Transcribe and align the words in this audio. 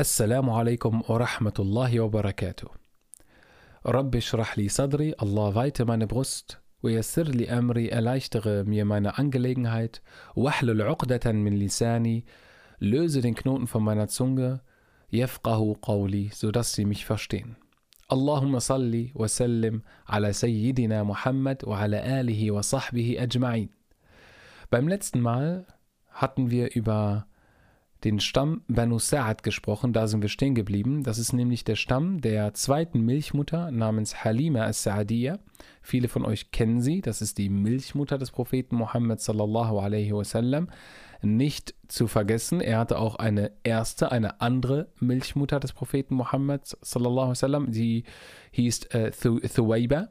السلام 0.00 0.50
عليكم 0.50 1.02
ورحمة 1.08 1.52
الله 1.58 2.00
وبركاته. 2.00 2.68
رب 3.86 4.16
اشرح 4.16 4.58
لي 4.58 4.68
صدري, 4.68 5.12
Allah 5.12 5.54
weite 5.56 5.84
meine 5.84 6.06
Brust. 6.06 6.56
ويسر 6.82 7.28
لي 7.28 7.50
أمري, 7.50 7.90
erleichtere 7.90 8.64
mir 8.64 8.84
meine 8.84 9.18
Angelegenheit. 9.18 10.00
واحلل 10.36 10.82
عقدة 10.82 11.32
من 11.32 11.58
لساني, 11.58 12.24
löse 12.80 13.20
den 13.20 13.34
Knoten 13.34 13.66
von 13.66 13.82
meiner 13.82 14.06
Zunge. 14.06 14.60
يفقه 15.12 15.76
قولي, 15.82 16.30
sodass 16.30 16.74
sie 16.74 16.84
mich 16.84 17.04
verstehen. 17.04 17.56
اللهم 18.12 18.58
صل 18.58 19.10
وسلم 19.14 19.82
على 20.08 20.32
سيدنا 20.32 21.02
محمد 21.02 21.64
وعلى 21.64 22.20
آله 22.20 22.50
وصحبه 22.50 23.16
أجمعين. 23.18 23.68
Beim 24.70 24.86
letzten 24.86 25.20
Mal 25.20 25.66
hatten 26.12 26.50
wir 26.52 26.76
über 26.76 27.27
den 28.04 28.20
Stamm 28.20 28.62
Banu 28.68 28.96
Sa'ad 28.96 29.42
gesprochen, 29.42 29.92
da 29.92 30.06
sind 30.06 30.22
wir 30.22 30.28
stehen 30.28 30.54
geblieben. 30.54 31.02
Das 31.02 31.18
ist 31.18 31.32
nämlich 31.32 31.64
der 31.64 31.76
Stamm 31.76 32.20
der 32.20 32.54
zweiten 32.54 33.00
Milchmutter 33.00 33.70
namens 33.70 34.24
Halima 34.24 34.64
as-Sa'adiyya. 34.66 35.38
Viele 35.82 36.08
von 36.08 36.24
euch 36.24 36.52
kennen 36.52 36.80
sie, 36.80 37.00
das 37.00 37.22
ist 37.22 37.38
die 37.38 37.48
Milchmutter 37.48 38.18
des 38.18 38.30
Propheten 38.30 38.76
Muhammad 38.76 39.20
sallallahu 39.20 39.78
alaihi 39.78 40.12
wasallam. 40.12 40.68
Nicht 41.20 41.74
zu 41.88 42.06
vergessen, 42.06 42.60
er 42.60 42.78
hatte 42.78 42.98
auch 42.98 43.16
eine 43.16 43.50
erste, 43.64 44.12
eine 44.12 44.40
andere 44.40 44.92
Milchmutter 45.00 45.58
des 45.58 45.72
Propheten 45.72 46.14
Muhammad 46.14 46.66
sallallahu 46.80 47.18
alaihi 47.18 47.30
wasallam, 47.30 47.72
die 47.72 48.04
hieß 48.52 48.84
äh, 48.90 49.10
Thuwayba. 49.10 50.10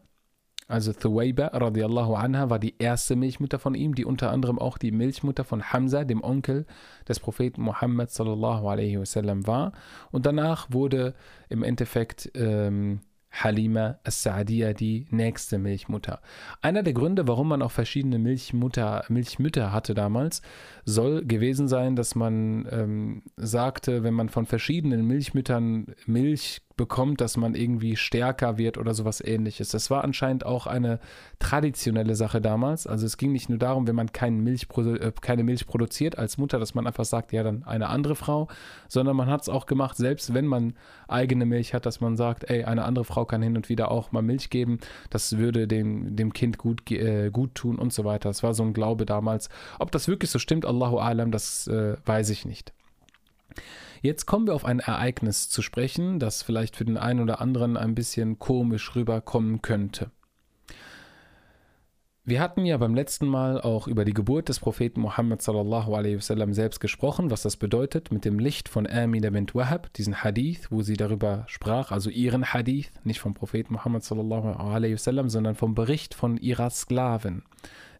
Also 0.68 0.92
Thuwayba 0.92 1.48
radiallahu 1.54 2.16
anha 2.16 2.50
war 2.50 2.60
die 2.60 2.76
erste 2.78 3.16
Milchmutter 3.16 3.58
von 3.58 3.74
ihm, 3.74 3.96
die 3.96 4.04
unter 4.04 4.32
anderem 4.32 4.60
auch 4.60 4.78
die 4.78 4.92
Milchmutter 4.92 5.46
von 5.46 5.64
Hamza, 5.72 6.04
dem 6.04 6.22
Onkel 6.24 6.66
des 7.08 7.20
Propheten 7.22 7.62
Muhammad 7.62 8.12
sallallahu 8.12 8.68
alaihi 8.68 9.00
wasallam 9.00 9.48
war. 9.48 9.72
Und 10.12 10.26
danach 10.26 10.68
wurde 10.70 11.14
im 11.48 11.64
Endeffekt 11.64 12.32
ähm, 12.36 13.00
Halima 13.32 14.00
as-Sa'adiyya 14.04 14.74
die 14.74 15.06
nächste 15.10 15.58
Milchmutter. 15.58 16.22
Einer 16.62 16.84
der 16.84 16.94
Gründe, 16.94 17.28
warum 17.28 17.50
man 17.50 17.62
auch 17.62 17.72
verschiedene 17.72 18.20
Milchmutter, 18.20 19.06
Milchmütter 19.10 19.72
hatte 19.72 19.94
damals, 19.94 20.42
soll 20.86 21.24
gewesen 21.26 21.68
sein, 21.68 21.96
dass 21.96 22.16
man 22.16 22.68
ähm, 22.72 23.24
sagte, 23.36 24.04
wenn 24.04 24.14
man 24.14 24.30
von 24.30 24.46
verschiedenen 24.46 25.06
Milchmüttern 25.06 25.94
Milch 26.06 26.62
bekommt, 26.78 27.20
dass 27.22 27.36
man 27.36 27.56
irgendwie 27.56 27.96
stärker 27.96 28.58
wird 28.58 28.78
oder 28.78 28.94
sowas 28.94 29.20
ähnliches. 29.22 29.70
Das 29.70 29.90
war 29.90 30.04
anscheinend 30.04 30.46
auch 30.46 30.68
eine 30.68 31.00
traditionelle 31.40 32.16
Sache 32.16 32.40
damals. 32.40 32.88
Also 32.88 33.06
es 33.06 33.18
ging 33.18 33.32
nicht 33.32 33.50
nur 33.50 33.58
darum, 33.58 33.88
wenn 33.88 33.96
man 33.96 34.12
keine 34.12 34.38
Milch, 34.38 34.68
äh, 34.78 35.12
keine 35.20 35.44
Milch 35.44 35.68
produziert 35.68 36.18
als 36.18 36.38
Mutter, 36.38 36.60
dass 36.60 36.76
man 36.76 36.88
einfach 36.88 37.06
sagt, 37.06 37.34
ja, 37.34 37.44
dann 37.44 37.64
eine 37.64 37.90
andere 37.90 38.16
Frau, 38.16 38.48
sondern 38.88 39.16
man 39.16 39.28
hat 39.28 39.42
es 39.42 39.50
auch 39.50 39.66
gemacht, 39.66 39.98
selbst 39.98 40.34
wenn 40.34 40.46
man 40.46 40.74
eigene 41.08 41.46
Milch 41.46 41.74
hat, 41.74 41.86
dass 41.86 42.00
man 42.00 42.16
sagt, 42.16 42.50
ey, 42.50 42.64
eine 42.64 42.86
andere 42.86 43.06
Frau 43.06 43.26
kann 43.26 43.42
hin 43.42 43.58
und 43.58 43.70
wieder 43.70 43.92
auch 43.92 44.12
mal 44.12 44.22
Milch 44.22 44.50
geben. 44.50 44.80
Das 45.10 45.38
würde 45.38 45.68
dem, 45.68 46.16
dem 46.16 46.32
Kind 46.32 46.58
gut, 46.58 46.90
äh, 46.92 47.30
gut 47.32 47.56
tun 47.56 47.78
und 47.78 47.92
so 47.92 48.06
weiter. 48.06 48.30
Das 48.30 48.44
war 48.44 48.54
so 48.54 48.64
ein 48.64 48.74
Glaube 48.74 49.06
damals. 49.06 49.50
Ob 49.80 49.92
das 49.92 50.08
wirklich 50.08 50.32
so 50.32 50.40
stimmt, 50.40 50.66
Allahu 50.66 51.00
Alam, 51.00 51.32
das 51.32 51.68
äh, 51.68 51.98
weiß 52.06 52.30
ich 52.30 52.46
nicht. 52.46 52.72
Jetzt 54.02 54.26
kommen 54.26 54.48
wir 54.48 54.56
auf 54.56 54.66
ein 54.66 54.80
Ereignis 54.80 55.50
zu 55.50 55.62
sprechen, 55.62 56.20
das 56.20 56.44
vielleicht 56.44 56.76
für 56.76 56.86
den 56.86 56.98
einen 56.98 57.22
oder 57.22 57.42
anderen 57.42 57.78
ein 57.78 57.96
bisschen 57.96 58.40
komisch 58.40 58.96
rüberkommen 58.96 59.62
könnte. 59.62 60.12
Wir 62.30 62.42
hatten 62.42 62.66
ja 62.66 62.76
beim 62.76 62.94
letzten 62.94 63.26
Mal 63.26 63.62
auch 63.62 63.88
über 63.88 64.04
die 64.04 64.14
Geburt 64.14 64.50
des 64.50 64.60
Propheten 64.60 65.00
Muhammad 65.00 65.42
sallallahu 65.42 65.96
alaihi 65.96 66.18
wasallam 66.18 66.54
selbst 66.54 66.82
gesprochen, 66.82 67.32
was 67.32 67.42
das 67.42 67.56
bedeutet 67.56 68.12
mit 68.12 68.26
dem 68.26 68.38
Licht 68.38 68.68
von 68.68 68.86
Amina 68.86 69.30
bint 69.30 69.56
Wahab, 69.56 69.94
diesen 69.94 70.26
Hadith, 70.26 70.68
wo 70.70 70.82
sie 70.82 70.98
darüber 70.98 71.46
sprach, 71.48 71.94
also 71.94 72.10
ihren 72.10 72.54
Hadith, 72.54 72.92
nicht 73.06 73.22
vom 73.22 73.34
Propheten 73.34 73.76
Muhammad 73.76 74.04
sallallahu 74.04 74.50
alaihi 74.50 74.96
wasallam, 74.96 75.30
sondern 75.30 75.56
vom 75.56 75.74
Bericht 75.74 76.14
von 76.14 76.36
ihrer 76.36 76.70
Sklavin 76.70 77.44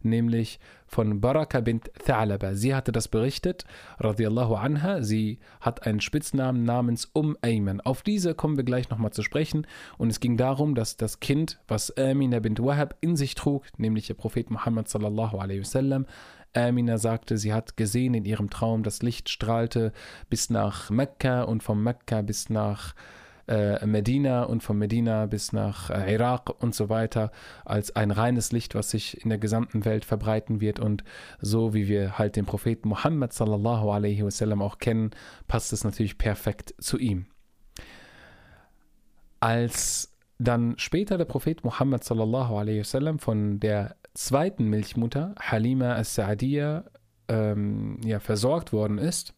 nämlich 0.02 0.60
von 0.86 1.20
Baraka 1.20 1.60
bint 1.60 1.90
Tha'laba. 2.06 2.54
Sie 2.54 2.74
hatte 2.74 2.92
das 2.92 3.08
berichtet, 3.08 3.64
radiallahu 3.98 4.54
anha. 4.54 5.02
Sie 5.02 5.38
hat 5.60 5.86
einen 5.86 6.00
Spitznamen 6.00 6.64
namens 6.64 7.10
Um 7.12 7.36
Ayman. 7.42 7.80
Auf 7.80 8.02
diese 8.02 8.34
kommen 8.34 8.56
wir 8.56 8.64
gleich 8.64 8.88
nochmal 8.90 9.12
zu 9.12 9.22
sprechen. 9.22 9.66
Und 9.98 10.10
es 10.10 10.20
ging 10.20 10.36
darum, 10.36 10.74
dass 10.74 10.96
das 10.96 11.20
Kind, 11.20 11.60
was 11.68 11.96
Amina 11.96 12.40
bint 12.40 12.62
Wahab 12.62 12.96
in 13.00 13.16
sich 13.16 13.34
trug, 13.34 13.64
nämlich 13.76 14.06
der 14.06 14.14
Prophet 14.14 14.50
Muhammad 14.50 14.88
sallallahu 14.88 15.38
alaihi 15.38 15.60
wasallam, 15.60 16.06
Amina 16.54 16.96
sagte, 16.98 17.36
sie 17.36 17.52
hat 17.52 17.76
gesehen 17.76 18.14
in 18.14 18.24
ihrem 18.24 18.48
Traum, 18.48 18.82
das 18.82 19.02
Licht 19.02 19.28
strahlte 19.28 19.92
bis 20.30 20.48
nach 20.48 20.90
Mekka 20.90 21.42
und 21.42 21.62
von 21.62 21.82
Mekka 21.82 22.22
bis 22.22 22.48
nach 22.48 22.94
Medina 23.86 24.42
und 24.44 24.62
von 24.62 24.78
Medina 24.78 25.26
bis 25.26 25.52
nach 25.52 25.90
äh, 25.90 26.12
Irak 26.14 26.50
und 26.62 26.74
so 26.74 26.88
weiter 26.88 27.30
als 27.64 27.96
ein 27.96 28.10
reines 28.10 28.52
Licht, 28.52 28.74
was 28.74 28.90
sich 28.90 29.22
in 29.22 29.30
der 29.30 29.38
gesamten 29.38 29.84
Welt 29.84 30.04
verbreiten 30.04 30.60
wird. 30.60 30.80
Und 30.80 31.04
so 31.40 31.74
wie 31.74 31.88
wir 31.88 32.18
halt 32.18 32.36
den 32.36 32.44
Propheten 32.44 32.88
Muhammad 32.88 33.32
sallallahu 33.32 33.90
alaihi 33.90 34.24
wasallam 34.24 34.62
auch 34.62 34.78
kennen, 34.78 35.10
passt 35.46 35.72
es 35.72 35.84
natürlich 35.84 36.18
perfekt 36.18 36.74
zu 36.78 36.98
ihm. 36.98 37.26
Als 39.40 40.14
dann 40.38 40.74
später 40.78 41.18
der 41.18 41.24
Prophet 41.24 41.64
Muhammad 41.64 42.04
sallallahu 42.04 42.56
alaihi 42.56 42.80
wasallam 42.80 43.18
von 43.18 43.60
der 43.60 43.96
zweiten 44.14 44.66
Milchmutter 44.68 45.34
Halima 45.40 45.94
as-Sa'diyya 45.96 46.84
ähm, 47.28 48.00
ja, 48.04 48.20
versorgt 48.20 48.72
worden 48.72 48.98
ist, 48.98 49.34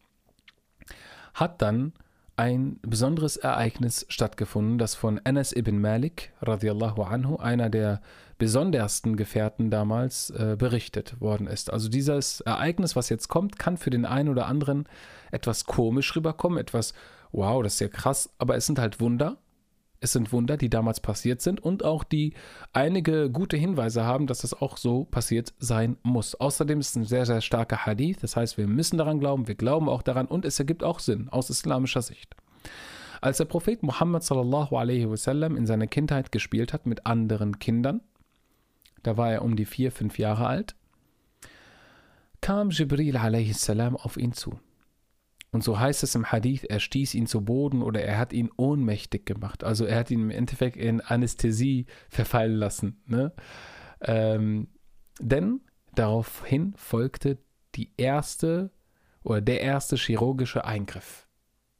hat 1.33 1.61
dann 1.61 1.93
ein 2.41 2.79
besonderes 2.81 3.37
Ereignis 3.37 4.03
stattgefunden, 4.09 4.79
das 4.79 4.95
von 4.95 5.21
Anas 5.23 5.55
ibn 5.55 5.79
Malik 5.79 6.33
radiallahu 6.41 7.03
anhu, 7.03 7.35
einer 7.35 7.69
der 7.69 8.01
besondersten 8.39 9.15
Gefährten 9.15 9.69
damals, 9.69 10.31
äh, 10.31 10.55
berichtet 10.57 11.21
worden 11.21 11.45
ist. 11.45 11.71
Also 11.71 11.87
dieses 11.87 12.41
Ereignis, 12.41 12.95
was 12.95 13.09
jetzt 13.09 13.27
kommt, 13.27 13.59
kann 13.59 13.77
für 13.77 13.91
den 13.91 14.05
einen 14.05 14.27
oder 14.27 14.47
anderen 14.47 14.87
etwas 15.29 15.65
komisch 15.65 16.15
rüberkommen, 16.15 16.57
etwas, 16.57 16.95
wow, 17.31 17.61
das 17.61 17.75
ist 17.75 17.79
ja 17.81 17.89
krass, 17.89 18.31
aber 18.39 18.55
es 18.55 18.65
sind 18.65 18.79
halt 18.79 18.99
Wunder, 18.99 19.37
es 20.01 20.13
sind 20.13 20.33
Wunder, 20.33 20.57
die 20.57 20.69
damals 20.69 20.99
passiert 20.99 21.41
sind 21.41 21.59
und 21.61 21.85
auch 21.85 22.03
die 22.03 22.33
einige 22.73 23.29
gute 23.29 23.55
Hinweise 23.55 24.03
haben, 24.03 24.25
dass 24.25 24.39
das 24.39 24.59
auch 24.59 24.77
so 24.77 25.05
passiert 25.05 25.53
sein 25.59 25.95
muss. 26.01 26.33
Außerdem 26.33 26.79
ist 26.79 26.89
es 26.89 26.95
ein 26.95 27.05
sehr, 27.05 27.27
sehr 27.27 27.39
starker 27.39 27.85
Hadith, 27.85 28.17
das 28.19 28.35
heißt, 28.35 28.57
wir 28.57 28.67
müssen 28.67 28.97
daran 28.97 29.19
glauben, 29.19 29.47
wir 29.47 29.55
glauben 29.55 29.87
auch 29.87 30.01
daran 30.01 30.25
und 30.25 30.43
es 30.43 30.59
ergibt 30.59 30.83
auch 30.83 30.99
Sinn 30.99 31.29
aus 31.29 31.51
islamischer 31.51 32.01
Sicht. 32.01 32.35
Als 33.21 33.37
der 33.37 33.45
Prophet 33.45 33.83
Muhammad 33.83 34.23
sallallahu 34.23 34.75
alaihi 34.75 35.07
wasallam 35.07 35.55
in 35.55 35.67
seiner 35.67 35.85
Kindheit 35.85 36.31
gespielt 36.31 36.73
hat 36.73 36.87
mit 36.87 37.05
anderen 37.05 37.59
Kindern, 37.59 38.01
da 39.03 39.17
war 39.17 39.31
er 39.31 39.43
um 39.43 39.55
die 39.55 39.65
vier, 39.65 39.91
fünf 39.91 40.17
Jahre 40.17 40.47
alt, 40.47 40.75
kam 42.41 42.71
Jibril 42.71 43.17
alaihi 43.17 43.53
salam 43.53 43.95
auf 43.95 44.17
ihn 44.17 44.33
zu. 44.33 44.59
Und 45.51 45.63
so 45.63 45.79
heißt 45.79 46.03
es 46.03 46.15
im 46.15 46.31
Hadith, 46.31 46.63
er 46.63 46.79
stieß 46.79 47.13
ihn 47.13 47.27
zu 47.27 47.41
Boden 47.41 47.81
oder 47.81 48.01
er 48.01 48.17
hat 48.17 48.31
ihn 48.31 48.49
ohnmächtig 48.55 49.25
gemacht. 49.25 49.63
Also 49.63 49.85
er 49.85 49.99
hat 49.99 50.11
ihn 50.11 50.21
im 50.21 50.29
Endeffekt 50.29 50.77
in 50.77 51.01
Anästhesie 51.01 51.87
verfallen 52.09 52.55
lassen. 52.55 53.01
Ne? 53.05 53.33
Ähm, 53.99 54.69
denn 55.19 55.59
daraufhin 55.93 56.73
folgte 56.77 57.37
die 57.75 57.91
erste 57.97 58.71
oder 59.23 59.41
der 59.41 59.61
erste 59.61 59.97
chirurgische 59.97 60.63
Eingriff 60.63 61.27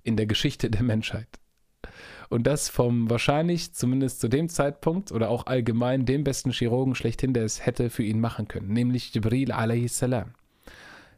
in 0.04 0.18
der 0.18 0.26
Geschichte 0.26 0.70
der 0.70 0.84
Menschheit. 0.84 1.40
Und 2.30 2.48
das 2.48 2.70
vom 2.70 3.10
wahrscheinlich, 3.10 3.74
zumindest 3.74 4.20
zu 4.20 4.28
dem 4.28 4.50
Zeitpunkt 4.50 5.12
oder 5.12 5.30
auch 5.30 5.48
allgemein, 5.48 6.06
dem 6.06 6.24
besten 6.24 6.52
Chirurgen 6.52 6.96
schlechthin, 6.96 7.34
der 7.34 7.44
es 7.44 7.66
hätte 7.66 7.90
für 7.90 8.04
ihn 8.04 8.20
machen 8.20 8.48
können, 8.48 8.72
nämlich 8.72 9.14
Jibril 9.14 9.52
a.s 9.52 10.04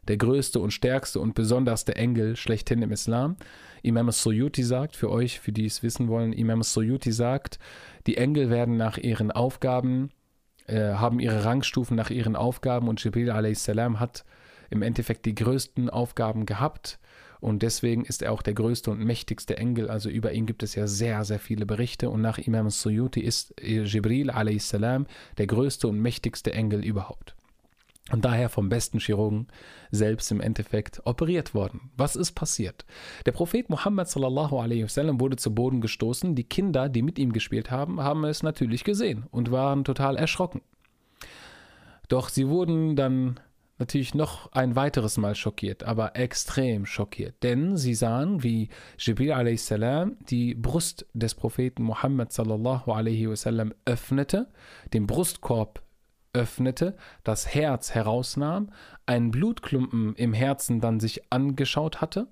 der 0.08 0.16
größte 0.16 0.60
und 0.60 0.72
stärkste 0.72 1.20
und 1.20 1.34
besonderste 1.34 1.96
Engel 1.96 2.36
schlechthin 2.36 2.82
im 2.82 2.92
Islam. 2.92 3.36
Imam 3.82 4.10
Suyuti 4.10 4.62
sagt, 4.62 4.96
für 4.96 5.10
euch, 5.10 5.40
für 5.40 5.52
die 5.52 5.66
es 5.66 5.82
wissen 5.82 6.08
wollen, 6.08 6.32
Imam 6.32 6.62
Suyuti 6.62 7.12
sagt, 7.12 7.58
die 8.06 8.16
Engel 8.16 8.50
werden 8.50 8.76
nach 8.76 8.98
ihren 8.98 9.30
Aufgaben, 9.30 10.10
äh, 10.66 10.94
haben 10.94 11.20
ihre 11.20 11.44
Rangstufen 11.44 11.96
nach 11.96 12.10
ihren 12.10 12.36
Aufgaben 12.36 12.88
und 12.88 13.02
Jibril 13.02 13.30
a.s. 13.30 13.68
hat 13.68 14.24
im 14.70 14.82
Endeffekt 14.82 15.26
die 15.26 15.34
größten 15.34 15.90
Aufgaben 15.90 16.46
gehabt 16.46 16.98
und 17.40 17.62
deswegen 17.62 18.06
ist 18.06 18.22
er 18.22 18.32
auch 18.32 18.40
der 18.40 18.54
größte 18.54 18.90
und 18.90 19.04
mächtigste 19.04 19.58
Engel. 19.58 19.90
Also 19.90 20.08
über 20.08 20.32
ihn 20.32 20.46
gibt 20.46 20.62
es 20.62 20.74
ja 20.74 20.86
sehr, 20.86 21.24
sehr 21.24 21.38
viele 21.38 21.66
Berichte 21.66 22.08
und 22.08 22.22
nach 22.22 22.38
Imam 22.38 22.70
Suyuti 22.70 23.20
ist 23.20 23.54
Jibril 23.60 24.30
a.s. 24.30 24.70
der 24.70 25.46
größte 25.46 25.88
und 25.88 26.00
mächtigste 26.00 26.54
Engel 26.54 26.82
überhaupt 26.82 27.36
und 28.12 28.24
daher 28.24 28.50
vom 28.50 28.68
besten 28.68 28.98
Chirurgen 28.98 29.48
selbst 29.90 30.30
im 30.30 30.40
Endeffekt 30.40 31.00
operiert 31.06 31.54
worden. 31.54 31.90
Was 31.96 32.16
ist 32.16 32.32
passiert? 32.32 32.84
Der 33.24 33.32
Prophet 33.32 33.70
Muhammad 33.70 34.08
sallallahu 34.08 34.58
alaihi 34.58 34.84
wasallam 34.84 35.20
wurde 35.20 35.36
zu 35.36 35.54
Boden 35.54 35.80
gestoßen. 35.80 36.34
Die 36.34 36.44
Kinder, 36.44 36.90
die 36.90 37.02
mit 37.02 37.18
ihm 37.18 37.32
gespielt 37.32 37.70
haben, 37.70 38.00
haben 38.00 38.24
es 38.24 38.42
natürlich 38.42 38.84
gesehen 38.84 39.24
und 39.30 39.50
waren 39.50 39.84
total 39.84 40.16
erschrocken. 40.16 40.60
Doch 42.08 42.28
sie 42.28 42.48
wurden 42.48 42.94
dann 42.94 43.40
natürlich 43.78 44.14
noch 44.14 44.52
ein 44.52 44.76
weiteres 44.76 45.16
Mal 45.16 45.34
schockiert, 45.34 45.82
aber 45.82 46.14
extrem 46.14 46.84
schockiert. 46.84 47.42
Denn 47.42 47.76
sie 47.76 47.94
sahen, 47.94 48.42
wie 48.42 48.68
Jibril 48.98 49.32
a.s. 49.32 49.74
die 50.28 50.54
Brust 50.54 51.06
des 51.14 51.34
Propheten 51.34 51.82
Muhammad 51.82 52.32
sallallahu 52.32 52.92
alaihi 52.92 53.28
wasallam 53.28 53.72
öffnete, 53.84 54.48
den 54.92 55.06
Brustkorb 55.06 55.83
öffnete, 56.34 56.96
das 57.22 57.54
Herz 57.54 57.94
herausnahm, 57.94 58.70
einen 59.06 59.30
Blutklumpen 59.30 60.14
im 60.16 60.34
Herzen 60.34 60.80
dann 60.80 61.00
sich 61.00 61.32
angeschaut 61.32 62.00
hatte. 62.00 62.26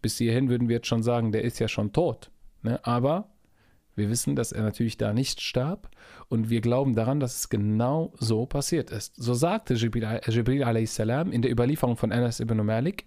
Bis 0.00 0.18
hierhin 0.18 0.48
würden 0.48 0.68
wir 0.68 0.76
jetzt 0.76 0.88
schon 0.88 1.02
sagen, 1.02 1.32
der 1.32 1.44
ist 1.44 1.58
ja 1.58 1.68
schon 1.68 1.92
tot. 1.92 2.30
Ne? 2.62 2.80
Aber 2.84 3.28
wir 3.94 4.08
wissen, 4.08 4.36
dass 4.36 4.52
er 4.52 4.62
natürlich 4.62 4.96
da 4.96 5.12
nicht 5.12 5.40
starb 5.40 5.90
und 6.28 6.48
wir 6.48 6.60
glauben 6.60 6.94
daran, 6.94 7.20
dass 7.20 7.36
es 7.36 7.48
genau 7.50 8.12
so 8.18 8.46
passiert 8.46 8.90
ist. 8.90 9.14
So 9.16 9.34
sagte 9.34 9.74
Jibril, 9.74 10.20
Jibril 10.28 10.64
a.s. 10.64 10.98
in 10.98 11.42
der 11.42 11.50
Überlieferung 11.50 11.96
von 11.96 12.10
Anas 12.10 12.40
ibn 12.40 12.64
Malik, 12.64 13.06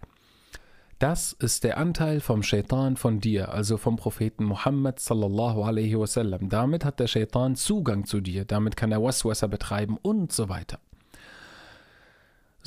das 0.99 1.33
ist 1.33 1.63
der 1.65 1.77
Anteil 1.77 2.21
vom 2.21 2.41
Shaitan 2.41 2.95
von 2.95 3.19
dir, 3.19 3.51
also 3.51 3.77
vom 3.77 3.97
Propheten 3.97 4.45
Muhammad 4.45 4.99
sallallahu 4.99 5.63
alaihi 5.63 5.99
wasallam. 5.99 6.47
Damit 6.49 6.85
hat 6.85 6.99
der 6.99 7.07
Shaitan 7.07 7.55
Zugang 7.55 8.05
zu 8.05 8.21
dir, 8.21 8.45
damit 8.45 8.77
kann 8.77 8.91
er 8.91 9.03
Waswasser 9.03 9.49
betreiben 9.49 9.97
und 10.01 10.31
so 10.31 10.47
weiter. 10.47 10.79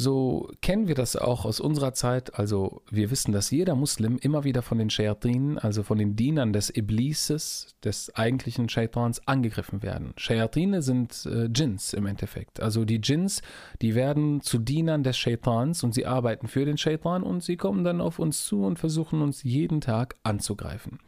So 0.01 0.49
kennen 0.61 0.87
wir 0.87 0.95
das 0.95 1.17
auch 1.17 1.45
aus 1.45 1.59
unserer 1.59 1.93
Zeit. 1.93 2.39
Also 2.39 2.83
wir 2.89 3.11
wissen, 3.11 3.33
dass 3.33 3.51
jeder 3.51 3.75
Muslim 3.75 4.17
immer 4.23 4.45
wieder 4.45 4.63
von 4.63 4.79
den 4.79 4.91
Shayatinen, 4.91 5.59
also 5.59 5.83
von 5.83 5.99
den 5.99 6.15
Dienern 6.15 6.53
des 6.53 6.71
Iblises, 6.71 7.75
des 7.83 8.15
eigentlichen 8.15 8.69
Shaitans, 8.69 9.27
angegriffen 9.27 9.83
werden. 9.83 10.13
Shayatine 10.17 10.83
sind 10.83 11.27
äh, 11.27 11.51
Djinns 11.51 11.95
im 11.95 12.07
Endeffekt. 12.07 12.61
Also 12.61 12.85
die 12.85 13.01
Djinns, 13.01 13.43
die 13.83 13.97
werden 13.97 14.41
zu 14.41 14.59
Dienern 14.59 15.03
des 15.03 15.19
Shaitans 15.19 15.83
und 15.83 15.95
sie 15.95 16.07
arbeiten 16.07 16.47
für 16.47 16.65
den 16.65 16.79
Shaitan 16.79 17.25
und 17.25 17.43
sie 17.43 17.57
kommen 17.57 17.83
dann 17.83 18.01
auf 18.01 18.21
uns 18.21 18.45
zu 18.45 18.63
und 18.63 18.79
versuchen 18.79 19.21
uns 19.21 19.43
jeden 19.43 19.81
Tag 19.81 20.15
anzugreifen. 20.23 21.01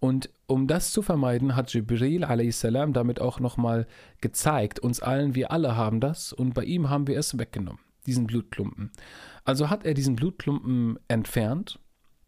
Und 0.00 0.28
um 0.46 0.66
das 0.66 0.92
zu 0.92 1.00
vermeiden, 1.00 1.56
hat 1.56 1.72
Jibril 1.72 2.24
a.s. 2.24 2.60
damit 2.60 3.22
auch 3.22 3.40
nochmal 3.40 3.86
gezeigt, 4.20 4.80
uns 4.80 5.00
allen, 5.00 5.34
wir 5.34 5.50
alle 5.50 5.76
haben 5.76 6.00
das 6.00 6.34
und 6.34 6.52
bei 6.52 6.64
ihm 6.64 6.90
haben 6.90 7.06
wir 7.06 7.18
es 7.18 7.38
weggenommen 7.38 7.80
diesen 8.06 8.26
Blutklumpen. 8.26 8.90
Also 9.44 9.70
hat 9.70 9.84
er 9.84 9.94
diesen 9.94 10.16
Blutklumpen 10.16 10.98
entfernt, 11.08 11.78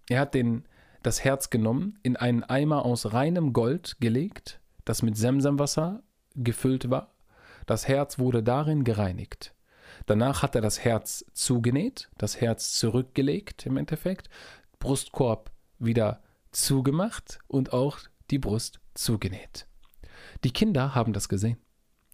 er 0.08 0.20
hat 0.20 0.34
den, 0.34 0.64
das 1.02 1.24
Herz 1.24 1.50
genommen, 1.50 1.98
in 2.02 2.16
einen 2.16 2.42
Eimer 2.44 2.84
aus 2.84 3.12
reinem 3.12 3.52
Gold 3.52 3.96
gelegt, 4.00 4.60
das 4.84 5.02
mit 5.02 5.16
Semsemwasser 5.16 6.02
gefüllt 6.34 6.90
war. 6.90 7.14
Das 7.66 7.86
Herz 7.88 8.18
wurde 8.18 8.42
darin 8.42 8.84
gereinigt. 8.84 9.54
Danach 10.06 10.42
hat 10.42 10.54
er 10.54 10.60
das 10.60 10.80
Herz 10.84 11.24
zugenäht, 11.32 12.10
das 12.18 12.40
Herz 12.40 12.72
zurückgelegt 12.74 13.66
im 13.66 13.76
Endeffekt, 13.76 14.28
Brustkorb 14.78 15.50
wieder 15.78 16.22
zugemacht 16.50 17.38
und 17.46 17.72
auch 17.72 17.98
die 18.30 18.38
Brust 18.38 18.80
zugenäht. 18.94 19.66
Die 20.44 20.52
Kinder 20.52 20.94
haben 20.94 21.12
das 21.12 21.28
gesehen. 21.28 21.58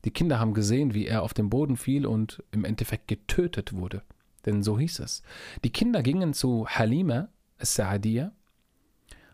Die 0.06 0.12
Kinder 0.12 0.38
haben 0.38 0.55
gesehen, 0.55 0.94
wie 0.94 1.06
er 1.06 1.23
auf 1.23 1.35
den 1.35 1.50
Boden 1.50 1.76
fiel 1.76 2.06
und 2.06 2.41
im 2.53 2.64
Endeffekt 2.64 3.08
getötet 3.08 3.73
wurde. 3.73 4.03
Denn 4.47 4.62
so 4.62 4.79
hieß 4.79 5.00
es. 5.00 5.25
Die 5.64 5.73
Kinder 5.73 6.00
gingen 6.00 6.32
zu 6.32 6.69
Halima 6.69 7.29
al-Sa'adiyya 7.58 8.31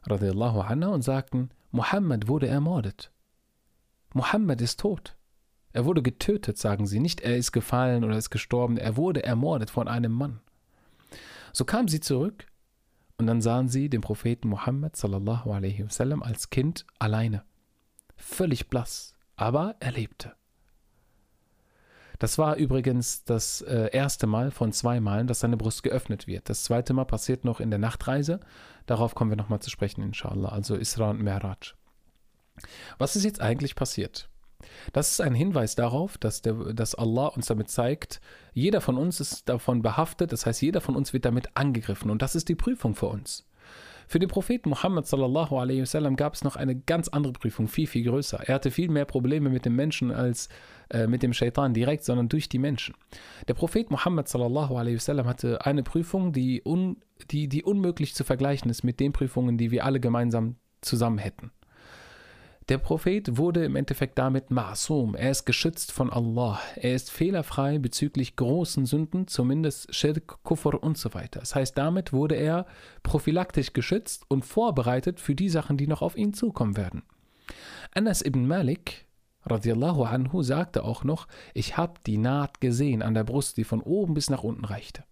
anha 0.09 0.89
und 0.89 1.03
sagten, 1.03 1.51
Muhammad 1.73 2.27
wurde 2.27 2.49
ermordet. 2.49 3.13
Muhammad 4.15 4.63
ist 4.63 4.81
tot. 4.81 5.15
Er 5.75 5.85
wurde 5.85 6.03
getötet, 6.03 6.57
sagen 6.57 6.87
sie. 6.87 7.01
Nicht 7.01 7.21
er 7.21 7.37
ist 7.37 7.53
gefallen 7.53 8.03
oder 8.03 8.17
ist 8.17 8.31
gestorben. 8.31 8.79
Er 8.79 8.97
wurde 8.97 9.23
ermordet 9.23 9.69
von 9.69 9.89
einem 9.89 10.13
Mann. 10.13 10.41
So 11.53 11.67
kamen 11.67 11.89
sie 11.89 12.01
zurück 12.01 12.47
und 13.19 13.27
dann 13.27 13.43
sahen 13.43 13.69
sie 13.69 13.91
den 13.91 14.01
Propheten 14.01 14.49
Muhammad 14.49 14.97
sallallahu 14.97 15.53
alaihi 15.53 15.85
wasallam 15.85 16.23
als 16.23 16.49
Kind 16.49 16.87
alleine. 16.99 17.45
Völlig 18.17 18.69
blass, 18.69 19.15
aber 19.37 19.77
er 19.79 19.93
lebte. 19.93 20.33
Das 22.23 22.39
war 22.39 22.55
übrigens 22.55 23.25
das 23.25 23.63
äh, 23.63 23.91
erste 23.91 24.29
Mal 24.29 24.53
von 24.53 24.71
zwei 24.71 25.01
Malen, 25.01 25.27
dass 25.27 25.41
seine 25.41 25.57
Brust 25.57 25.83
geöffnet 25.83 26.29
wird. 26.29 26.49
Das 26.49 26.63
zweite 26.63 26.93
Mal 26.93 27.05
passiert 27.05 27.45
noch 27.45 27.59
in 27.59 27.69
der 27.71 27.81
Nachtreise. 27.81 28.39
Darauf 28.87 29.17
kommen 29.17 29.33
wir 29.33 29.37
nochmal 29.37 29.59
zu 29.59 29.71
sprechen, 29.71 30.05
inshallah. 30.05 30.51
Also 30.51 30.77
Isra 30.77 31.11
und 31.11 31.21
Mi'raj. 31.21 31.75
Was 32.97 33.17
ist 33.17 33.25
jetzt 33.25 33.41
eigentlich 33.41 33.75
passiert? 33.75 34.29
Das 34.93 35.11
ist 35.11 35.21
ein 35.21 35.35
Hinweis 35.35 35.75
darauf, 35.75 36.17
dass, 36.17 36.43
der, 36.43 36.55
dass 36.73 36.95
Allah 36.95 37.27
uns 37.27 37.47
damit 37.47 37.71
zeigt, 37.71 38.21
jeder 38.53 38.81
von 38.81 38.99
uns 38.99 39.19
ist 39.19 39.49
davon 39.49 39.83
behaftet, 39.83 40.31
das 40.31 40.47
heißt, 40.47 40.63
jeder 40.63 40.81
von 40.81 40.95
uns 40.95 41.13
wird 41.13 41.25
damit 41.25 41.57
angegriffen 41.57 42.09
und 42.09 42.23
das 42.23 42.37
ist 42.37 42.49
die 42.49 42.55
Prüfung 42.55 42.95
für 42.95 43.07
uns. 43.07 43.49
Für 44.13 44.19
den 44.19 44.29
Propheten 44.29 44.69
Muhammad 44.69 45.07
sallallahu 45.07 45.57
alaihi 45.57 45.81
wasallam 45.81 46.17
gab 46.17 46.35
es 46.35 46.45
noch 46.45 46.57
eine 46.57 46.77
ganz 46.77 47.09
andere 47.09 47.33
Prüfung, 47.33 47.67
viel, 47.67 47.87
viel 47.87 48.05
größer. 48.05 48.41
Er 48.47 48.57
hatte 48.57 48.71
viel 48.71 48.91
mehr 48.91 49.07
Probleme 49.07 49.49
mit 49.49 49.65
dem 49.65 49.75
Menschen 49.75 50.11
als 50.11 50.51
äh, 50.91 51.07
mit 51.07 51.23
dem 51.23 51.33
Shaitan 51.33 51.73
direkt, 51.73 52.05
sondern 52.05 52.29
durch 52.29 52.51
die 52.51 52.59
Menschen. 52.59 52.95
Der 53.49 53.55
Prophet 53.55 53.91
Muhammad 53.91 54.29
sallallahu 54.29 54.77
alaihi 54.77 54.97
wasallam 54.97 55.27
hatte 55.27 55.65
eine 55.65 55.83
Prüfung, 55.83 56.35
die, 56.35 56.61
un, 56.63 56.99
die, 57.31 57.49
die 57.49 57.63
unmöglich 57.63 58.15
zu 58.15 58.23
vergleichen 58.23 58.71
ist 58.71 58.83
mit 58.83 59.01
den 59.01 59.15
Prüfungen, 59.15 59.57
die 59.57 59.71
wir 59.71 59.87
alle 59.87 59.99
gemeinsam 59.99 60.57
zusammen 60.83 61.17
hätten. 61.17 61.51
Der 62.69 62.79
Prophet 62.79 63.37
wurde 63.37 63.65
im 63.65 63.75
Endeffekt 63.75 64.19
damit 64.19 64.51
Ma'sum. 64.51 65.17
Er 65.17 65.33
ist 65.33 65.47
geschützt 65.47 65.91
von 65.91 66.13
Allah. 66.13 66.61
Er 66.77 66.95
ist 66.95 67.11
fehlerfrei 67.11 67.79
bezüglich 67.79 68.37
großen 68.37 68.87
Sünden, 68.87 69.27
zumindest 69.27 69.93
Shirk, 69.95 70.43
Kufr 70.45 70.81
und 70.81 70.97
so 70.97 71.13
weiter. 71.13 71.41
Das 71.41 71.57
heißt, 71.57 71.77
damit 71.77 72.13
wurde 72.13 72.37
er 72.37 72.67
prophylaktisch 73.03 73.73
geschützt 73.73 74.25
und 74.29 74.45
vorbereitet 74.45 75.19
für 75.19 75.35
die 75.35 75.49
Sachen, 75.49 75.77
die 75.77 75.89
noch 75.89 76.03
auf 76.03 76.17
ihn 76.17 76.35
zukommen 76.35 76.77
werden. 76.77 77.03
Anas 77.95 78.25
ibn 78.25 78.47
Malik 78.47 79.07
radiallahu 79.45 80.05
anhu 80.05 80.43
sagte 80.43 80.85
auch 80.85 81.03
noch, 81.03 81.27
ich 81.55 81.77
habe 81.77 81.95
die 82.07 82.17
Naht 82.17 82.61
gesehen 82.61 83.03
an 83.03 83.15
der 83.15 83.25
Brust, 83.25 83.57
die 83.57 83.65
von 83.65 83.83
oben 83.83 84.15
bis 84.15 84.31
nach 84.31 84.45
unten 84.45 84.65
reichte. 84.65 85.05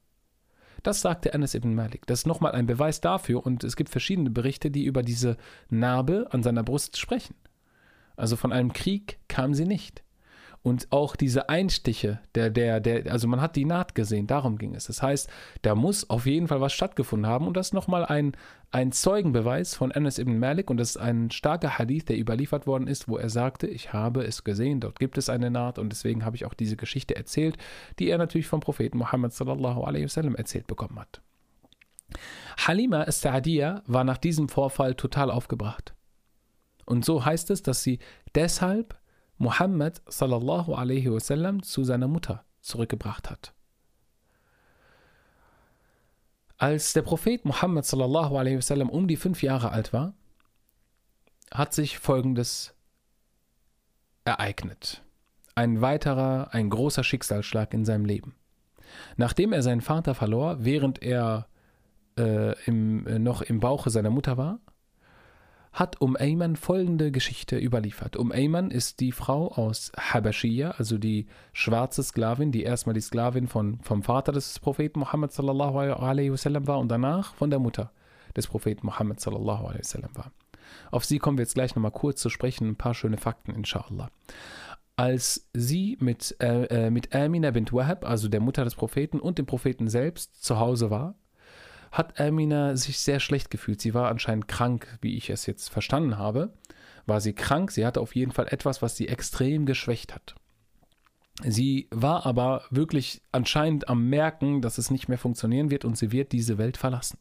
Das 0.82 1.00
sagte 1.00 1.34
Anas 1.34 1.54
ibn 1.54 1.74
Malik. 1.74 2.06
Das 2.06 2.20
ist 2.20 2.26
nochmal 2.26 2.52
ein 2.52 2.66
Beweis 2.66 3.00
dafür 3.00 3.44
und 3.44 3.64
es 3.64 3.76
gibt 3.76 3.90
verschiedene 3.90 4.30
Berichte, 4.30 4.70
die 4.70 4.84
über 4.84 5.02
diese 5.02 5.36
Narbe 5.68 6.28
an 6.30 6.42
seiner 6.42 6.62
Brust 6.62 6.98
sprechen. 6.98 7.34
Also 8.16 8.36
von 8.36 8.52
einem 8.52 8.72
Krieg 8.72 9.18
kam 9.28 9.54
sie 9.54 9.66
nicht. 9.66 10.02
Und 10.62 10.92
auch 10.92 11.16
diese 11.16 11.48
Einstiche, 11.48 12.20
der, 12.34 12.50
der, 12.50 12.80
der, 12.80 13.10
also 13.10 13.26
man 13.26 13.40
hat 13.40 13.56
die 13.56 13.64
Naht 13.64 13.94
gesehen, 13.94 14.26
darum 14.26 14.58
ging 14.58 14.74
es. 14.74 14.88
Das 14.88 15.02
heißt, 15.02 15.30
da 15.62 15.74
muss 15.74 16.10
auf 16.10 16.26
jeden 16.26 16.48
Fall 16.48 16.60
was 16.60 16.74
stattgefunden 16.74 17.26
haben. 17.26 17.46
Und 17.46 17.56
das 17.56 17.68
ist 17.68 17.72
nochmal 17.72 18.04
ein, 18.04 18.32
ein 18.70 18.92
Zeugenbeweis 18.92 19.74
von 19.74 19.90
Anas 19.90 20.18
ibn 20.18 20.38
Malik. 20.38 20.68
Und 20.68 20.76
das 20.76 20.90
ist 20.90 20.96
ein 20.98 21.30
starker 21.30 21.78
Hadith, 21.78 22.04
der 22.04 22.18
überliefert 22.18 22.66
worden 22.66 22.88
ist, 22.88 23.08
wo 23.08 23.16
er 23.16 23.30
sagte, 23.30 23.68
ich 23.68 23.94
habe 23.94 24.22
es 24.22 24.44
gesehen, 24.44 24.80
dort 24.80 24.98
gibt 24.98 25.16
es 25.16 25.30
eine 25.30 25.50
Naht. 25.50 25.78
Und 25.78 25.90
deswegen 25.92 26.26
habe 26.26 26.36
ich 26.36 26.44
auch 26.44 26.54
diese 26.54 26.76
Geschichte 26.76 27.16
erzählt, 27.16 27.56
die 27.98 28.10
er 28.10 28.18
natürlich 28.18 28.46
vom 28.46 28.60
Propheten 28.60 28.98
Muhammad 28.98 29.32
sallallahu 29.32 29.82
alaihi 29.84 30.04
wasallam 30.04 30.34
erzählt 30.34 30.66
bekommen 30.66 30.98
hat. 30.98 31.22
Halima 32.58 33.04
as-Sa'diyya 33.04 33.82
war 33.86 34.04
nach 34.04 34.18
diesem 34.18 34.50
Vorfall 34.50 34.94
total 34.94 35.30
aufgebracht. 35.30 35.94
Und 36.84 37.04
so 37.04 37.24
heißt 37.24 37.50
es, 37.50 37.62
dass 37.62 37.82
sie 37.82 37.98
deshalb 38.34 38.99
Muhammad 39.40 40.02
sallallahu 40.06 40.74
alaihi 40.74 41.10
wasallam 41.10 41.62
zu 41.62 41.82
seiner 41.82 42.08
Mutter 42.08 42.44
zurückgebracht 42.60 43.30
hat. 43.30 43.54
Als 46.58 46.92
der 46.92 47.00
Prophet 47.00 47.46
Muhammad 47.46 47.86
sallallahu 47.86 48.36
alaihi 48.36 48.58
wasallam 48.58 48.90
um 48.90 49.08
die 49.08 49.16
fünf 49.16 49.42
Jahre 49.42 49.72
alt 49.72 49.94
war, 49.94 50.12
hat 51.50 51.72
sich 51.72 51.98
Folgendes 51.98 52.74
ereignet. 54.26 55.02
Ein 55.54 55.80
weiterer, 55.80 56.50
ein 56.52 56.68
großer 56.68 57.02
Schicksalsschlag 57.02 57.72
in 57.72 57.86
seinem 57.86 58.04
Leben. 58.04 58.34
Nachdem 59.16 59.54
er 59.54 59.62
seinen 59.62 59.80
Vater 59.80 60.14
verlor, 60.14 60.66
während 60.66 61.02
er 61.02 61.48
äh, 62.18 62.62
im, 62.66 63.06
äh, 63.06 63.18
noch 63.18 63.40
im 63.40 63.58
Bauche 63.58 63.88
seiner 63.88 64.10
Mutter 64.10 64.36
war, 64.36 64.60
hat 65.72 66.00
Um 66.00 66.16
Ayman 66.16 66.56
folgende 66.56 67.12
Geschichte 67.12 67.56
überliefert. 67.58 68.16
Um 68.16 68.32
Ayman 68.32 68.70
ist 68.70 69.00
die 69.00 69.12
Frau 69.12 69.48
aus 69.52 69.92
Habashia, 69.96 70.72
also 70.72 70.98
die 70.98 71.26
schwarze 71.52 72.02
Sklavin, 72.02 72.50
die 72.50 72.62
erstmal 72.62 72.94
die 72.94 73.00
Sklavin 73.00 73.46
von, 73.46 73.78
vom 73.82 74.02
Vater 74.02 74.32
des 74.32 74.58
Propheten 74.58 75.00
Muhammad 75.00 75.32
sallallahu 75.32 75.78
alaihi 75.78 76.32
wasallam 76.32 76.66
war 76.66 76.78
und 76.78 76.88
danach 76.88 77.34
von 77.34 77.50
der 77.50 77.60
Mutter 77.60 77.92
des 78.36 78.46
Propheten 78.46 78.86
Muhammad 78.86 79.20
sallallahu 79.20 79.66
alaihi 79.66 79.80
wasallam 79.80 80.10
war. 80.14 80.32
Auf 80.90 81.04
sie 81.04 81.18
kommen 81.18 81.38
wir 81.38 81.44
jetzt 81.44 81.54
gleich 81.54 81.74
nochmal 81.74 81.92
kurz 81.92 82.20
zu 82.20 82.30
sprechen, 82.30 82.68
ein 82.68 82.76
paar 82.76 82.94
schöne 82.94 83.16
Fakten, 83.16 83.52
inshallah. 83.52 84.10
Als 84.96 85.48
sie 85.54 85.96
mit, 86.00 86.36
äh, 86.40 86.64
äh 86.64 86.90
mit 86.90 87.14
Amina 87.14 87.52
bint 87.52 87.72
Wahab, 87.72 88.04
also 88.04 88.28
der 88.28 88.40
Mutter 88.40 88.64
des 88.64 88.74
Propheten 88.74 89.18
und 89.18 89.38
dem 89.38 89.46
Propheten 89.46 89.88
selbst 89.88 90.44
zu 90.44 90.58
Hause 90.58 90.90
war, 90.90 91.14
hat 91.90 92.20
Amina 92.20 92.76
sich 92.76 92.98
sehr 92.98 93.20
schlecht 93.20 93.50
gefühlt. 93.50 93.80
Sie 93.80 93.94
war 93.94 94.08
anscheinend 94.08 94.48
krank, 94.48 94.98
wie 95.00 95.16
ich 95.16 95.30
es 95.30 95.46
jetzt 95.46 95.70
verstanden 95.70 96.18
habe. 96.18 96.52
War 97.06 97.20
sie 97.20 97.32
krank? 97.32 97.70
Sie 97.72 97.84
hatte 97.84 98.00
auf 98.00 98.14
jeden 98.14 98.32
Fall 98.32 98.46
etwas, 98.50 98.82
was 98.82 98.96
sie 98.96 99.08
extrem 99.08 99.66
geschwächt 99.66 100.14
hat. 100.14 100.34
Sie 101.42 101.88
war 101.90 102.26
aber 102.26 102.64
wirklich 102.70 103.22
anscheinend 103.32 103.88
am 103.88 104.08
Merken, 104.08 104.60
dass 104.60 104.78
es 104.78 104.90
nicht 104.90 105.08
mehr 105.08 105.18
funktionieren 105.18 105.70
wird 105.70 105.84
und 105.84 105.96
sie 105.96 106.12
wird 106.12 106.32
diese 106.32 106.58
Welt 106.58 106.76
verlassen. 106.76 107.18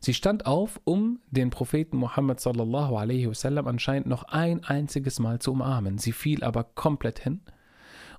Sie 0.00 0.14
stand 0.14 0.46
auf, 0.46 0.80
um 0.84 1.20
den 1.30 1.50
Propheten 1.50 1.96
Muhammad 1.96 2.40
sallallahu 2.40 2.96
alaihi 2.96 3.28
wasallam 3.28 3.66
anscheinend 3.66 4.06
noch 4.06 4.24
ein 4.24 4.62
einziges 4.64 5.18
Mal 5.18 5.40
zu 5.40 5.52
umarmen. 5.52 5.98
Sie 5.98 6.12
fiel 6.12 6.44
aber 6.44 6.64
komplett 6.64 7.18
hin. 7.18 7.40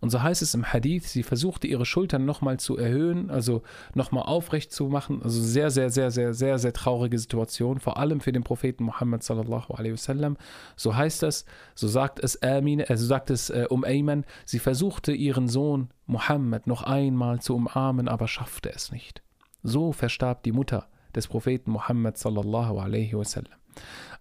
Und 0.01 0.11
so 0.11 0.21
heißt 0.21 0.41
es 0.41 0.53
im 0.53 0.71
Hadith, 0.71 1.09
sie 1.09 1.23
versuchte 1.23 1.67
ihre 1.67 1.85
Schultern 1.85 2.25
nochmal 2.25 2.57
zu 2.59 2.77
erhöhen, 2.77 3.29
also 3.29 3.63
nochmal 3.93 4.23
aufrecht 4.23 4.71
zu 4.71 4.85
machen. 4.85 5.21
Also 5.23 5.41
sehr, 5.41 5.71
sehr, 5.71 5.89
sehr, 5.89 6.09
sehr, 6.11 6.33
sehr, 6.33 6.57
sehr 6.57 6.73
traurige 6.73 7.19
Situation, 7.19 7.79
vor 7.79 7.97
allem 7.97 8.21
für 8.21 8.31
den 8.31 8.43
Propheten 8.43 8.85
Muhammad 8.85 9.23
sallallahu 9.23 9.73
alaihi 9.73 9.93
wasallam. 9.93 10.37
So 10.75 10.95
heißt 10.95 11.23
es, 11.23 11.45
so 11.75 11.87
sagt 11.87 12.19
es 12.23 12.41
Amin, 12.41 12.81
also 12.81 13.05
sagt 13.05 13.29
es 13.29 13.49
äh, 13.49 13.65
um 13.69 13.83
Ayman, 13.83 14.25
sie 14.45 14.59
versuchte 14.59 15.11
ihren 15.11 15.47
Sohn 15.47 15.89
Muhammad 16.05 16.65
noch 16.65 16.83
einmal 16.83 17.41
zu 17.41 17.55
umarmen, 17.55 18.07
aber 18.07 18.27
schaffte 18.27 18.71
es 18.73 18.91
nicht. 18.91 19.21
So 19.63 19.91
verstarb 19.91 20.43
die 20.43 20.53
Mutter 20.53 20.87
des 21.13 21.27
Propheten 21.27 21.71
Muhammad 21.71 22.17
sallallahu 22.17 22.79
alaihi 22.79 23.17
wasallam. 23.17 23.58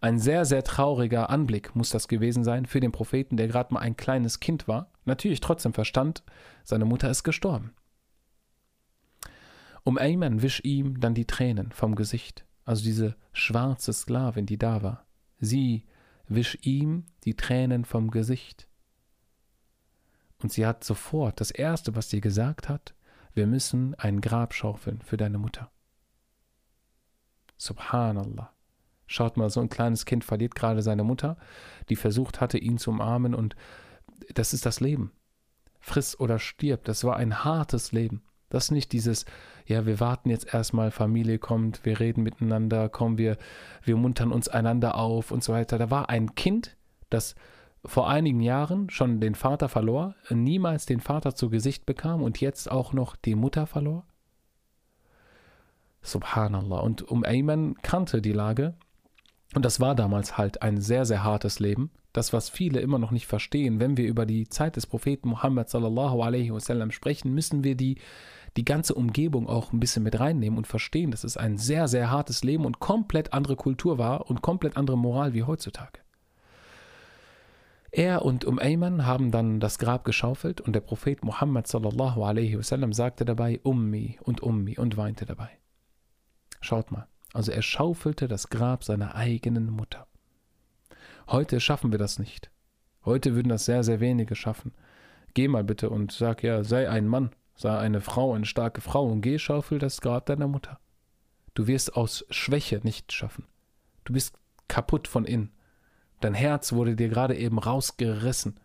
Ein 0.00 0.19
sehr, 0.19 0.45
sehr 0.45 0.62
trauriger 0.62 1.31
Anblick 1.31 1.75
muss 1.75 1.91
das 1.91 2.09
gewesen 2.09 2.45
sein 2.45 2.67
für 2.67 2.81
den 2.81 2.93
Propheten, 2.93 3.37
der 3.37 3.49
gerade 3.49 3.75
mal 3.75 3.81
ein 3.81 3.97
kleines 3.97 4.41
Kind 4.41 4.69
war, 4.69 4.93
natürlich 5.05 5.41
trotzdem 5.41 5.73
verstand, 5.73 6.23
seine 6.62 6.85
Mutter 6.85 7.11
ist 7.11 7.25
gestorben. 7.25 7.75
Um 9.83 9.99
Ayman 9.99 10.43
wisch 10.43 10.61
ihm 10.65 11.00
dann 11.00 11.15
die 11.15 11.27
Tränen 11.27 11.73
vom 11.73 11.95
Gesicht, 11.95 12.45
also 12.65 12.85
diese 12.85 13.17
schwarze 13.33 13.93
Sklavin, 13.93 14.47
die 14.47 14.59
da 14.59 14.83
war. 14.83 15.07
Sie 15.41 15.85
wisch 16.29 16.59
ihm 16.62 17.07
die 17.25 17.35
Tränen 17.35 17.85
vom 17.85 18.11
Gesicht. 18.11 18.69
Und 20.43 20.53
sie 20.53 20.67
hat 20.67 20.85
sofort 20.85 21.41
das 21.41 21.50
Erste, 21.50 21.97
was 21.97 22.11
sie 22.11 22.21
gesagt 22.21 22.69
hat, 22.69 22.95
wir 23.35 23.47
müssen 23.47 23.95
ein 23.95 24.21
Grab 24.21 24.55
schaufeln 24.55 25.00
für 25.03 25.17
deine 25.17 25.38
Mutter. 25.38 25.71
Subhanallah. 27.57 28.53
Schaut 29.09 29.37
mal, 29.37 29.50
so 29.50 29.61
ein 29.61 29.71
kleines 29.71 30.05
Kind 30.05 30.23
verliert 30.23 30.55
gerade 30.55 30.83
seine 30.83 31.03
Mutter, 31.03 31.37
die 31.88 31.97
versucht 31.97 32.41
hatte, 32.41 32.59
ihn 32.59 32.79
zu 32.79 32.91
umarmen 32.91 33.35
und 33.35 33.57
das 34.35 34.53
ist 34.53 34.67
das 34.67 34.81
Leben. 34.81 35.11
Friss 35.81 36.19
oder 36.21 36.38
stirb, 36.38 36.85
das 36.85 37.03
war 37.05 37.17
ein 37.17 37.43
hartes 37.43 37.91
Leben. 37.91 38.23
Das 38.50 38.65
ist 38.65 38.71
nicht 38.71 38.93
dieses, 38.93 39.25
ja, 39.67 39.87
wir 39.87 39.99
warten 39.99 40.31
jetzt 40.31 40.53
erstmal, 40.53 40.91
Familie 40.91 41.38
kommt, 41.38 41.85
wir 41.85 42.00
reden 42.00 42.23
miteinander, 42.23 42.88
kommen 42.88 43.19
wir, 43.19 43.37
wir 43.83 43.97
muntern 43.97 44.31
uns 44.31 44.49
einander 44.49 44.95
auf 44.97 45.31
und 45.31 45.43
so 45.43 45.53
weiter. 45.53 45.79
Da 45.79 45.91
war 45.91 46.11
ein 46.11 46.35
Kind, 46.35 46.77
das 47.11 47.35
vor 47.85 48.09
einigen 48.09 48.41
Jahren 48.41 48.91
schon 48.91 49.21
den 49.21 49.35
Vater 49.35 49.69
verlor, 49.69 50.15
niemals 50.31 50.85
den 50.85 51.00
Vater 51.00 51.35
zu 51.35 51.49
Gesicht 51.49 51.87
bekam 51.87 52.23
und 52.23 52.41
jetzt 52.41 52.71
auch 52.71 52.93
noch 52.93 53.17
die 53.17 53.35
Mutter 53.35 53.67
verlor. 53.67 54.05
Subhanallah. 56.03 56.81
Und 56.81 57.03
um 57.03 57.25
Ayman 57.25 57.75
kannte 57.83 58.23
die 58.23 58.33
Lage. 58.33 58.75
Und 59.55 59.64
das 59.64 59.81
war 59.81 59.95
damals 59.95 60.37
halt 60.37 60.62
ein 60.62 60.81
sehr, 60.81 61.07
sehr 61.07 61.25
hartes 61.25 61.59
Leben. 61.59 61.90
Das, 62.12 62.33
was 62.33 62.49
viele 62.49 62.81
immer 62.81 62.99
noch 62.99 63.11
nicht 63.11 63.26
verstehen, 63.26 63.81
wenn 63.81 63.97
wir 63.97 64.07
über 64.07 64.26
die 64.26 64.49
Zeit 64.49 64.76
des 64.76 64.87
Propheten 64.87 65.28
Muhammad 65.28 65.71
sallallahu 65.71 66.23
alaihi 66.23 66.52
wasallam 66.52 66.90
sprechen, 66.90 67.33
müssen 67.33 67.64
wir 67.64 67.75
die, 67.75 67.99
die 68.57 68.64
ganze 68.64 68.95
Umgebung 68.95 69.49
auch 69.49 69.73
ein 69.73 69.81
bisschen 69.81 70.02
mit 70.02 70.19
reinnehmen 70.19 70.59
und 70.59 70.67
verstehen, 70.67 71.11
dass 71.11 71.25
es 71.25 71.37
ein 71.37 71.57
sehr, 71.57 71.88
sehr 71.88 72.11
hartes 72.11 72.45
Leben 72.45 72.67
und 72.67 72.81
komplett 72.81 73.33
andere 73.33 73.57
Kultur 73.57 73.99
war 73.99 74.28
und 74.28 74.43
komplett 74.43 74.76
andere 74.76 74.99
Moral 74.99 75.33
wie 75.33 75.45
heutzutage. 75.45 76.00
Er 77.90 78.23
und 78.23 78.45
Um 78.45 78.59
Ayman 78.59 79.07
haben 79.07 79.31
dann 79.31 79.61
das 79.61 79.78
Grab 79.78 80.05
geschaufelt 80.05 80.61
und 80.61 80.75
der 80.75 80.81
Prophet 80.81 81.25
Muhammad 81.25 81.67
sallallahu 81.67 82.23
alaihi 82.23 82.59
wasallam 82.59 82.93
sagte 82.93 83.25
dabei 83.25 83.61
Ummi 83.62 84.19
und 84.23 84.43
Ummi 84.43 84.76
und 84.78 84.99
weinte 84.99 85.25
dabei. 85.25 85.49
Schaut 86.61 86.90
mal. 86.90 87.07
Also 87.33 87.53
er 87.53 87.63
schaufelte 87.63 88.29
das 88.29 88.49
Grab 88.49 88.85
seiner 88.85 89.15
eigenen 89.15 89.71
Mutter. 89.71 90.07
Heute 91.29 91.61
schaffen 91.61 91.93
wir 91.93 91.99
das 91.99 92.19
nicht. 92.19 92.51
Heute 93.05 93.35
würden 93.35 93.51
das 93.51 93.65
sehr, 93.65 93.85
sehr 93.85 94.01
wenige 94.01 94.35
schaffen. 94.35 94.73
Geh 95.35 95.49
mal 95.49 95.65
bitte 95.65 95.91
und 95.91 96.13
sag 96.13 96.43
ja, 96.43 96.65
sei 96.65 96.89
ein 96.89 97.07
Mann, 97.07 97.31
sei 97.55 97.77
eine 97.77 98.01
Frau, 98.01 98.33
eine 98.33 98.47
starke 98.47 98.81
Frau 98.81 99.07
und 99.07 99.21
geh 99.21 99.39
schaufel 99.39 99.79
das 99.79 100.01
Grab 100.01 100.27
deiner 100.27 100.49
Mutter. 100.49 100.81
Du 101.55 101.67
wirst 101.67 101.97
aus 101.97 102.25
Schwäche 102.31 102.81
nicht 102.83 103.13
schaffen. 103.13 103.45
Du 104.05 104.13
bist 104.13 104.39
kaputt 104.69 105.09
von 105.09 105.25
innen. 105.25 105.51
Dein 106.21 106.35
Herz 106.35 106.73
wurde 106.73 106.97
dir 106.97 107.09
gerade 107.09 107.37
eben 107.37 107.59
rausgerissen. 107.59 108.59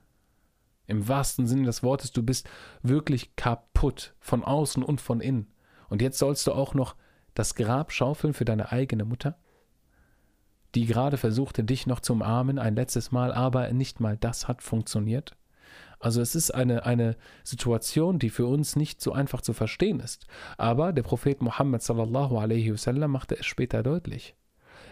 Im 0.87 1.07
wahrsten 1.07 1.47
Sinne 1.47 1.65
des 1.65 1.83
Wortes, 1.83 2.11
du 2.11 2.23
bist 2.23 2.49
wirklich 2.81 3.35
kaputt 3.35 4.13
von 4.19 4.43
außen 4.43 4.83
und 4.83 5.01
von 5.01 5.21
innen. 5.21 5.47
Und 5.89 6.01
jetzt 6.01 6.17
sollst 6.17 6.47
du 6.47 6.53
auch 6.53 6.73
noch 6.73 6.95
das 7.33 7.55
Grab 7.55 7.91
schaufeln 7.91 8.33
für 8.33 8.45
deine 8.45 8.71
eigene 8.71 9.05
Mutter, 9.05 9.37
die 10.75 10.85
gerade 10.85 11.17
versuchte, 11.17 11.63
dich 11.63 11.87
noch 11.87 11.99
zu 11.99 12.13
umarmen, 12.13 12.59
ein 12.59 12.75
letztes 12.75 13.11
Mal, 13.11 13.31
aber 13.33 13.71
nicht 13.71 13.99
mal 13.99 14.17
das 14.17 14.47
hat 14.47 14.61
funktioniert. 14.61 15.35
Also 15.99 16.19
es 16.19 16.35
ist 16.35 16.51
eine, 16.51 16.85
eine 16.85 17.15
Situation, 17.43 18.19
die 18.19 18.29
für 18.29 18.45
uns 18.45 18.75
nicht 18.75 19.01
so 19.01 19.13
einfach 19.13 19.41
zu 19.41 19.53
verstehen 19.53 19.99
ist. 19.99 20.27
Aber 20.57 20.91
der 20.91 21.03
Prophet 21.03 21.41
Muhammad 21.41 21.81
sallallahu 21.81 22.37
alaihi 22.37 22.73
wasallam 22.73 23.11
machte 23.11 23.39
es 23.39 23.45
später 23.45 23.83
deutlich. 23.83 24.35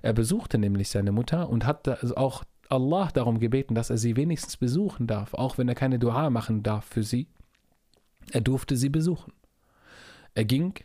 Er 0.02 0.14
besuchte 0.14 0.58
nämlich 0.58 0.90
seine 0.90 1.12
Mutter 1.12 1.50
und 1.50 1.66
hat 1.66 1.88
also 1.88 2.16
auch 2.16 2.44
Allah 2.70 3.10
darum 3.14 3.40
gebeten, 3.40 3.76
dass 3.76 3.90
er 3.90 3.98
sie 3.98 4.16
wenigstens 4.16 4.56
besuchen 4.56 5.06
darf, 5.06 5.34
auch 5.34 5.58
wenn 5.58 5.68
er 5.68 5.76
keine 5.76 6.00
Dua 6.00 6.30
machen 6.30 6.64
darf 6.64 6.86
für 6.86 7.04
sie. 7.04 7.28
Er 8.32 8.42
durfte 8.42 8.78
sie 8.78 8.90
besuchen. 8.90 9.34
Er 10.34 10.46
ging 10.46 10.76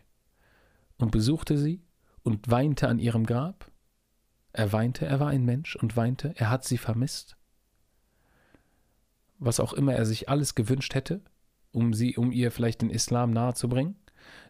und 0.99 1.11
besuchte 1.11 1.59
sie 1.59 1.83
und 2.23 2.51
weinte 2.51 2.89
an 2.89 2.99
ihrem 2.99 3.27
Grab. 3.27 3.71
Er 4.53 4.73
weinte, 4.73 5.07
er 5.07 5.21
war 5.21 5.29
ein 5.29 5.45
Mensch 5.45 5.77
und 5.77 5.97
weinte, 5.97 6.33
er 6.37 6.51
hat 6.51 6.65
sie 6.65 6.79
vermisst. 6.79 7.37
Was 9.39 9.61
auch 9.61 9.75
immer 9.75 9.95
er 9.95 10.07
sich 10.07 10.29
alles 10.29 10.55
gewünscht 10.55 10.95
hätte, 10.95 11.21
um 11.73 11.93
sie, 11.93 12.17
um 12.17 12.33
ihr 12.33 12.51
vielleicht 12.51 12.81
den 12.81 12.91
Islam 12.91 13.33
nahezubringen. 13.33 13.97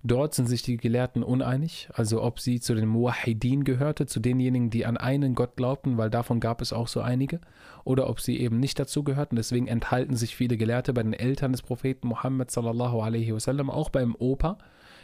Dort 0.02 0.34
sind 0.34 0.46
sich 0.46 0.62
die 0.62 0.76
Gelehrten 0.76 1.22
uneinig, 1.22 1.88
also 1.92 2.22
ob 2.22 2.38
sie 2.40 2.60
zu 2.60 2.74
den 2.74 2.88
Muwahidin 2.88 3.64
gehörte, 3.64 4.06
zu 4.06 4.20
denjenigen, 4.20 4.70
die 4.70 4.86
an 4.86 4.96
einen 4.96 5.34
Gott 5.34 5.56
glaubten, 5.56 5.98
weil 5.98 6.08
davon 6.08 6.40
gab 6.40 6.62
es 6.62 6.72
auch 6.72 6.88
so 6.88 7.00
einige, 7.00 7.40
oder 7.84 8.08
ob 8.08 8.20
sie 8.20 8.38
eben 8.38 8.60
nicht 8.60 8.78
dazu 8.78 9.02
gehörten. 9.02 9.36
Deswegen 9.36 9.66
enthalten 9.66 10.16
sich 10.16 10.36
viele 10.36 10.56
Gelehrte 10.56 10.92
bei 10.92 11.02
den 11.02 11.12
Eltern 11.12 11.52
des 11.52 11.62
Propheten 11.62 12.08
Muhammad 12.08 12.50
sallallahu 12.50 13.00
alaihi 13.00 13.34
wasallam, 13.34 13.68
auch 13.68 13.90
beim 13.90 14.14
Opa, 14.16 14.58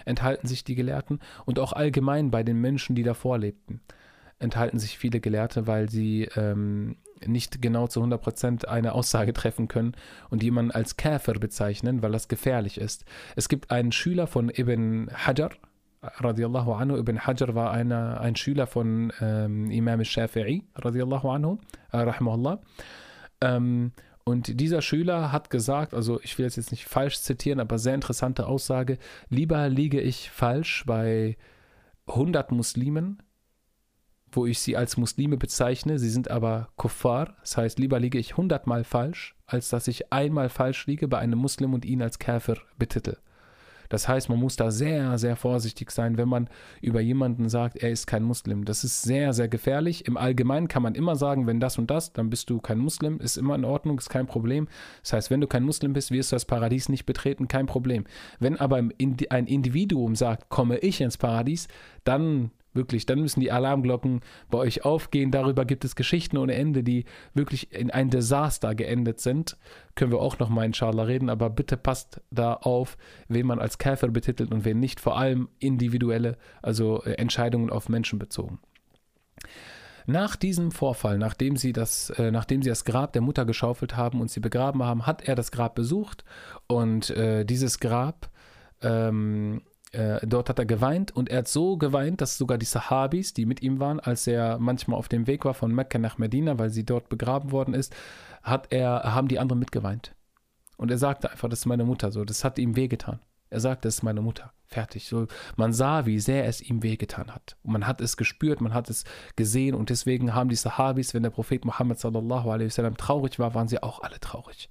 enthalten 0.05 0.47
sich 0.47 0.65
die 0.65 0.75
Gelehrten 0.75 1.21
und 1.45 1.59
auch 1.59 1.73
allgemein 1.73 2.31
bei 2.31 2.43
den 2.43 2.61
Menschen, 2.61 2.95
die 2.95 3.03
davor 3.03 3.39
lebten, 3.39 3.81
enthalten 4.39 4.79
sich 4.79 4.99
viele 4.99 5.21
Gelehrte, 5.21 5.67
weil 5.67 5.89
sie 5.89 6.29
ähm, 6.37 6.97
nicht 7.27 7.63
genau 7.63 7.87
zu 7.87 8.03
100% 8.03 8.67
eine 8.67 8.93
Aussage 8.93 9.33
treffen 9.33 9.69
können 9.69 9.95
und 10.31 10.43
jemanden 10.43 10.73
als 10.73 10.97
Käfer 10.97 11.35
bezeichnen, 11.35 12.03
weil 12.03 12.13
das 12.13 12.29
gefährlich 12.29 12.79
ist. 12.79 13.05
Es 13.37 13.49
gibt 13.49 13.71
einen 13.71 13.93
Schüler 13.93 14.27
von 14.27 14.51
Ibn 14.51 15.09
Hajar, 15.15 15.51
radiallahu 16.03 16.73
anhu, 16.73 16.97
Ibn 16.97 17.27
Hajar 17.27 17.55
war 17.55 17.71
eine, 17.71 18.21
ein 18.21 18.37
Schüler 18.37 18.67
von 18.67 19.13
ähm, 19.21 19.71
Imam 19.71 20.01
Shafi'i, 20.01 20.65
radiallahu 20.75 21.31
anhu, 21.31 21.59
äh, 21.93 21.99
rahimahullah. 21.99 22.61
Ähm, 23.41 23.93
und 24.25 24.61
dieser 24.61 24.83
Schüler 24.83 25.33
hat 25.33 25.51
gesagt, 25.51 25.95
also 25.95 26.21
ich 26.23 26.39
will 26.39 26.47
jetzt 26.47 26.71
nicht 26.71 26.87
falsch 26.87 27.21
zitieren, 27.21 27.61
aber 27.61 27.79
sehr 27.79 27.95
interessante 27.95 28.47
Aussage, 28.47 28.99
lieber 29.29 29.69
liege 29.69 30.01
ich 30.01 30.31
falsch 30.31 30.85
bei 30.87 31.37
100 32.07 32.53
Muslimen, 32.53 33.23
wo 34.31 34.47
ich 34.47 34.61
sie 34.61 34.77
als 34.77 34.97
Muslime 34.97 35.37
bezeichne, 35.37 35.99
sie 35.99 36.09
sind 36.09 36.31
aber 36.31 36.69
Kuffar, 36.77 37.37
das 37.41 37.57
heißt, 37.57 37.79
lieber 37.79 37.99
liege 38.01 38.19
ich 38.19 38.33
100 38.33 38.67
Mal 38.67 38.85
falsch, 38.85 39.35
als 39.47 39.69
dass 39.69 39.89
ich 39.89 40.13
einmal 40.13 40.49
falsch 40.49 40.87
liege 40.87 41.09
bei 41.09 41.19
einem 41.19 41.39
Muslim 41.39 41.75
und 41.75 41.85
ihn 41.85 42.01
als 42.01 42.19
Käfer 42.19 42.59
betitel. 42.79 43.17
Das 43.93 44.09
heißt, 44.09 44.31
man 44.31 44.39
muss 44.39 44.57
da 44.57 44.71
sehr, 44.71 45.19
sehr 45.19 45.37
vorsichtig 45.37 45.91
sein, 45.91 46.17
wenn 46.17 46.27
man 46.27 46.49
über 46.81 47.03
jemanden 47.03 47.51
sagt, 47.51 47.77
er 47.77 47.91
ist 47.91 48.07
kein 48.07 48.23
Muslim. 48.23 48.65
Das 48.65 48.85
ist 48.85 49.03
sehr, 49.03 49.35
sehr 49.35 49.49
gefährlich. 49.49 50.07
Im 50.07 50.17
Allgemeinen 50.17 50.67
kann 50.67 50.83
man 50.83 50.95
immer 50.95 51.15
sagen, 51.15 51.47
wenn 51.47 51.61
das 51.61 51.77
und 51.77 51.91
das, 51.91 52.11
dann 52.15 52.31
bist 52.31 52.49
du 52.49 52.59
kein 52.59 52.79
Muslim, 52.79 53.21
ist 53.21 53.37
immer 53.37 53.55
in 53.55 53.67
Ordnung, 53.67 53.99
ist 53.99 54.09
kein 54.09 54.27
Problem. 54.27 54.67
Das 55.03 55.13
heißt, 55.13 55.31
wenn 55.31 55.43
du 55.43 55.47
kein 55.47 55.65
Muslim 55.65 55.93
bist, 55.93 56.11
wirst 56.11 56.33
du 56.33 56.37
das 56.37 56.47
Paradies 56.47 56.89
nicht 56.89 57.05
betreten, 57.05 57.49
kein 57.49 57.67
Problem. 57.67 58.05
Wenn 58.41 58.57
aber 58.57 58.77
ein 58.79 59.47
Individuum 59.47 60.17
sagt, 60.17 60.49
komme 60.49 60.79
ich 60.79 61.03
ins 61.03 61.19
Paradies, 61.19 61.69
dann 62.05 62.51
Wirklich, 62.75 63.05
dann 63.05 63.21
müssen 63.21 63.41
die 63.41 63.53
Alarmglocken 63.53 64.21
bei 64.51 64.59
euch 64.59 64.85
aufgehen. 64.85 65.31
Darüber 65.31 65.65
gibt 65.65 65.85
es 65.85 65.95
Geschichten 65.95 66.39
ohne 66.39 66.55
Ende, 66.55 66.83
die 66.83 67.05
wirklich 67.35 67.73
in 67.73 67.91
ein 67.91 68.09
Desaster 68.09 68.75
geendet 68.75 69.21
sind. 69.21 69.59
Können 69.95 70.11
wir 70.11 70.21
auch 70.21 70.39
nochmal 70.39 70.65
inshallah 70.65 71.03
reden, 71.03 71.29
aber 71.29 71.51
bitte 71.51 71.77
passt 71.77 72.23
da 72.31 72.55
auf, 72.55 72.97
wen 73.29 73.47
man 73.47 73.59
als 73.59 73.77
Käfer 73.77 74.09
betitelt 74.09 74.53
und 74.53 74.65
wen 74.65 74.81
nicht. 74.81 75.01
Vor 75.01 75.19
allem 75.19 75.49
individuelle, 75.59 76.39
also 76.63 77.03
äh, 77.05 77.13
Entscheidungen 77.13 77.69
auf 77.69 77.91
Menschen 77.91 78.19
bezogen. 78.19 78.59
Nach 80.07 80.35
diesem 80.35 80.73
Vorfall, 80.73 81.19
nachdem 81.19 81.57
sie, 81.57 81.73
das, 81.73 82.11
äh, 82.11 82.31
nachdem 82.31 82.63
sie 82.63 82.71
das 82.71 82.85
Grab 82.85 83.13
der 83.13 83.23
Mutter 83.23 83.45
geschaufelt 83.45 83.97
haben 83.97 84.21
und 84.21 84.31
sie 84.31 84.41
begraben 84.41 84.83
haben, 84.83 85.07
hat 85.07 85.29
er 85.29 85.35
das 85.35 85.53
Grab 85.53 85.75
besucht 85.75 86.25
und 86.67 87.11
äh, 87.11 87.45
dieses 87.45 87.79
Grab, 87.79 88.31
ähm, 88.81 89.63
äh, 89.93 90.27
dort 90.27 90.49
hat 90.49 90.59
er 90.59 90.67
geweint 90.67 91.15
und 91.15 91.29
er 91.29 91.39
hat 91.39 91.49
so 91.49 91.77
geweint, 91.77 92.21
dass 92.21 92.39
sogar 92.39 92.59
die 92.59 92.67
Sahabis, 92.67 93.35
die 93.35 93.47
mit 93.47 93.63
ihm 93.63 93.79
waren, 93.79 94.01
als 94.01 94.27
er 94.27 94.59
manchmal 94.59 94.99
auf 94.99 95.09
dem 95.09 95.27
Weg 95.27 95.45
war 95.45 95.55
von 95.55 95.75
Mekka 95.75 95.99
nach 95.99 96.19
Medina, 96.19 96.59
weil 96.59 96.71
sie 96.71 96.85
dort 96.85 97.09
begraben 97.09 97.53
worden 97.53 97.75
ist, 97.75 97.95
hat 98.43 98.69
er, 98.71 99.15
haben 99.15 99.29
die 99.29 99.39
anderen 99.39 99.59
mitgeweint. 99.59 100.15
Und 100.77 100.91
er 100.91 100.99
sagte 100.99 101.31
einfach, 101.31 101.49
das 101.49 101.61
ist 101.61 101.67
meine 101.67 101.85
Mutter 101.85 102.11
so, 102.11 102.25
das 102.25 102.43
hat 102.43 102.59
ihm 102.59 102.75
wehgetan. 102.75 103.21
Er 103.51 103.61
sagte, 103.61 103.87
das 103.87 103.97
ist 103.97 104.03
meine 104.03 104.23
Mutter. 104.23 104.53
Fertig. 104.65 105.07
So, 105.07 105.27
man 105.57 105.75
sah, 105.75 106.07
wie 106.07 106.19
sehr 106.19 106.47
es 106.47 106.63
ihm 106.63 106.83
wehgetan 106.83 107.31
hat. 107.35 107.59
Und 107.63 107.73
man 107.73 107.87
hat 107.87 108.01
es 108.01 108.17
gespürt, 108.17 108.63
man 108.63 108.73
hat 108.73 108.89
es 108.89 109.05
gesehen. 109.37 109.75
Und 109.75 109.91
deswegen 109.91 110.35
haben 110.35 110.49
die 110.49 110.57
Sahabis, 110.57 111.13
wenn 111.13 111.23
der 111.23 111.29
Prophet 111.31 111.67
Muhammad 111.67 111.99
sallallahu 111.99 112.51
alaihi 112.51 112.69
wasallam 112.69 112.97
traurig 112.97 113.39
war, 113.39 113.55
waren 113.55 113.69
sie 113.69 113.83
auch 113.83 114.01
alle 114.01 114.19
traurig. 114.21 114.71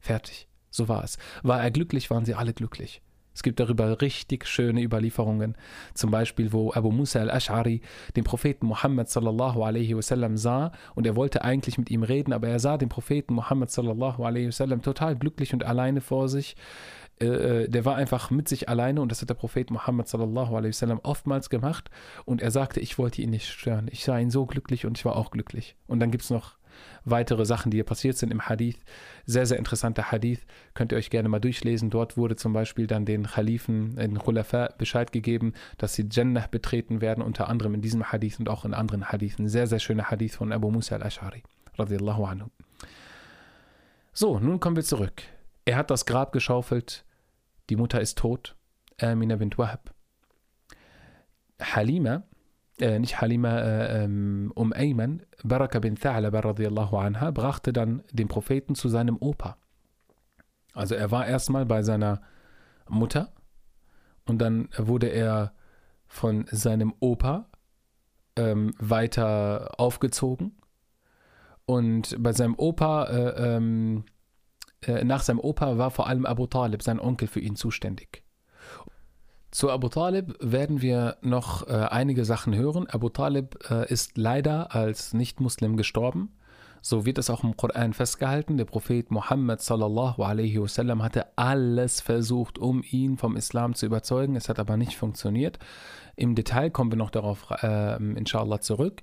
Fertig. 0.00 0.48
So 0.70 0.88
war 0.88 1.04
es. 1.04 1.18
War 1.44 1.62
er 1.62 1.70
glücklich, 1.70 2.10
waren 2.10 2.24
sie 2.24 2.34
alle 2.34 2.52
glücklich. 2.52 3.00
Es 3.36 3.42
gibt 3.42 3.60
darüber 3.60 4.00
richtig 4.00 4.46
schöne 4.46 4.82
Überlieferungen. 4.82 5.56
Zum 5.92 6.10
Beispiel, 6.10 6.54
wo 6.54 6.72
Abu 6.72 6.90
Musa 6.90 7.20
al-Ash'ari 7.20 7.82
den 8.16 8.24
Propheten 8.24 8.64
Muhammad 8.64 9.10
sallallahu 9.10 9.62
alaihi 9.62 9.94
wasallam 9.94 10.38
sah 10.38 10.72
und 10.94 11.06
er 11.06 11.16
wollte 11.16 11.44
eigentlich 11.44 11.76
mit 11.76 11.90
ihm 11.90 12.02
reden, 12.02 12.32
aber 12.32 12.48
er 12.48 12.60
sah 12.60 12.78
den 12.78 12.88
Propheten 12.88 13.34
Muhammad 13.34 13.70
sallallahu 13.70 14.24
alaihi 14.24 14.46
wasallam 14.46 14.80
total 14.80 15.16
glücklich 15.16 15.52
und 15.52 15.64
alleine 15.64 16.00
vor 16.00 16.30
sich. 16.30 16.56
Äh, 17.20 17.26
äh, 17.26 17.68
der 17.68 17.84
war 17.84 17.96
einfach 17.96 18.30
mit 18.30 18.48
sich 18.48 18.70
alleine 18.70 19.02
und 19.02 19.12
das 19.12 19.20
hat 19.20 19.28
der 19.28 19.34
Prophet 19.34 19.70
Muhammad 19.70 20.08
sallallahu 20.08 20.56
alaihi 20.56 20.70
wasallam 20.70 21.00
oftmals 21.02 21.50
gemacht 21.50 21.90
und 22.24 22.40
er 22.40 22.50
sagte, 22.50 22.80
ich 22.80 22.96
wollte 22.96 23.20
ihn 23.20 23.30
nicht 23.30 23.48
stören. 23.48 23.88
Ich 23.92 24.02
sah 24.02 24.18
ihn 24.18 24.30
so 24.30 24.46
glücklich 24.46 24.86
und 24.86 24.96
ich 24.96 25.04
war 25.04 25.14
auch 25.14 25.30
glücklich. 25.30 25.76
Und 25.86 26.00
dann 26.00 26.10
gibt 26.10 26.24
es 26.24 26.30
noch 26.30 26.56
weitere 27.04 27.44
Sachen, 27.44 27.70
die 27.70 27.78
hier 27.78 27.84
passiert 27.84 28.16
sind 28.16 28.32
im 28.32 28.48
Hadith. 28.48 28.78
Sehr, 29.24 29.46
sehr 29.46 29.58
interessanter 29.58 30.10
Hadith. 30.10 30.40
Könnt 30.74 30.92
ihr 30.92 30.98
euch 30.98 31.10
gerne 31.10 31.28
mal 31.28 31.40
durchlesen. 31.40 31.90
Dort 31.90 32.16
wurde 32.16 32.36
zum 32.36 32.52
Beispiel 32.52 32.86
dann 32.86 33.04
den 33.04 33.26
Khalifen, 33.26 33.96
den 33.96 34.18
Khulafa 34.18 34.70
Bescheid 34.78 35.12
gegeben, 35.12 35.52
dass 35.78 35.94
sie 35.94 36.06
Jannah 36.10 36.46
betreten 36.46 37.00
werden, 37.00 37.22
unter 37.22 37.48
anderem 37.48 37.74
in 37.74 37.82
diesem 37.82 38.12
Hadith 38.12 38.38
und 38.38 38.48
auch 38.48 38.64
in 38.64 38.74
anderen 38.74 39.10
Hadithen. 39.10 39.48
Sehr, 39.48 39.66
sehr 39.66 39.80
schöner 39.80 40.10
Hadith 40.10 40.36
von 40.36 40.52
Abu 40.52 40.70
Musa 40.70 40.96
al-Ash'ari. 40.96 41.42
So, 44.12 44.38
nun 44.38 44.60
kommen 44.60 44.76
wir 44.76 44.84
zurück. 44.84 45.22
Er 45.64 45.76
hat 45.76 45.90
das 45.90 46.06
Grab 46.06 46.32
geschaufelt 46.32 47.04
die 47.68 47.76
Mutter 47.76 48.00
ist 48.00 48.18
tot. 48.18 48.54
Amina 49.00 49.36
bint 49.36 49.58
Wahab. 49.58 49.92
Halima, 51.60 52.22
nicht 52.78 53.20
Halima, 53.20 53.58
äh, 53.58 54.04
ähm, 54.04 54.52
um 54.54 54.72
Ayman, 54.72 55.22
Baraka 55.42 55.78
bin 55.78 55.96
Tha'laba 55.96 56.44
radiallahu 56.44 56.96
anha, 56.96 57.30
brachte 57.30 57.72
dann 57.72 58.02
den 58.12 58.28
Propheten 58.28 58.74
zu 58.74 58.88
seinem 58.88 59.16
Opa. 59.18 59.56
Also 60.74 60.94
er 60.94 61.10
war 61.10 61.26
erstmal 61.26 61.64
bei 61.64 61.82
seiner 61.82 62.20
Mutter 62.88 63.32
und 64.26 64.38
dann 64.38 64.68
wurde 64.76 65.08
er 65.08 65.54
von 66.06 66.46
seinem 66.50 66.94
Opa 67.00 67.48
ähm, 68.36 68.74
weiter 68.78 69.72
aufgezogen. 69.78 70.56
Und 71.64 72.14
bei 72.22 72.32
seinem 72.32 72.54
Opa 72.56 73.04
äh, 73.04 73.56
ähm, 73.56 74.04
äh, 74.82 75.02
nach 75.02 75.22
seinem 75.22 75.40
Opa 75.40 75.78
war 75.78 75.90
vor 75.90 76.06
allem 76.06 76.26
Abu 76.26 76.46
Talib, 76.46 76.82
sein 76.82 77.00
Onkel, 77.00 77.26
für 77.26 77.40
ihn 77.40 77.56
zuständig. 77.56 78.22
Zu 79.50 79.70
Abu 79.70 79.88
Talib 79.88 80.36
werden 80.40 80.82
wir 80.82 81.16
noch 81.22 81.66
äh, 81.66 81.72
einige 81.72 82.24
Sachen 82.24 82.54
hören. 82.54 82.86
Abu 82.88 83.08
Talib 83.08 83.58
äh, 83.70 83.90
ist 83.90 84.18
leider 84.18 84.74
als 84.74 85.14
Nicht-Muslim 85.14 85.76
gestorben. 85.76 86.32
So 86.82 87.04
wird 87.04 87.18
es 87.18 87.30
auch 87.30 87.42
im 87.42 87.56
Koran 87.56 87.94
festgehalten. 87.94 88.58
Der 88.58 88.64
Prophet 88.64 89.10
Muhammad 89.10 89.60
sallallahu 89.60 90.22
alaihi 90.22 90.60
wasallam 90.60 91.02
hatte 91.02 91.26
alles 91.36 92.00
versucht, 92.00 92.58
um 92.58 92.84
ihn 92.88 93.16
vom 93.16 93.36
Islam 93.36 93.74
zu 93.74 93.86
überzeugen. 93.86 94.36
Es 94.36 94.48
hat 94.48 94.58
aber 94.58 94.76
nicht 94.76 94.96
funktioniert. 94.96 95.58
Im 96.14 96.34
Detail 96.34 96.70
kommen 96.70 96.92
wir 96.92 96.98
noch 96.98 97.10
darauf, 97.10 97.50
äh, 97.62 97.96
inshallah, 97.96 98.60
zurück. 98.60 99.02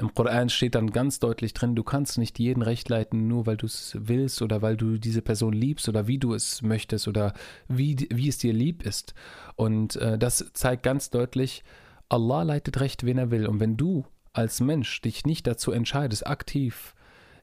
Im 0.00 0.14
Koran 0.14 0.48
steht 0.48 0.76
dann 0.76 0.92
ganz 0.92 1.18
deutlich 1.18 1.52
drin, 1.52 1.74
du 1.74 1.82
kannst 1.82 2.16
nicht 2.16 2.38
jeden 2.38 2.62
recht 2.62 2.88
leiten, 2.88 3.28
nur 3.28 3.44
weil 3.44 3.58
du 3.58 3.66
es 3.66 3.94
willst 4.00 4.40
oder 4.40 4.62
weil 4.62 4.78
du 4.78 4.96
diese 4.96 5.20
Person 5.20 5.52
liebst 5.52 5.90
oder 5.90 6.06
wie 6.06 6.18
du 6.18 6.32
es 6.32 6.62
möchtest 6.62 7.06
oder 7.06 7.34
wie, 7.68 8.08
wie 8.10 8.28
es 8.28 8.38
dir 8.38 8.54
lieb 8.54 8.82
ist. 8.82 9.12
Und 9.56 9.96
äh, 9.96 10.16
das 10.16 10.52
zeigt 10.54 10.84
ganz 10.84 11.10
deutlich, 11.10 11.64
Allah 12.08 12.44
leitet 12.44 12.80
recht, 12.80 13.04
wen 13.04 13.18
er 13.18 13.30
will. 13.30 13.46
Und 13.46 13.60
wenn 13.60 13.76
du 13.76 14.06
als 14.32 14.60
Mensch 14.60 15.02
dich 15.02 15.26
nicht 15.26 15.46
dazu 15.46 15.70
entscheidest, 15.70 16.26
aktiv 16.26 16.94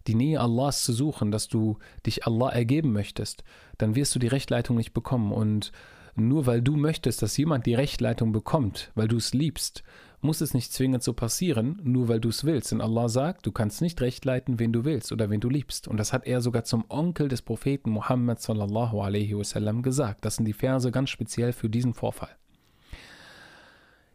die 0.08 0.16
Nähe 0.16 0.42
Allahs 0.42 0.84
zu 0.84 0.94
suchen, 0.94 1.30
dass 1.30 1.48
du 1.50 1.78
dich 2.08 2.26
Allah 2.26 2.50
ergeben 2.50 2.92
möchtest, 2.92 3.44
dann 3.78 3.94
wirst 3.94 4.16
du 4.16 4.20
die 4.20 4.28
Rechtleitung 4.28 4.78
nicht 4.78 4.96
bekommen. 4.96 5.32
Und 5.32 5.72
nur 6.16 6.48
weil 6.48 6.64
du 6.64 6.76
möchtest, 6.76 7.22
dass 7.22 7.38
jemand 7.38 7.68
die 7.68 7.76
Rechtleitung 7.76 8.32
bekommt, 8.32 8.92
weil 8.96 9.08
du 9.08 9.18
es 9.18 9.36
liebst, 9.36 9.84
muss 10.22 10.42
es 10.42 10.54
nicht 10.54 10.74
zwingend 10.74 11.04
so 11.04 11.14
passieren, 11.14 11.80
nur 11.84 12.08
weil 12.08 12.20
du 12.20 12.30
es 12.30 12.44
willst. 12.44 12.72
Denn 12.72 12.82
Allah 12.82 13.08
sagt, 13.08 13.46
du 13.46 13.52
kannst 13.52 13.82
nicht 13.82 14.02
recht 14.02 14.26
leiten, 14.26 14.60
wen 14.60 14.74
du 14.74 14.84
willst 14.84 15.12
oder 15.12 15.30
wen 15.30 15.40
du 15.40 15.50
liebst. 15.50 15.88
Und 15.88 15.98
das 15.98 16.12
hat 16.12 16.26
er 16.26 16.42
sogar 16.42 16.64
zum 16.64 16.86
Onkel 16.90 17.28
des 17.28 17.42
Propheten 17.42 17.92
Muhammad 17.92 18.42
sallallahu 18.42 19.02
alaihi 19.02 19.38
wasallam 19.38 19.84
gesagt. 19.84 20.26
Das 20.26 20.36
sind 20.36 20.46
die 20.46 20.54
Verse 20.54 20.92
ganz 20.92 21.10
speziell 21.10 21.54
für 21.54 21.70
diesen 21.70 21.94
Vorfall. 21.94 22.36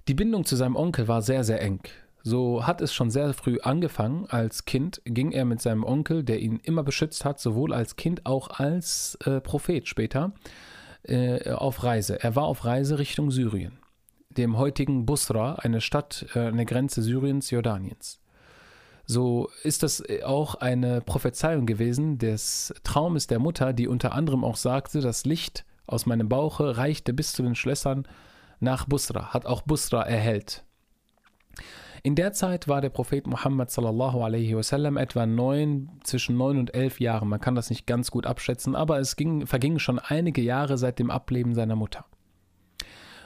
Die 0.09 0.15
Bindung 0.15 0.45
zu 0.45 0.57
seinem 0.57 0.75
Onkel 0.75 1.07
war 1.07 1.23
sehr, 1.23 1.45
sehr 1.45 1.63
eng. 1.63 1.81
So 2.25 2.67
hat 2.67 2.81
es 2.81 2.93
schon 2.93 3.11
sehr 3.11 3.33
früh 3.33 3.59
angefangen. 3.61 4.27
Als 4.29 4.65
Kind 4.65 5.01
ging 5.05 5.31
er 5.31 5.45
mit 5.45 5.61
seinem 5.61 5.85
Onkel, 5.85 6.25
der 6.25 6.41
ihn 6.41 6.61
immer 6.63 6.83
beschützt 6.83 7.25
hat, 7.25 7.39
sowohl 7.39 7.73
als 7.73 7.95
Kind 7.97 8.27
auch 8.27 8.51
als 8.51 9.17
äh, 9.25 9.41
Prophet 9.41 9.87
später, 9.87 10.33
äh, 11.05 11.51
auf 11.51 11.83
Reise. 11.85 12.23
Er 12.23 12.35
war 12.35 12.45
auf 12.45 12.65
Reise 12.65 12.99
Richtung 12.99 13.31
Syrien 13.31 13.82
dem 14.37 14.59
heutigen 14.59 15.07
Busra, 15.07 15.55
eine 15.55 15.81
Stadt 15.81 16.27
äh, 16.35 16.41
an 16.41 16.57
der 16.57 16.67
Grenze 16.67 17.03
Syriens, 17.03 17.51
Jordaniens. 17.51 18.21
So 19.05 19.51
ist 19.63 19.83
das 19.83 20.01
äh, 20.01 20.23
auch 20.23 20.55
eine 20.57 21.01
Prophezeiung 21.01 21.67
gewesen 21.67 22.19
des 22.19 22.75
Traumes 22.85 23.27
der 23.27 23.39
Mutter, 23.39 23.73
die 23.73 23.89
unter 23.89 24.13
anderem 24.13 24.45
auch 24.45 24.57
sagte, 24.57 25.01
das 25.01 25.25
Licht 25.25 25.65
aus 25.87 26.07
meinem 26.07 26.29
Bauche 26.29 26.77
reichte 26.77 27.13
bis 27.13 27.33
zu 27.33 27.43
den 27.43 27.55
Schlössern 27.55 28.07
nach 28.61 28.87
Busra, 28.87 29.33
hat 29.33 29.47
auch 29.47 29.63
Busra 29.63 30.03
erhellt. 30.03 30.65
In 32.05 32.17
der 32.17 32.33
Zeit 32.33 32.67
war 32.67 32.81
der 32.81 32.89
Prophet 32.89 33.29
Muhammad 33.29 33.71
sallallahu 33.71 34.23
alaihi 34.23 34.57
wasallam 34.57 34.97
etwa 34.97 35.25
neun, 35.25 35.89
zwischen 36.03 36.37
neun 36.37 36.59
und 36.59 36.75
elf 36.75 36.99
Jahren. 36.99 37.29
Man 37.29 37.41
kann 37.41 37.55
das 37.55 37.71
nicht 37.71 37.87
ganz 37.87 38.11
gut 38.11 38.27
abschätzen, 38.27 38.75
aber 38.75 38.99
es 38.99 39.15
ging, 39.15 39.47
vergingen 39.47 39.79
schon 39.79 40.01
einige 40.01 40.43
Jahre 40.43 40.79
seit 40.79 40.99
dem 40.99 41.11
Ableben 41.11 41.55
seiner 41.55 41.77
Mutter. 41.77 42.05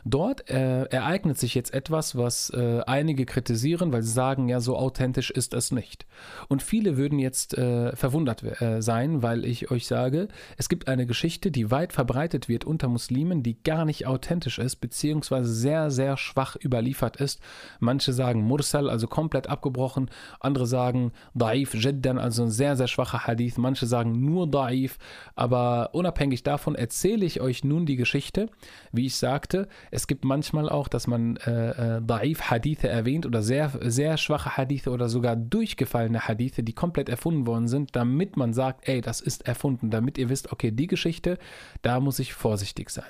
Dort 0.08 0.48
äh, 0.48 0.84
ereignet 0.84 1.36
sich 1.36 1.56
jetzt 1.56 1.74
etwas, 1.74 2.16
was 2.16 2.50
äh, 2.50 2.80
einige 2.86 3.26
kritisieren, 3.26 3.92
weil 3.92 4.02
sie 4.02 4.12
sagen, 4.12 4.48
ja, 4.48 4.60
so 4.60 4.76
authentisch 4.76 5.32
ist 5.32 5.52
es 5.52 5.72
nicht. 5.72 6.06
Und 6.46 6.62
viele 6.62 6.96
würden 6.96 7.18
jetzt 7.18 7.58
äh, 7.58 7.94
verwundert 7.96 8.44
äh, 8.62 8.80
sein, 8.82 9.24
weil 9.24 9.44
ich 9.44 9.72
euch 9.72 9.88
sage, 9.88 10.28
es 10.56 10.68
gibt 10.68 10.86
eine 10.86 11.06
Geschichte, 11.06 11.50
die 11.50 11.72
weit 11.72 11.92
verbreitet 11.92 12.48
wird 12.48 12.64
unter 12.64 12.86
Muslimen, 12.86 13.42
die 13.42 13.60
gar 13.64 13.84
nicht 13.84 14.06
authentisch 14.06 14.60
ist, 14.60 14.76
beziehungsweise 14.76 15.52
sehr, 15.52 15.90
sehr 15.90 16.16
schwach 16.16 16.54
überliefert 16.64 17.16
ist. 17.16 17.40
Manche 17.80 18.12
sagen 18.12 18.42
Mursal, 18.42 18.88
also 18.88 19.08
komplett 19.08 19.48
abgebrochen. 19.48 20.08
Andere 20.38 20.68
sagen 20.68 21.10
Da'if 21.34 21.74
Jiddan, 21.74 22.20
also 22.20 22.44
ein 22.44 22.50
sehr, 22.50 22.76
sehr 22.76 22.86
schwacher 22.86 23.26
Hadith. 23.26 23.58
Manche 23.58 23.86
sagen 23.86 24.24
nur 24.24 24.46
Da'if. 24.46 24.98
Aber 25.34 25.90
unabhängig 25.94 26.44
davon 26.44 26.76
erzähle 26.76 27.26
ich 27.26 27.40
euch 27.40 27.64
nun 27.64 27.86
die 27.86 27.96
Geschichte. 27.96 28.48
Wie 28.92 29.06
ich 29.06 29.16
sagte, 29.16 29.66
es 29.96 30.06
gibt 30.06 30.26
manchmal 30.26 30.68
auch, 30.68 30.88
dass 30.88 31.06
man 31.06 31.37
äh, 31.38 31.70
äh, 31.70 32.00
Da'if 32.02 32.50
Hadithe 32.50 32.87
erwähnt 32.87 33.24
oder 33.24 33.42
sehr, 33.42 33.72
sehr 33.80 34.18
schwache 34.18 34.59
Hadithe 34.59 34.90
oder 34.90 35.09
sogar 35.09 35.37
durchgefallene 35.37 36.28
Hadithe, 36.28 36.62
die 36.62 36.74
komplett 36.74 37.09
erfunden 37.09 37.46
worden 37.46 37.66
sind, 37.66 37.96
damit 37.96 38.37
man 38.37 38.52
sagt, 38.52 38.87
ey, 38.87 39.00
das 39.00 39.22
ist 39.22 39.46
erfunden, 39.46 39.88
damit 39.88 40.18
ihr 40.18 40.28
wisst, 40.28 40.52
okay, 40.52 40.70
die 40.70 40.87
Geschichte, 40.87 41.38
da 41.80 41.98
muss 41.98 42.18
ich 42.18 42.35
vorsichtig 42.35 42.90
sein. 42.90 43.09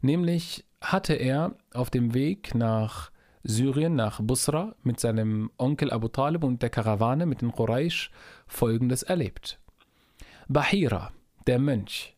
Nämlich 0.00 0.64
hatte 0.80 1.12
er 1.12 1.56
auf 1.74 1.90
dem 1.90 2.14
Weg 2.14 2.54
nach 2.54 3.10
Syrien, 3.42 3.94
nach 3.94 4.18
Busra, 4.22 4.74
mit 4.82 5.00
seinem 5.00 5.50
Onkel 5.58 5.92
Abu 5.92 6.08
Talib 6.08 6.42
und 6.42 6.62
der 6.62 6.70
Karawane 6.70 7.26
mit 7.26 7.42
den 7.42 7.52
Quraysh 7.52 8.10
folgendes 8.46 9.02
erlebt. 9.02 9.58
Bahira, 10.48 11.12
der 11.46 11.58
Mönch, 11.58 12.16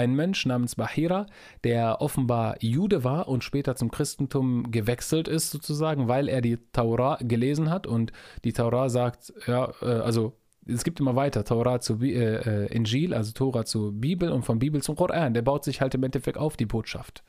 ein 0.00 0.14
Mensch 0.14 0.46
namens 0.46 0.76
Bahira, 0.76 1.26
der 1.62 2.00
offenbar 2.00 2.56
Jude 2.60 3.04
war 3.04 3.28
und 3.28 3.44
später 3.44 3.76
zum 3.76 3.90
Christentum 3.90 4.70
gewechselt 4.70 5.28
ist, 5.28 5.50
sozusagen, 5.50 6.08
weil 6.08 6.28
er 6.28 6.40
die 6.40 6.58
Taura 6.72 7.18
gelesen 7.20 7.70
hat 7.70 7.86
und 7.86 8.12
die 8.44 8.52
Taura 8.52 8.88
sagt, 8.88 9.32
ja, 9.46 9.72
äh, 9.82 9.86
also 9.86 10.36
es 10.66 10.84
gibt 10.84 11.00
immer 11.00 11.16
weiter, 11.16 11.44
Taura 11.44 11.80
zu 11.80 12.00
äh, 12.02 12.64
äh, 12.64 12.66
Injil, 12.74 13.14
also 13.14 13.32
Tora 13.32 13.64
zur 13.64 13.92
Bibel 13.92 14.30
und 14.30 14.44
von 14.44 14.58
Bibel 14.58 14.82
zum 14.82 14.96
Koran. 14.96 15.34
Der 15.34 15.42
baut 15.42 15.64
sich 15.64 15.80
halt 15.80 15.94
im 15.94 16.04
Endeffekt 16.04 16.38
auf 16.38 16.56
die 16.56 16.66
Botschaft. 16.66 17.22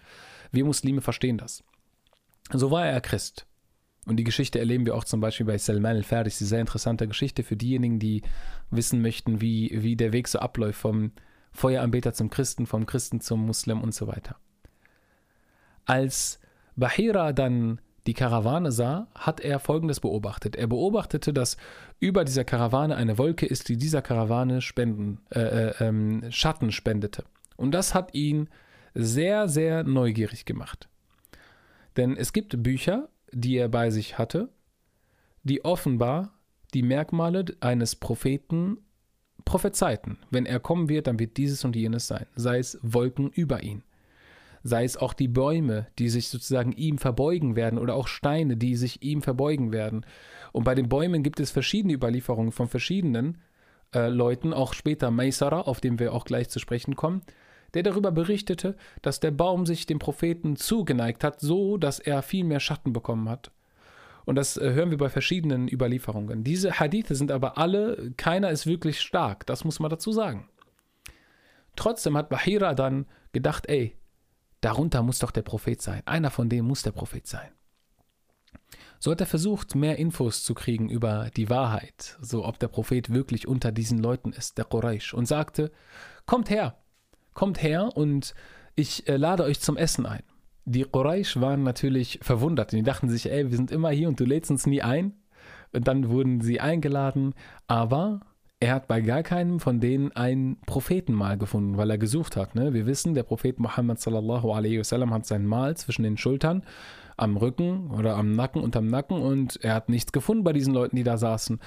Wir 0.52 0.66
Muslime 0.66 1.02
verstehen 1.02 1.38
das. 1.38 1.64
So 2.52 2.72
war 2.72 2.86
er 2.86 3.02
Christ. 3.02 3.48
Und 4.06 4.18
die 4.18 4.24
Geschichte 4.24 4.60
erleben 4.60 4.86
wir 4.86 4.96
auch 4.96 5.04
zum 5.04 5.20
Beispiel 5.20 5.46
bei 5.46 5.58
Salman 5.58 5.98
al-Faris, 5.98 6.42
eine 6.42 6.48
sehr 6.48 6.60
interessante 6.60 7.08
Geschichte 7.08 7.44
für 7.44 7.56
diejenigen, 7.56 8.00
die 8.00 8.24
wissen 8.72 9.02
möchten, 9.02 9.42
wie, 9.42 9.72
wie 9.84 9.96
der 9.96 10.12
Weg 10.12 10.28
so 10.28 10.40
abläuft, 10.40 10.80
vom 10.80 11.12
Feueranbeter 11.52 12.14
zum 12.14 12.30
Christen, 12.30 12.66
vom 12.66 12.86
Christen 12.86 13.22
zum 13.22 13.46
Muslim 13.46 13.82
und 13.82 13.94
so 13.94 14.08
weiter. 14.08 14.38
Als 15.86 16.40
Bahira 16.76 17.34
dann 17.34 17.80
die 18.08 18.14
Karawane 18.14 18.72
sah, 18.72 19.08
hat 19.14 19.42
er 19.42 19.60
Folgendes 19.60 20.00
beobachtet. 20.00 20.56
Er 20.56 20.68
beobachtete, 20.68 21.34
dass 21.34 21.58
über 22.00 22.26
dieser 22.26 22.44
Karawane 22.44 22.96
eine 22.96 23.18
Wolke 23.18 23.46
ist, 23.46 23.70
die 23.70 23.78
dieser 23.78 24.02
Karawane 24.02 24.62
Spenden, 24.62 25.20
äh, 25.30 25.40
äh, 25.40 25.74
ähm, 25.80 26.32
Schatten 26.32 26.72
spendete. 26.72 27.26
Und 27.58 27.72
das 27.72 27.94
hat 27.94 28.16
ihn 28.16 28.50
sehr, 28.96 29.48
sehr 29.48 29.84
neugierig 29.84 30.46
gemacht. 30.46 30.90
Denn 31.98 32.18
es 32.18 32.34
gibt 32.34 32.64
Bücher, 32.64 33.10
die 33.32 33.58
er 33.58 33.70
bei 33.70 33.92
sich 33.92 34.18
hatte, 34.18 34.50
die 35.44 35.64
offenbar 35.64 36.34
die 36.74 36.84
Merkmale 36.84 37.46
eines 37.60 37.96
Propheten 37.96 38.78
prophezeiten. 39.46 40.18
Wenn 40.30 40.46
er 40.46 40.60
kommen 40.60 40.90
wird, 40.90 41.08
dann 41.08 41.20
wird 41.20 41.38
dieses 41.38 41.64
und 41.66 41.76
jenes 41.76 42.08
sein. 42.08 42.26
Sei 42.36 42.60
es 42.60 42.80
Wolken 42.82 43.30
über 43.30 43.64
ihn, 43.64 43.84
sei 44.64 44.84
es 44.84 44.98
auch 44.98 45.14
die 45.14 45.28
Bäume, 45.28 45.88
die 46.00 46.10
sich 46.10 46.30
sozusagen 46.30 46.72
ihm 46.74 46.98
verbeugen 46.98 47.56
werden 47.56 47.80
oder 47.80 47.96
auch 47.96 48.08
Steine, 48.08 48.58
die 48.58 48.76
sich 48.76 49.02
ihm 49.02 49.22
verbeugen 49.22 49.72
werden. 49.72 50.06
Und 50.52 50.64
bei 50.64 50.76
den 50.76 50.90
Bäumen 50.90 51.24
gibt 51.24 51.40
es 51.40 51.52
verschiedene 51.52 51.94
Überlieferungen 51.94 52.52
von 52.52 52.68
verschiedenen 52.68 53.38
äh, 53.94 54.10
Leuten, 54.10 54.54
auch 54.54 54.74
später 54.74 55.12
Maisara, 55.12 55.62
auf 55.62 55.82
den 55.82 56.00
wir 56.00 56.14
auch 56.14 56.26
gleich 56.26 56.50
zu 56.50 56.60
sprechen 56.60 56.96
kommen, 56.96 57.22
der 57.74 57.84
darüber 57.84 58.12
berichtete, 58.12 58.76
dass 59.02 59.20
der 59.20 59.32
Baum 59.32 59.66
sich 59.66 59.86
dem 59.86 60.00
Propheten 60.00 60.56
zugeneigt 60.56 61.24
hat, 61.24 61.40
so 61.40 61.78
dass 61.78 62.00
er 62.00 62.22
viel 62.22 62.44
mehr 62.44 62.60
Schatten 62.60 62.94
bekommen 62.94 63.30
hat. 63.30 63.52
Und 64.26 64.36
das 64.36 64.58
äh, 64.58 64.74
hören 64.74 64.92
wir 64.92 64.98
bei 64.98 65.10
verschiedenen 65.10 65.68
Überlieferungen. 65.68 66.44
Diese 66.44 66.80
Hadithe 66.80 67.16
sind 67.16 67.32
aber 67.32 67.58
alle, 67.58 68.12
keiner 68.18 68.50
ist 68.52 68.66
wirklich 68.66 69.02
stark, 69.02 69.46
das 69.46 69.64
muss 69.64 69.80
man 69.80 69.90
dazu 69.90 70.12
sagen. 70.12 70.50
Trotzdem 71.76 72.18
hat 72.18 72.30
Bahira 72.30 72.74
dann 72.74 73.06
gedacht, 73.32 73.68
ey, 73.68 73.96
darunter 74.62 75.04
muss 75.04 75.20
doch 75.20 75.32
der 75.32 75.42
Prophet 75.42 75.82
sein. 75.82 76.02
Einer 76.06 76.30
von 76.30 76.50
denen 76.50 76.68
muss 76.68 76.84
der 76.84 76.92
Prophet 76.92 77.26
sein. 77.26 77.52
So 79.00 79.12
hat 79.12 79.20
er 79.20 79.28
versucht, 79.28 79.74
mehr 79.74 79.98
Infos 79.98 80.44
zu 80.44 80.54
kriegen 80.54 80.90
über 80.90 81.32
die 81.36 81.50
Wahrheit, 81.50 82.18
so 82.22 82.46
ob 82.46 82.60
der 82.60 82.68
Prophet 82.68 83.12
wirklich 83.12 83.48
unter 83.48 83.72
diesen 83.72 83.98
Leuten 83.98 84.32
ist, 84.32 84.60
der 84.60 84.66
Quraysh, 84.66 85.16
und 85.16 85.26
sagte, 85.26 85.72
kommt 86.28 86.52
her, 86.52 86.78
kommt 87.34 87.64
her 87.64 87.98
und 87.98 88.36
ich 88.76 89.08
äh, 89.08 89.18
lade 89.18 89.44
euch 89.44 89.60
zum 89.60 89.76
Essen 89.76 90.06
ein. 90.06 90.24
Die 90.66 90.84
Quraysh 90.84 91.40
waren 91.42 91.64
natürlich 91.64 92.20
verwundert. 92.22 92.72
Die 92.72 92.84
dachten 92.84 93.10
sich, 93.10 93.32
ey, 93.32 93.50
wir 93.50 93.58
sind 93.58 93.72
immer 93.72 93.90
hier 93.90 94.08
und 94.08 94.20
du 94.20 94.26
lädst 94.26 94.52
uns 94.52 94.66
nie 94.66 94.82
ein. 94.82 95.14
Und 95.74 95.88
dann 95.88 96.10
wurden 96.10 96.42
sie 96.42 96.60
eingeladen, 96.60 97.34
aber 97.68 98.22
er 98.60 98.76
hat 98.76 98.88
bei 98.88 99.02
gar 99.02 99.24
keinem 99.24 99.60
von 99.60 99.80
denen 99.80 100.12
einen 100.12 100.62
Propheten 100.68 101.14
mal 101.14 101.38
gefunden, 101.38 101.78
weil 101.78 101.90
er 101.90 101.98
gesucht 101.98 102.36
hat. 102.36 102.54
Ne? 102.54 102.74
Wir 102.74 102.86
wissen, 102.86 103.16
der 103.16 103.24
Prophet 103.24 103.60
Muhammad 103.60 104.00
sallallahu 104.00 104.52
alaihi 104.52 104.80
wasallam 104.80 105.14
hat 105.14 105.26
sein 105.26 105.48
Mal 105.48 105.76
zwischen 105.78 106.04
den 106.04 106.18
Schultern, 106.18 106.64
am 107.18 107.38
Rücken 107.38 107.90
oder 107.90 108.16
am 108.16 108.36
Nacken, 108.36 108.62
unterm 108.62 108.88
Nacken 108.88 109.20
und 109.20 109.64
er 109.64 109.74
hat 109.74 109.90
nichts 109.90 110.12
gefunden 110.12 110.44
bei 110.44 110.54
diesen 110.54 110.74
Leuten, 110.74 110.96
die 110.96 111.04
da 111.04 111.18
saßen. 111.18 111.60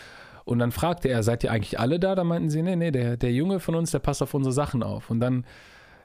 Und 0.44 0.59
dann 0.59 0.72
fragte 0.72 1.09
er, 1.09 1.22
seid 1.22 1.42
ihr 1.42 1.50
eigentlich 1.50 1.80
alle 1.80 1.98
da? 1.98 2.14
Da 2.14 2.22
meinten 2.22 2.50
sie, 2.50 2.62
nee, 2.62 2.76
nee, 2.76 2.90
der, 2.90 3.16
der 3.16 3.33
Junge 3.33 3.61
von 3.61 3.74
uns, 3.74 3.90
der 3.90 3.98
passt 3.98 4.22
auf 4.22 4.35
unsere 4.35 4.52
Sachen 4.52 4.83
auf. 4.83 5.11
Und 5.11 5.20
dann 5.20 5.44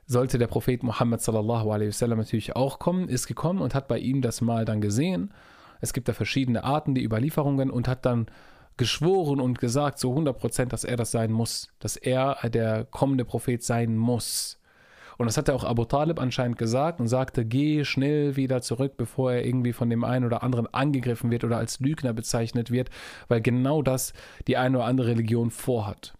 sollte 0.09 0.39
der 0.39 0.47
Prophet 0.47 0.81
Muhammad 0.81 1.21
sallallahu 1.21 1.69
alaihi 1.69 1.89
wasallam 1.89 2.17
natürlich 2.17 2.55
auch 2.55 2.79
kommen, 2.79 3.07
ist 3.09 3.27
gekommen 3.27 3.61
und 3.61 3.75
hat 3.75 3.87
bei 3.87 3.99
ihm 3.99 4.23
das 4.23 4.41
Mal 4.41 4.65
dann 4.65 4.81
gesehen. 4.81 5.31
Es 5.81 5.93
gibt 5.93 6.07
da 6.07 6.13
verschiedene 6.13 6.63
Arten, 6.63 6.95
die 6.95 7.03
Überlieferungen 7.03 7.69
und 7.69 7.87
hat 7.87 8.07
dann 8.07 8.25
geschworen 8.75 9.39
und 9.39 9.59
gesagt 9.59 9.99
zu 9.99 10.09
100 10.09 10.35
Prozent, 10.35 10.73
dass 10.73 10.83
er 10.83 10.97
das 10.97 11.11
sein 11.11 11.31
muss, 11.31 11.69
dass 11.77 11.95
er 11.95 12.37
der 12.49 12.85
kommende 12.85 13.23
Prophet 13.23 13.63
sein 13.63 13.95
muss. 13.97 14.59
Und 15.19 15.27
das 15.27 15.37
hat 15.37 15.47
er 15.47 15.53
auch 15.53 15.63
Abu 15.63 15.85
Talib 15.85 16.19
anscheinend 16.19 16.57
gesagt 16.57 16.99
und 16.99 17.07
sagte, 17.07 17.45
geh 17.45 17.85
schnell 17.85 18.35
wieder 18.35 18.63
zurück, 18.63 18.93
bevor 18.97 19.33
er 19.33 19.45
irgendwie 19.45 19.73
von 19.73 19.91
dem 19.91 20.03
einen 20.03 20.25
oder 20.25 20.41
anderen 20.41 20.73
angegriffen 20.73 21.29
wird 21.29 21.43
oder 21.43 21.57
als 21.57 21.79
Lügner 21.81 22.13
bezeichnet 22.13 22.71
wird, 22.71 22.89
weil 23.27 23.41
genau 23.41 23.83
das 23.83 24.13
die 24.47 24.57
eine 24.57 24.77
oder 24.77 24.87
andere 24.87 25.09
Religion 25.09 25.51
vorhat. 25.51 26.15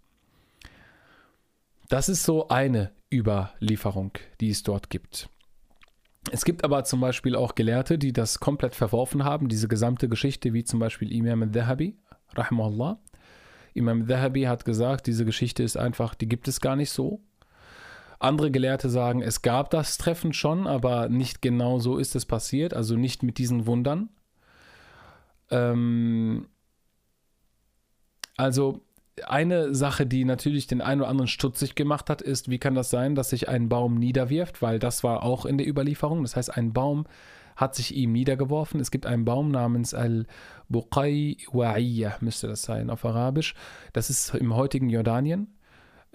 Das 1.87 2.07
ist 2.07 2.23
so 2.23 2.49
eine 2.49 2.91
Überlieferung, 3.11 4.11
die 4.39 4.49
es 4.49 4.63
dort 4.63 4.89
gibt. 4.89 5.29
Es 6.31 6.45
gibt 6.45 6.63
aber 6.63 6.83
zum 6.83 6.99
Beispiel 6.99 7.35
auch 7.35 7.55
Gelehrte, 7.55 7.97
die 7.97 8.13
das 8.13 8.39
komplett 8.39 8.75
verworfen 8.75 9.23
haben, 9.23 9.47
diese 9.49 9.67
gesamte 9.67 10.09
Geschichte, 10.09 10.53
wie 10.53 10.63
zum 10.63 10.79
Beispiel 10.79 11.11
Imam 11.11 11.41
al-Dhahabi, 11.43 11.97
rahimahullah. 12.35 12.99
Imam 13.73 14.01
al-Dhahabi 14.01 14.43
hat 14.43 14.65
gesagt, 14.65 15.07
diese 15.07 15.25
Geschichte 15.25 15.63
ist 15.63 15.77
einfach, 15.77 16.15
die 16.15 16.27
gibt 16.27 16.47
es 16.47 16.61
gar 16.61 16.75
nicht 16.75 16.91
so. 16.91 17.21
Andere 18.19 18.51
Gelehrte 18.51 18.89
sagen, 18.89 19.21
es 19.21 19.41
gab 19.41 19.69
das 19.69 19.97
Treffen 19.97 20.33
schon, 20.33 20.67
aber 20.67 21.07
nicht 21.07 21.41
genau 21.41 21.79
so 21.79 21.97
ist 21.97 22.15
es 22.15 22.25
passiert, 22.25 22.73
also 22.73 22.95
nicht 22.95 23.23
mit 23.23 23.37
diesen 23.37 23.65
Wundern. 23.65 24.09
Ähm 25.49 26.47
also 28.35 28.81
eine 29.25 29.73
Sache, 29.75 30.05
die 30.05 30.25
natürlich 30.25 30.67
den 30.67 30.81
einen 30.81 31.01
oder 31.01 31.09
anderen 31.09 31.27
stutzig 31.27 31.75
gemacht 31.75 32.09
hat, 32.09 32.21
ist, 32.21 32.49
wie 32.49 32.59
kann 32.59 32.75
das 32.75 32.89
sein, 32.89 33.15
dass 33.15 33.29
sich 33.29 33.49
ein 33.49 33.69
Baum 33.69 33.95
niederwirft, 33.95 34.61
weil 34.61 34.79
das 34.79 35.03
war 35.03 35.23
auch 35.23 35.45
in 35.45 35.57
der 35.57 35.67
Überlieferung. 35.67 36.23
Das 36.23 36.35
heißt, 36.35 36.55
ein 36.55 36.73
Baum 36.73 37.05
hat 37.55 37.75
sich 37.75 37.95
ihm 37.95 38.13
niedergeworfen. 38.13 38.79
Es 38.79 38.91
gibt 38.91 39.05
einen 39.05 39.25
Baum 39.25 39.51
namens 39.51 39.93
Al-Buqay 39.93 41.37
Wa'iyah, 41.51 42.13
müsste 42.21 42.47
das 42.47 42.61
sein 42.61 42.89
auf 42.89 43.05
Arabisch. 43.05 43.53
Das 43.93 44.09
ist 44.09 44.33
im 44.35 44.55
heutigen 44.55 44.89
Jordanien. 44.89 45.47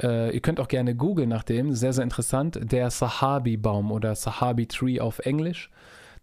Äh, 0.03 0.35
ihr 0.35 0.41
könnt 0.41 0.59
auch 0.59 0.69
gerne 0.69 0.95
googeln 0.95 1.29
nach 1.29 1.45
dem, 1.45 1.73
sehr, 1.73 1.93
sehr 1.93 2.05
interessant. 2.05 2.59
Der 2.63 2.91
Sahabi-Baum 2.91 3.93
oder 3.93 4.15
Sahabi-Tree 4.15 5.01
auf 5.01 5.21
Englisch. 5.21 5.71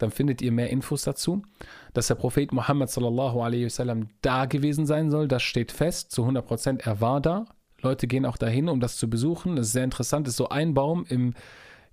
Dann 0.02 0.12
findet 0.12 0.42
ihr 0.42 0.52
mehr 0.52 0.70
Infos 0.70 1.04
dazu. 1.04 1.44
Dass 1.94 2.08
der 2.08 2.16
Prophet 2.16 2.52
Muhammad 2.52 2.90
sallallahu 2.90 3.42
alaihi 3.42 3.66
wasallam 3.66 4.10
da 4.22 4.46
gewesen 4.46 4.86
sein 4.86 5.10
soll, 5.10 5.28
das 5.28 5.44
steht 5.44 5.72
fest. 5.72 6.12
Zu 6.12 6.24
100 6.24 6.46
Prozent, 6.46 6.86
er 6.86 7.02
war 7.02 7.22
da. 7.22 7.46
Leute 7.82 8.08
gehen 8.08 8.26
auch 8.26 8.38
dahin, 8.38 8.70
um 8.70 8.80
das 8.80 8.98
zu 8.98 9.10
besuchen. 9.10 9.56
Das 9.56 9.68
ist 9.68 9.74
sehr 9.74 9.84
interessant. 9.84 10.28
Das 10.28 10.34
ist 10.34 10.38
so 10.38 10.50
ein 10.50 10.74
Baum 10.74 11.06
im, 11.10 11.34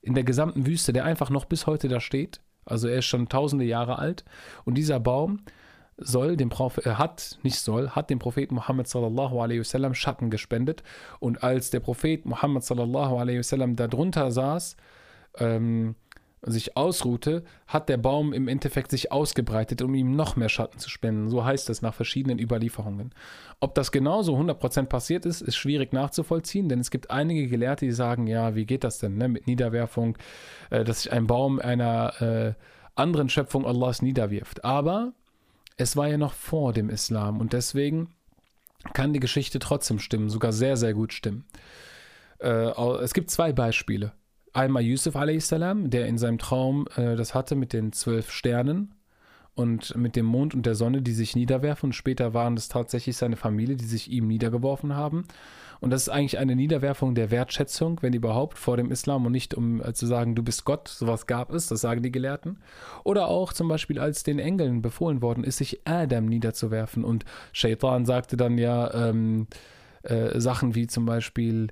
in 0.03 0.15
der 0.15 0.25
gesamten 0.25 0.67
Wüste, 0.67 0.93
der 0.93 1.05
einfach 1.05 1.31
noch 1.31 1.45
bis 1.45 1.67
heute 1.67 1.89
da 1.89 2.01
steht. 2.01 2.41
Also 2.65 2.89
er 2.89 2.99
ist 2.99 3.07
schon 3.07 3.29
tausende 3.29 3.65
Jahre 3.65 3.99
alt. 3.99 4.25
Und 4.65 4.75
dieser 4.75 5.01
Baum 5.01 5.41
soll 5.97 6.37
dem 6.37 6.49
Prophet, 6.49 6.87
er 6.87 6.99
hat, 6.99 7.39
nicht 7.43 7.59
soll, 7.59 7.91
hat 7.91 8.09
dem 8.11 8.19
Propheten 8.19 8.55
Muhammad 8.55 8.87
sallallahu 8.87 9.41
alaihi 9.41 9.61
wasallam 9.61 9.95
Schatten 9.95 10.31
gespendet. 10.31 10.83
Und 11.19 11.43
als 11.43 11.71
der 11.71 11.81
Prophet 11.81 12.25
Muhammad 12.25 12.63
sallallahu 12.65 13.17
alaihi 13.17 13.39
wasallam 13.39 13.75
darunter 13.75 14.31
saß, 14.31 14.77
ähm, 15.39 15.97
sich 16.43 16.77
ausruhte, 16.77 17.43
hat 17.67 17.89
der 17.89 17.97
Baum 17.97 18.33
im 18.33 18.49
Endeffekt 18.49 18.91
sich 18.91 19.11
ausgebreitet, 19.11 19.83
um 19.83 19.95
ihm 19.95 20.15
noch 20.15 20.37
mehr 20.37 20.49
Schatten 20.49 20.79
zu 20.79 20.89
spenden. 20.89 21.29
So 21.29 21.45
heißt 21.45 21.69
es 21.71 21.83
nach 21.83 21.95
verschiedenen 21.95 22.39
Überlieferungen. 22.39 23.13
Ob 23.61 23.75
das 23.75 23.91
genauso 23.91 24.37
100% 24.37 24.87
passiert 24.87 25.27
ist, 25.27 25.41
ist 25.41 25.57
schwierig 25.57 25.93
nachzuvollziehen, 25.93 26.69
denn 26.69 26.79
es 26.79 26.91
gibt 26.91 27.11
einige 27.11 27.49
Gelehrte, 27.49 27.87
die 27.87 27.93
sagen, 27.93 28.27
ja, 28.27 28.55
wie 28.55 28.67
geht 28.67 28.85
das 28.85 28.99
denn 28.99 29.17
ne, 29.17 29.29
mit 29.29 29.47
Niederwerfung, 29.47 30.17
äh, 30.71 30.85
dass 30.85 31.03
sich 31.03 31.13
ein 31.13 31.27
Baum 31.27 31.59
einer 31.59 32.23
äh, 32.23 32.55
anderen 32.95 33.29
Schöpfung 33.29 33.67
Allahs 33.67 34.03
niederwirft. 34.03 34.65
Aber 34.65 35.13
es 35.77 35.97
war 35.97 36.09
ja 36.09 36.19
noch 36.19 36.35
vor 36.35 36.73
dem 36.73 36.91
Islam 36.91 37.41
und 37.41 37.53
deswegen 37.53 38.11
kann 38.93 39.13
die 39.13 39.21
Geschichte 39.21 39.59
trotzdem 39.59 39.99
stimmen, 39.99 40.31
sogar 40.31 40.53
sehr, 40.53 40.77
sehr 40.77 40.95
gut 40.95 41.13
stimmen. 41.13 41.45
Äh, 42.41 42.71
es 43.03 43.13
gibt 43.13 43.31
zwei 43.31 43.53
Beispiele. 43.53 44.13
Einmal 44.53 44.83
Yusuf 44.83 45.17
a.s., 45.17 45.49
der 45.49 46.07
in 46.07 46.19
seinem 46.19 46.39
Traum 46.39 46.87
äh, 46.97 47.17
das 47.17 47.35
hatte 47.35 47.55
mit 47.55 47.73
den 47.73 47.93
zwölf 47.93 48.31
Sternen 48.31 48.95
und 49.55 49.97
mit 49.97 50.15
dem 50.15 50.27
Mond 50.27 50.55
und 50.55 50.67
der 50.67 50.77
Sonne, 50.77 51.03
die 51.03 51.13
sich 51.13 51.35
niederwerfen. 51.35 51.89
Und 51.89 51.93
später 51.93 52.33
waren 52.33 52.57
es 52.57 52.69
tatsächlich 52.69 53.17
seine 53.17 53.37
Familie, 53.37 53.77
die 53.77 53.85
sich 53.85 54.11
ihm 54.11 54.29
niedergeworfen 54.29 54.95
haben. 54.95 55.25
Und 55.81 55.91
das 55.91 56.03
ist 56.03 56.09
eigentlich 56.09 56.39
eine 56.39 56.57
Niederwerfung 56.57 57.15
der 57.15 57.31
Wertschätzung, 57.31 57.99
wenn 58.01 58.13
überhaupt, 58.13 58.59
vor 58.59 58.77
dem 58.77 58.91
Islam 58.91 59.27
und 59.27 59.33
nicht 59.33 59.55
um 59.55 59.83
äh, 59.83 59.93
zu 59.93 60.07
sagen, 60.07 60.35
du 60.35 60.43
bist 60.43 60.65
Gott, 60.65 60.89
sowas 60.89 61.27
gab 61.27 61.53
es, 61.53 61.67
das 61.69 61.81
sagen 61.81 62.03
die 62.03 62.13
Gelehrten. 62.13 62.59
Oder 63.05 63.29
auch 63.29 63.53
zum 63.53 63.69
Beispiel, 63.69 63.99
als 63.99 64.23
den 64.23 64.39
Engeln 64.39 64.81
befohlen 64.83 65.23
worden 65.23 65.45
ist, 65.45 65.59
sich 65.59 65.81
Adam 65.85 66.27
niederzuwerfen. 66.27 67.05
Und 67.05 67.25
Shaitan 67.53 68.07
sagte 68.07 68.37
dann 68.37 68.59
ja 68.59 69.09
ähm, 69.09 69.49
äh, 70.03 70.39
Sachen 70.41 70.75
wie 70.75 70.87
zum 70.87 71.05
Beispiel 71.05 71.69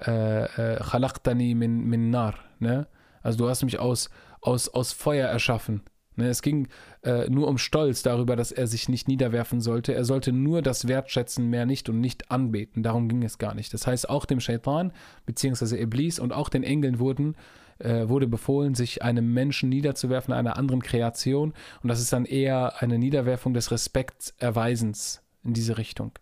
äh, 0.00 0.76
äh, 0.76 1.54
min, 1.54 1.84
min 1.84 2.10
nar, 2.10 2.34
ne? 2.58 2.86
Also 3.22 3.38
du 3.38 3.48
hast 3.48 3.64
mich 3.64 3.78
aus, 3.78 4.10
aus, 4.40 4.68
aus 4.68 4.92
Feuer 4.92 5.28
erschaffen. 5.28 5.82
Ne, 6.16 6.28
es 6.28 6.40
ging 6.40 6.68
äh, 7.02 7.28
nur 7.28 7.46
um 7.46 7.58
Stolz 7.58 8.02
darüber, 8.02 8.36
dass 8.36 8.50
er 8.50 8.66
sich 8.66 8.88
nicht 8.88 9.06
niederwerfen 9.06 9.60
sollte. 9.60 9.94
Er 9.94 10.04
sollte 10.04 10.32
nur 10.32 10.62
das 10.62 10.88
wertschätzen, 10.88 11.50
mehr 11.50 11.66
nicht 11.66 11.88
und 11.90 12.00
nicht 12.00 12.30
anbeten. 12.30 12.82
Darum 12.82 13.08
ging 13.08 13.22
es 13.22 13.36
gar 13.36 13.54
nicht. 13.54 13.74
Das 13.74 13.86
heißt, 13.86 14.08
auch 14.08 14.24
dem 14.24 14.40
Shaitan 14.40 14.92
bzw. 15.26 15.80
Iblis 15.82 16.18
und 16.18 16.32
auch 16.32 16.48
den 16.48 16.62
Engeln 16.62 17.00
wurden, 17.00 17.36
äh, 17.78 18.08
wurde 18.08 18.26
befohlen, 18.26 18.74
sich 18.74 19.02
einem 19.02 19.34
Menschen 19.34 19.68
niederzuwerfen, 19.68 20.32
einer 20.32 20.56
anderen 20.56 20.82
Kreation. 20.82 21.52
Und 21.82 21.88
das 21.88 22.00
ist 22.00 22.12
dann 22.14 22.24
eher 22.24 22.80
eine 22.80 22.98
Niederwerfung 22.98 23.52
des 23.52 23.70
Respekterweisens 23.70 25.20
in 25.44 25.52
diese 25.52 25.76
Richtung. 25.76 26.12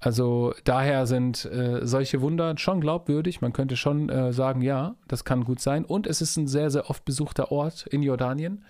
Also 0.00 0.54
daher 0.64 1.06
sind 1.06 1.44
äh, 1.46 1.84
solche 1.84 2.20
Wunder 2.20 2.56
schon 2.56 2.80
glaubwürdig. 2.80 3.40
Man 3.40 3.52
könnte 3.52 3.76
schon 3.76 4.08
äh, 4.08 4.32
sagen, 4.32 4.62
ja, 4.62 4.94
das 5.08 5.24
kann 5.24 5.44
gut 5.44 5.60
sein. 5.60 5.84
Und 5.84 6.06
es 6.06 6.20
ist 6.22 6.36
ein 6.36 6.46
sehr, 6.46 6.70
sehr 6.70 6.88
oft 6.88 7.04
besuchter 7.04 7.50
Ort 7.50 7.86
in 7.86 8.02
Jordanien. 8.02 8.64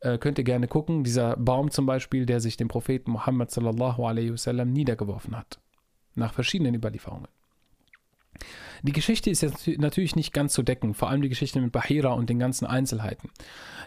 Äh, 0.00 0.18
könnt 0.18 0.38
ihr 0.38 0.44
gerne 0.44 0.68
gucken. 0.68 1.02
Dieser 1.02 1.36
Baum 1.36 1.70
zum 1.70 1.86
Beispiel, 1.86 2.26
der 2.26 2.40
sich 2.40 2.56
dem 2.56 2.68
Propheten 2.68 3.10
Muhammad 3.10 3.50
sallallahu 3.50 4.04
alaihi 4.04 4.32
wasallam 4.32 4.72
niedergeworfen 4.72 5.36
hat. 5.36 5.60
Nach 6.14 6.34
verschiedenen 6.34 6.74
Überlieferungen. 6.74 7.28
Die 8.82 8.92
Geschichte 8.92 9.30
ist 9.30 9.42
jetzt 9.42 9.66
natürlich 9.78 10.16
nicht 10.16 10.32
ganz 10.32 10.54
zu 10.54 10.62
decken, 10.62 10.94
vor 10.94 11.10
allem 11.10 11.20
die 11.20 11.28
Geschichte 11.28 11.60
mit 11.60 11.72
Bahira 11.72 12.12
und 12.12 12.30
den 12.30 12.38
ganzen 12.38 12.66
Einzelheiten. 12.66 13.30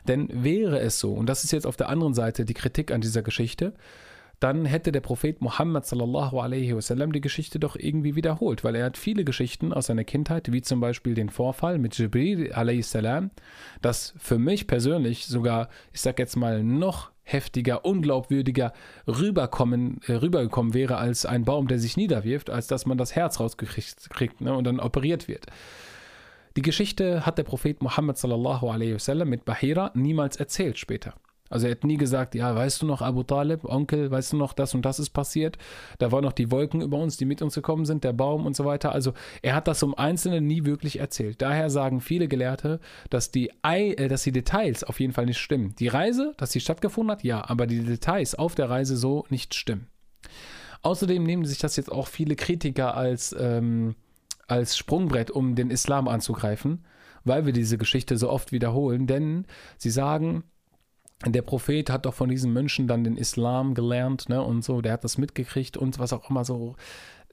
Denn 0.07 0.29
wäre 0.31 0.79
es 0.79 0.99
so, 0.99 1.13
und 1.13 1.27
das 1.27 1.43
ist 1.43 1.51
jetzt 1.51 1.65
auf 1.65 1.77
der 1.77 1.89
anderen 1.89 2.13
Seite 2.13 2.45
die 2.45 2.53
Kritik 2.53 2.91
an 2.91 3.01
dieser 3.01 3.23
Geschichte, 3.23 3.73
dann 4.43 4.65
hätte 4.65 4.91
der 4.91 4.99
Prophet 4.99 5.39
Muhammad 5.39 5.85
sallallahu 5.85 6.41
alaihi 6.41 6.75
wasallam 6.75 7.13
die 7.13 7.21
Geschichte 7.21 7.59
doch 7.59 7.77
irgendwie 7.77 8.15
wiederholt, 8.15 8.65
weil 8.65 8.75
er 8.75 8.85
hat 8.85 8.97
viele 8.97 9.23
Geschichten 9.23 9.71
aus 9.71 9.85
seiner 9.85 10.03
Kindheit, 10.03 10.51
wie 10.51 10.61
zum 10.61 10.81
Beispiel 10.81 11.13
den 11.13 11.29
Vorfall 11.29 11.79
mit 11.79 11.97
Jibril 11.97 12.51
alaihi 12.51 12.81
salam, 12.81 13.31
das 13.81 14.13
für 14.17 14.37
mich 14.37 14.67
persönlich 14.67 15.27
sogar, 15.27 15.69
ich 15.93 16.01
sag 16.01 16.19
jetzt 16.19 16.35
mal, 16.35 16.61
noch 16.61 17.11
heftiger, 17.23 17.85
unglaubwürdiger 17.85 18.73
rüberkommen, 19.07 20.01
äh, 20.07 20.13
rübergekommen 20.13 20.73
wäre 20.73 20.97
als 20.97 21.25
ein 21.25 21.45
Baum, 21.45 21.69
der 21.69 21.79
sich 21.79 21.95
niederwirft, 21.95 22.49
als 22.49 22.67
dass 22.67 22.85
man 22.85 22.97
das 22.97 23.15
Herz 23.15 23.39
rausgekriegt 23.39 24.09
kriegt, 24.09 24.41
ne, 24.41 24.53
und 24.53 24.65
dann 24.65 24.81
operiert 24.81 25.29
wird. 25.29 25.45
Die 26.57 26.61
Geschichte 26.61 27.25
hat 27.25 27.37
der 27.37 27.43
Prophet 27.43 27.81
Muhammad 27.81 28.17
sallallahu 28.17 28.69
alaihi 28.69 28.95
wasallam 28.95 29.29
mit 29.29 29.45
Bahira 29.45 29.91
niemals 29.93 30.35
erzählt 30.35 30.77
später. 30.77 31.13
Also 31.53 31.67
er 31.67 31.73
hat 31.73 31.83
nie 31.83 31.97
gesagt, 31.97 32.33
ja, 32.33 32.55
weißt 32.55 32.81
du 32.81 32.87
noch, 32.87 33.03
Abu 33.03 33.21
Talib, 33.21 33.63
Onkel, 33.63 34.09
weißt 34.09 34.33
du 34.33 34.37
noch, 34.37 34.53
das 34.53 34.73
und 34.73 34.83
das 34.85 34.97
ist 34.97 35.11
passiert. 35.11 35.59
Da 35.99 36.11
waren 36.11 36.23
noch 36.23 36.31
die 36.31 36.49
Wolken 36.49 36.81
über 36.81 36.97
uns, 36.97 37.15
die 37.15 37.25
mit 37.25 37.43
uns 37.43 37.53
gekommen 37.53 37.85
sind, 37.85 38.03
der 38.03 38.11
Baum 38.11 38.47
und 38.47 38.55
so 38.55 38.65
weiter. 38.65 38.91
Also 38.91 39.13
er 39.43 39.53
hat 39.53 39.67
das 39.67 39.83
um 39.83 39.93
Einzelne 39.93 40.41
nie 40.41 40.65
wirklich 40.65 40.97
erzählt. 40.97 41.43
Daher 41.43 41.69
sagen 41.69 42.01
viele 42.01 42.27
Gelehrte, 42.27 42.79
dass 43.11 43.29
die, 43.29 43.51
äh, 43.61 44.07
dass 44.07 44.23
die 44.23 44.31
Details 44.31 44.83
auf 44.83 44.99
jeden 44.99 45.13
Fall 45.13 45.27
nicht 45.27 45.37
stimmen. 45.37 45.75
Die 45.77 45.89
Reise, 45.89 46.33
dass 46.37 46.51
sie 46.51 46.59
stattgefunden 46.59 47.11
hat, 47.11 47.23
ja, 47.23 47.47
aber 47.47 47.67
die 47.67 47.83
Details 47.83 48.33
auf 48.33 48.55
der 48.55 48.71
Reise 48.71 48.97
so 48.97 49.25
nicht 49.29 49.53
stimmen. 49.53 49.85
Außerdem 50.81 51.21
nehmen 51.21 51.45
sich 51.45 51.59
das 51.59 51.75
jetzt 51.75 51.91
auch 51.91 52.07
viele 52.07 52.35
Kritiker 52.35 52.97
als, 52.97 53.35
ähm, 53.39 53.93
als 54.47 54.75
Sprungbrett, 54.75 55.29
um 55.29 55.53
den 55.53 55.69
Islam 55.69 56.07
anzugreifen, 56.07 56.83
weil 57.23 57.45
wir 57.45 57.53
diese 57.53 57.77
Geschichte 57.77 58.17
so 58.17 58.31
oft 58.31 58.51
wiederholen, 58.51 59.05
denn 59.05 59.45
sie 59.77 59.91
sagen, 59.91 60.45
der 61.31 61.41
Prophet 61.41 61.89
hat 61.89 62.05
doch 62.05 62.13
von 62.13 62.29
diesen 62.29 62.51
Menschen 62.51 62.87
dann 62.87 63.03
den 63.03 63.17
Islam 63.17 63.73
gelernt, 63.73 64.29
ne, 64.29 64.41
und 64.41 64.63
so, 64.63 64.81
der 64.81 64.93
hat 64.93 65.03
das 65.03 65.17
mitgekriegt 65.17 65.77
und 65.77 65.99
was 65.99 66.13
auch 66.13 66.29
immer 66.29 66.43
so 66.43 66.75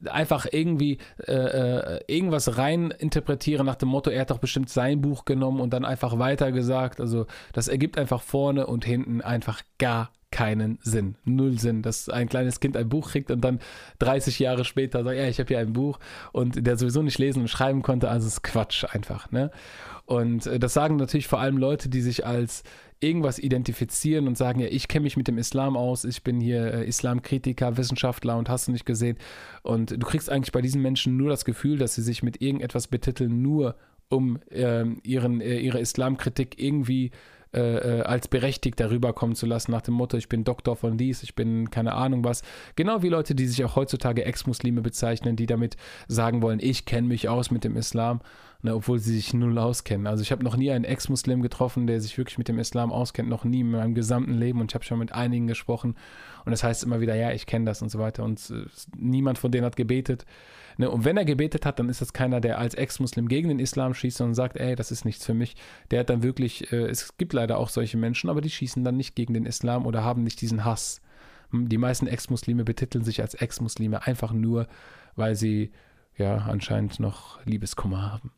einfach 0.07 0.46
irgendwie 0.50 0.98
äh, 1.26 1.33
äh, 1.33 2.00
irgendwas 2.07 2.57
rein 2.57 2.90
interpretieren 2.90 3.66
nach 3.66 3.74
dem 3.74 3.90
Motto, 3.90 4.11
er 4.11 4.22
hat 4.22 4.31
doch 4.31 4.38
bestimmt 4.38 4.70
sein 4.70 5.00
Buch 5.00 5.24
genommen 5.24 5.61
und 5.61 5.74
dann 5.74 5.85
einfach 5.85 6.18
weitergesagt. 6.18 7.00
Also 7.00 7.26
das 7.53 7.68
ergibt 7.68 7.98
einfach 7.98 8.22
vorne 8.22 8.66
und 8.66 8.85
hinten 8.85 9.20
einfach 9.20 9.62
gar 9.79 10.11
keinen 10.31 10.79
Sinn. 10.83 11.16
Null 11.24 11.59
Sinn, 11.59 11.83
dass 11.83 12.09
ein 12.09 12.29
kleines 12.29 12.61
Kind 12.61 12.76
ein 12.76 12.88
Buch 12.88 13.11
kriegt 13.11 13.31
und 13.31 13.40
dann 13.40 13.59
30 13.98 14.38
Jahre 14.38 14.64
später 14.64 15.03
sagt, 15.03 15.16
ja, 15.16 15.26
ich 15.26 15.40
habe 15.40 15.48
hier 15.48 15.59
ein 15.59 15.72
Buch 15.72 15.98
und 16.33 16.66
der 16.66 16.76
sowieso 16.76 17.03
nicht 17.03 17.18
lesen 17.18 17.42
und 17.42 17.48
schreiben 17.48 17.83
konnte, 17.83 18.09
also 18.09 18.29
ist 18.29 18.42
Quatsch 18.42 18.85
einfach. 18.88 19.31
Ne? 19.33 19.50
Und 20.07 20.46
äh, 20.46 20.59
das 20.59 20.72
sagen 20.72 20.96
natürlich 20.96 21.26
vor 21.26 21.40
allem 21.40 21.59
Leute, 21.59 21.88
die 21.88 22.00
sich 22.00 22.24
als 22.26 22.62
irgendwas 23.00 23.38
identifizieren 23.38 24.28
und 24.28 24.36
sagen, 24.36 24.60
ja, 24.60 24.68
ich 24.68 24.86
kenne 24.86 25.04
mich 25.04 25.16
mit 25.16 25.26
dem 25.26 25.38
Islam 25.38 25.76
aus, 25.76 26.04
ich 26.04 26.22
bin 26.22 26.40
hier 26.40 26.74
äh, 26.74 26.86
Islamkritiker, 26.86 27.76
Wissenschaftler 27.76 28.36
und 28.36 28.48
hast 28.48 28.68
du 28.68 28.72
nicht 28.72 28.86
gesehen. 28.86 29.16
Und 29.62 29.90
du 29.90 30.06
kriegst 30.06 30.30
eigentlich 30.30 30.52
bei 30.52 30.60
diesen 30.60 30.82
Menschen 30.82 31.16
nur 31.16 31.30
das 31.30 31.44
Gefühl, 31.44 31.78
dass 31.78 31.94
sie 31.94 32.02
sich 32.02 32.22
mit 32.22 32.42
irgendetwas 32.42 32.88
betiteln, 32.88 33.40
nur 33.40 33.76
um 34.10 34.38
äh, 34.50 34.84
ihren, 35.02 35.40
äh, 35.40 35.58
ihre 35.58 35.80
Islamkritik 35.80 36.60
irgendwie 36.62 37.10
äh, 37.52 37.98
äh, 37.98 38.02
als 38.02 38.28
berechtigt 38.28 38.78
darüber 38.78 39.12
kommen 39.12 39.34
zu 39.34 39.44
lassen, 39.44 39.72
nach 39.72 39.82
dem 39.82 39.94
Motto, 39.94 40.16
ich 40.16 40.28
bin 40.28 40.44
Doktor 40.44 40.76
von 40.76 40.96
dies, 40.96 41.24
ich 41.24 41.34
bin 41.34 41.68
keine 41.68 41.94
Ahnung 41.94 42.22
was. 42.22 42.42
Genau 42.76 43.02
wie 43.02 43.08
Leute, 43.08 43.34
die 43.34 43.46
sich 43.46 43.64
auch 43.64 43.74
heutzutage 43.74 44.24
Ex-Muslime 44.24 44.82
bezeichnen, 44.82 45.34
die 45.34 45.46
damit 45.46 45.76
sagen 46.06 46.42
wollen, 46.42 46.60
ich 46.60 46.84
kenne 46.84 47.08
mich 47.08 47.28
aus 47.28 47.50
mit 47.50 47.64
dem 47.64 47.76
Islam, 47.76 48.20
ne, 48.62 48.74
obwohl 48.74 48.98
sie 48.98 49.14
sich 49.14 49.32
null 49.34 49.58
auskennen. 49.58 50.06
Also 50.06 50.22
ich 50.22 50.32
habe 50.32 50.44
noch 50.44 50.56
nie 50.56 50.70
einen 50.70 50.84
Ex-Muslim 50.84 51.42
getroffen, 51.42 51.86
der 51.86 52.00
sich 52.00 52.16
wirklich 52.18 52.38
mit 52.38 52.48
dem 52.48 52.58
Islam 52.58 52.92
auskennt, 52.92 53.28
noch 53.28 53.44
nie 53.44 53.60
in 53.60 53.70
meinem 53.70 53.94
gesamten 53.94 54.34
Leben 54.34 54.60
und 54.60 54.70
ich 54.70 54.74
habe 54.74 54.84
schon 54.84 54.98
mit 54.98 55.12
einigen 55.12 55.46
gesprochen 55.46 55.96
und 56.44 56.50
das 56.50 56.62
heißt 56.62 56.84
immer 56.84 57.00
wieder, 57.00 57.14
ja, 57.14 57.32
ich 57.32 57.46
kenne 57.46 57.64
das 57.64 57.82
und 57.82 57.90
so 57.90 57.98
weiter 57.98 58.24
und 58.24 58.50
äh, 58.50 58.66
niemand 58.96 59.38
von 59.38 59.50
denen 59.50 59.64
hat 59.64 59.76
gebetet. 59.76 60.26
Ne? 60.76 60.90
Und 60.90 61.04
wenn 61.04 61.16
er 61.16 61.24
gebetet 61.24 61.66
hat, 61.66 61.78
dann 61.78 61.88
ist 61.88 62.00
das 62.00 62.12
keiner, 62.12 62.40
der 62.40 62.58
als 62.58 62.74
Ex-Muslim 62.74 63.28
gegen 63.28 63.48
den 63.48 63.58
Islam 63.58 63.94
schießt 63.94 64.20
und 64.22 64.34
sagt, 64.34 64.56
ey, 64.56 64.76
das 64.76 64.90
ist 64.90 65.04
nichts 65.04 65.24
für 65.24 65.34
mich. 65.34 65.56
Der 65.90 66.00
hat 66.00 66.10
dann 66.10 66.22
wirklich, 66.22 66.72
äh, 66.72 66.86
es 66.86 67.16
gibt 67.18 67.32
leider 67.32 67.58
auch 67.58 67.68
solche 67.68 67.96
Menschen, 67.96 68.30
aber 68.30 68.40
die 68.40 68.50
schießen 68.50 68.84
dann 68.84 68.96
nicht 68.96 69.14
gegen 69.14 69.34
den 69.34 69.46
Islam 69.46 69.86
oder 69.86 70.04
haben 70.04 70.22
nicht 70.22 70.40
diesen 70.40 70.64
Hass. 70.64 71.00
Hm, 71.50 71.68
die 71.68 71.78
meisten 71.78 72.06
Ex-Muslime 72.06 72.64
betiteln 72.64 73.04
sich 73.04 73.20
als 73.20 73.34
Ex-Muslime 73.34 74.06
einfach 74.06 74.32
nur, 74.32 74.66
weil 75.16 75.34
sie 75.36 75.70
ja 76.16 76.36
anscheinend 76.36 77.00
noch 77.00 77.44
Liebeskummer 77.44 78.12
haben. 78.12 78.32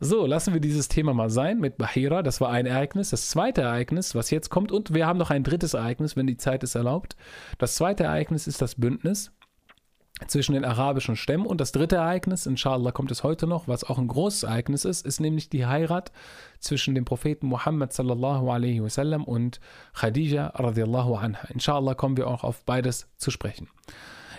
So, 0.00 0.26
lassen 0.26 0.54
wir 0.54 0.60
dieses 0.60 0.86
Thema 0.86 1.12
mal 1.12 1.28
sein 1.28 1.58
mit 1.58 1.76
Bahira. 1.76 2.22
Das 2.22 2.40
war 2.40 2.50
ein 2.50 2.66
Ereignis. 2.66 3.10
Das 3.10 3.30
zweite 3.30 3.62
Ereignis, 3.62 4.14
was 4.14 4.30
jetzt 4.30 4.48
kommt, 4.48 4.70
und 4.70 4.94
wir 4.94 5.06
haben 5.08 5.18
noch 5.18 5.30
ein 5.30 5.42
drittes 5.42 5.74
Ereignis, 5.74 6.14
wenn 6.14 6.28
die 6.28 6.36
Zeit 6.36 6.62
es 6.62 6.76
erlaubt. 6.76 7.16
Das 7.58 7.74
zweite 7.74 8.04
Ereignis 8.04 8.46
ist 8.46 8.62
das 8.62 8.76
Bündnis 8.76 9.32
zwischen 10.26 10.52
den 10.52 10.64
arabischen 10.64 11.16
Stämmen. 11.16 11.46
Und 11.46 11.60
das 11.60 11.72
dritte 11.72 11.96
Ereignis, 11.96 12.46
inshallah 12.46 12.92
kommt 12.92 13.10
es 13.10 13.22
heute 13.24 13.46
noch, 13.46 13.68
was 13.68 13.84
auch 13.84 13.98
ein 13.98 14.08
großes 14.08 14.44
Ereignis 14.44 14.84
ist, 14.84 15.06
ist 15.06 15.20
nämlich 15.20 15.48
die 15.48 15.66
Heirat 15.66 16.12
zwischen 16.60 16.94
dem 16.94 17.04
Propheten 17.04 17.46
Muhammad 17.46 17.92
sallallahu 17.92 18.50
alaihi 18.50 18.82
wasallam 18.82 19.24
und 19.24 19.60
Khadija 19.94 20.48
radiallahu 20.54 21.14
anha. 21.16 21.48
Inshallah 21.48 21.94
kommen 21.94 22.16
wir 22.16 22.28
auch 22.28 22.44
auf 22.44 22.64
beides 22.64 23.08
zu 23.16 23.30
sprechen. 23.30 23.68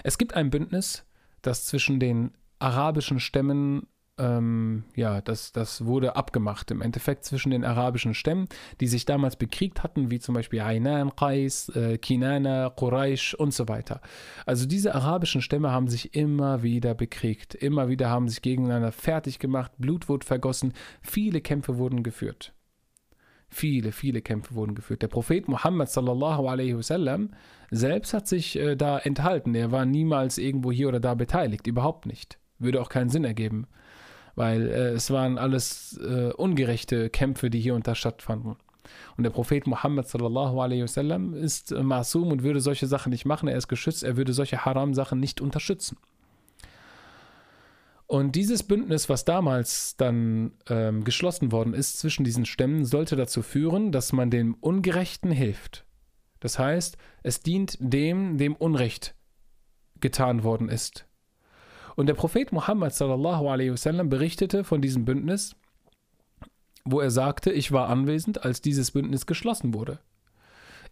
Es 0.03 0.17
gibt 0.17 0.35
ein 0.35 0.49
Bündnis, 0.49 1.05
das 1.41 1.65
zwischen 1.65 1.99
den 1.99 2.31
arabischen 2.59 3.19
Stämmen 3.19 3.87
ähm, 4.19 4.83
ja, 4.95 5.21
das, 5.21 5.53
das 5.53 5.85
wurde 5.85 6.15
abgemacht 6.15 6.69
im 6.71 6.81
Endeffekt 6.81 7.23
zwischen 7.23 7.51
den 7.51 7.63
arabischen 7.63 8.13
Stämmen, 8.13 8.47
die 8.81 8.87
sich 8.87 9.05
damals 9.05 9.37
bekriegt 9.37 9.81
hatten, 9.81 10.11
wie 10.11 10.19
zum 10.19 10.35
Beispiel 10.35 10.59
Ainan, 10.59 11.15
Qais, 11.15 11.69
äh, 11.69 11.97
Kinana, 11.97 12.69
Quraysh 12.69 13.33
und 13.33 13.53
so 13.53 13.67
weiter. 13.67 14.01
Also 14.45 14.65
diese 14.67 14.93
arabischen 14.93 15.41
Stämme 15.41 15.71
haben 15.71 15.87
sich 15.87 16.13
immer 16.15 16.61
wieder 16.61 16.93
bekriegt, 16.93 17.55
immer 17.55 17.87
wieder 17.87 18.09
haben 18.09 18.27
sich 18.27 18.41
gegeneinander 18.41 18.91
fertig 18.91 19.39
gemacht, 19.39 19.71
Blut 19.77 20.09
wurde 20.09 20.25
vergossen, 20.25 20.73
viele 21.01 21.39
Kämpfe 21.39 21.77
wurden 21.77 22.03
geführt. 22.03 22.53
Viele, 23.51 23.91
viele 23.91 24.21
Kämpfe 24.21 24.53
wurden 24.53 24.75
geführt. 24.75 25.01
Der 25.01 25.07
Prophet 25.07 25.47
Muhammad 25.47 25.89
sallallahu 25.89 26.47
alaihi 26.47 26.77
wasallam 26.77 27.31
selbst 27.71 28.13
hat 28.13 28.27
sich 28.27 28.59
äh, 28.59 28.75
da 28.75 28.99
enthalten. 28.99 29.55
Er 29.55 29.71
war 29.71 29.85
niemals 29.85 30.37
irgendwo 30.37 30.71
hier 30.71 30.89
oder 30.89 30.99
da 30.99 31.15
beteiligt, 31.15 31.65
überhaupt 31.65 32.05
nicht. 32.05 32.38
Würde 32.59 32.81
auch 32.81 32.89
keinen 32.89 33.09
Sinn 33.09 33.23
ergeben 33.23 33.67
weil 34.39 34.69
äh, 34.69 34.91
es 34.91 35.11
waren 35.11 35.37
alles 35.37 35.99
äh, 36.01 36.31
ungerechte 36.31 37.09
Kämpfe, 37.09 37.49
die 37.49 37.59
hier 37.59 37.75
und 37.75 37.87
da 37.87 37.93
stattfanden. 37.93 38.55
Und 39.17 39.23
der 39.25 39.31
Prophet 39.31 39.67
Muhammad 39.67 40.07
sallallahu 40.07 40.61
alaihi 40.61 40.83
wasallam 40.83 41.33
ist 41.33 41.73
äh, 41.73 41.83
masum 41.83 42.31
und 42.31 42.41
würde 42.41 42.61
solche 42.61 42.87
Sachen 42.87 43.09
nicht 43.09 43.25
machen. 43.25 43.49
Er 43.49 43.57
ist 43.57 43.67
geschützt, 43.67 44.01
er 44.01 44.15
würde 44.15 44.31
solche 44.31 44.63
Haram-Sachen 44.63 45.19
nicht 45.19 45.41
unterstützen. 45.41 45.97
Und 48.07 48.37
dieses 48.37 48.63
Bündnis, 48.63 49.09
was 49.09 49.25
damals 49.25 49.97
dann 49.97 50.53
ähm, 50.69 51.03
geschlossen 51.03 51.51
worden 51.51 51.73
ist 51.73 51.99
zwischen 51.99 52.23
diesen 52.23 52.45
Stämmen, 52.45 52.85
sollte 52.85 53.17
dazu 53.17 53.41
führen, 53.41 53.91
dass 53.91 54.13
man 54.13 54.31
dem 54.31 54.55
Ungerechten 54.55 55.31
hilft. 55.31 55.85
Das 56.39 56.57
heißt, 56.57 56.97
es 57.23 57.41
dient 57.41 57.77
dem, 57.81 58.37
dem 58.37 58.55
Unrecht 58.55 59.15
getan 59.99 60.43
worden 60.43 60.69
ist. 60.69 61.08
Und 61.99 62.05
der 62.05 62.13
Prophet 62.13 62.53
Muhammad 62.53 62.93
sallallahu 62.93 63.49
alaihi 63.49 63.73
wasallam 63.73 64.07
berichtete 64.07 64.63
von 64.63 64.81
diesem 64.81 65.03
Bündnis, 65.03 65.57
wo 66.85 67.01
er 67.01 67.11
sagte, 67.11 67.51
ich 67.51 67.73
war 67.73 67.89
anwesend, 67.89 68.45
als 68.45 68.61
dieses 68.61 68.91
Bündnis 68.91 69.25
geschlossen 69.25 69.73
wurde. 69.73 69.99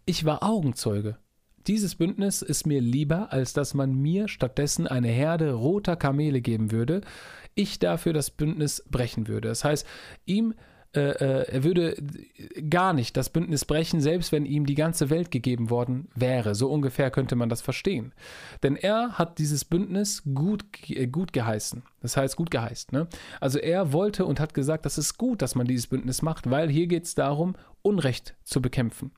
Ich 0.06 0.26
war 0.26 0.44
Augenzeuge. 0.44 1.18
Dieses 1.66 1.96
Bündnis 1.96 2.42
ist 2.42 2.68
mir 2.68 2.82
lieber, 2.82 3.32
als 3.32 3.54
dass 3.54 3.74
man 3.74 3.94
mir 3.94 4.28
stattdessen 4.28 4.86
eine 4.86 5.08
Herde 5.08 5.54
roter 5.54 5.96
Kamele 5.96 6.42
geben 6.42 6.74
würde, 6.74 7.00
ich 7.56 7.80
dafür 7.80 8.12
das 8.12 8.30
Bündnis 8.30 8.84
brechen 8.92 9.30
würde. 9.30 9.48
Das 9.48 9.64
heißt, 9.64 9.88
ihm 10.26 10.56
äh, 10.98 11.12
äh, 11.12 11.52
er 11.52 11.64
würde 11.64 11.96
gar 12.70 12.92
nicht 12.94 13.16
das 13.16 13.30
Bündnis 13.30 13.66
brechen, 13.66 14.02
selbst 14.02 14.32
wenn 14.32 14.46
ihm 14.46 14.66
die 14.66 14.76
ganze 14.76 15.12
Welt 15.12 15.30
gegeben 15.30 15.70
worden 15.70 16.10
wäre. 16.16 16.56
So 16.56 16.72
ungefähr 16.72 17.12
könnte 17.12 17.36
man 17.36 17.50
das 17.50 17.62
verstehen. 17.62 18.14
Denn 18.64 18.76
er 18.76 19.12
hat 19.14 19.38
dieses 19.38 19.64
Bündnis 19.64 20.24
gut, 20.34 20.66
äh, 20.90 21.06
gut 21.08 21.34
geheißen. 21.34 21.84
Das 22.02 22.18
heißt, 22.18 22.36
gut 22.36 22.50
geheißt. 22.50 22.94
Ne? 22.94 23.08
Also 23.40 23.60
er 23.60 23.94
wollte 23.94 24.26
und 24.26 24.40
hat 24.40 24.56
gesagt, 24.56 24.86
das 24.86 24.98
ist 24.98 25.18
gut, 25.18 25.44
dass 25.44 25.54
man 25.54 25.68
dieses 25.68 25.88
Bündnis 25.88 26.24
macht, 26.24 26.50
weil 26.50 26.70
hier 26.70 26.88
geht 26.88 27.06
es 27.06 27.14
darum, 27.14 27.56
Unrecht 27.84 28.36
zu 28.44 28.62
bekämpfen. 28.62 29.12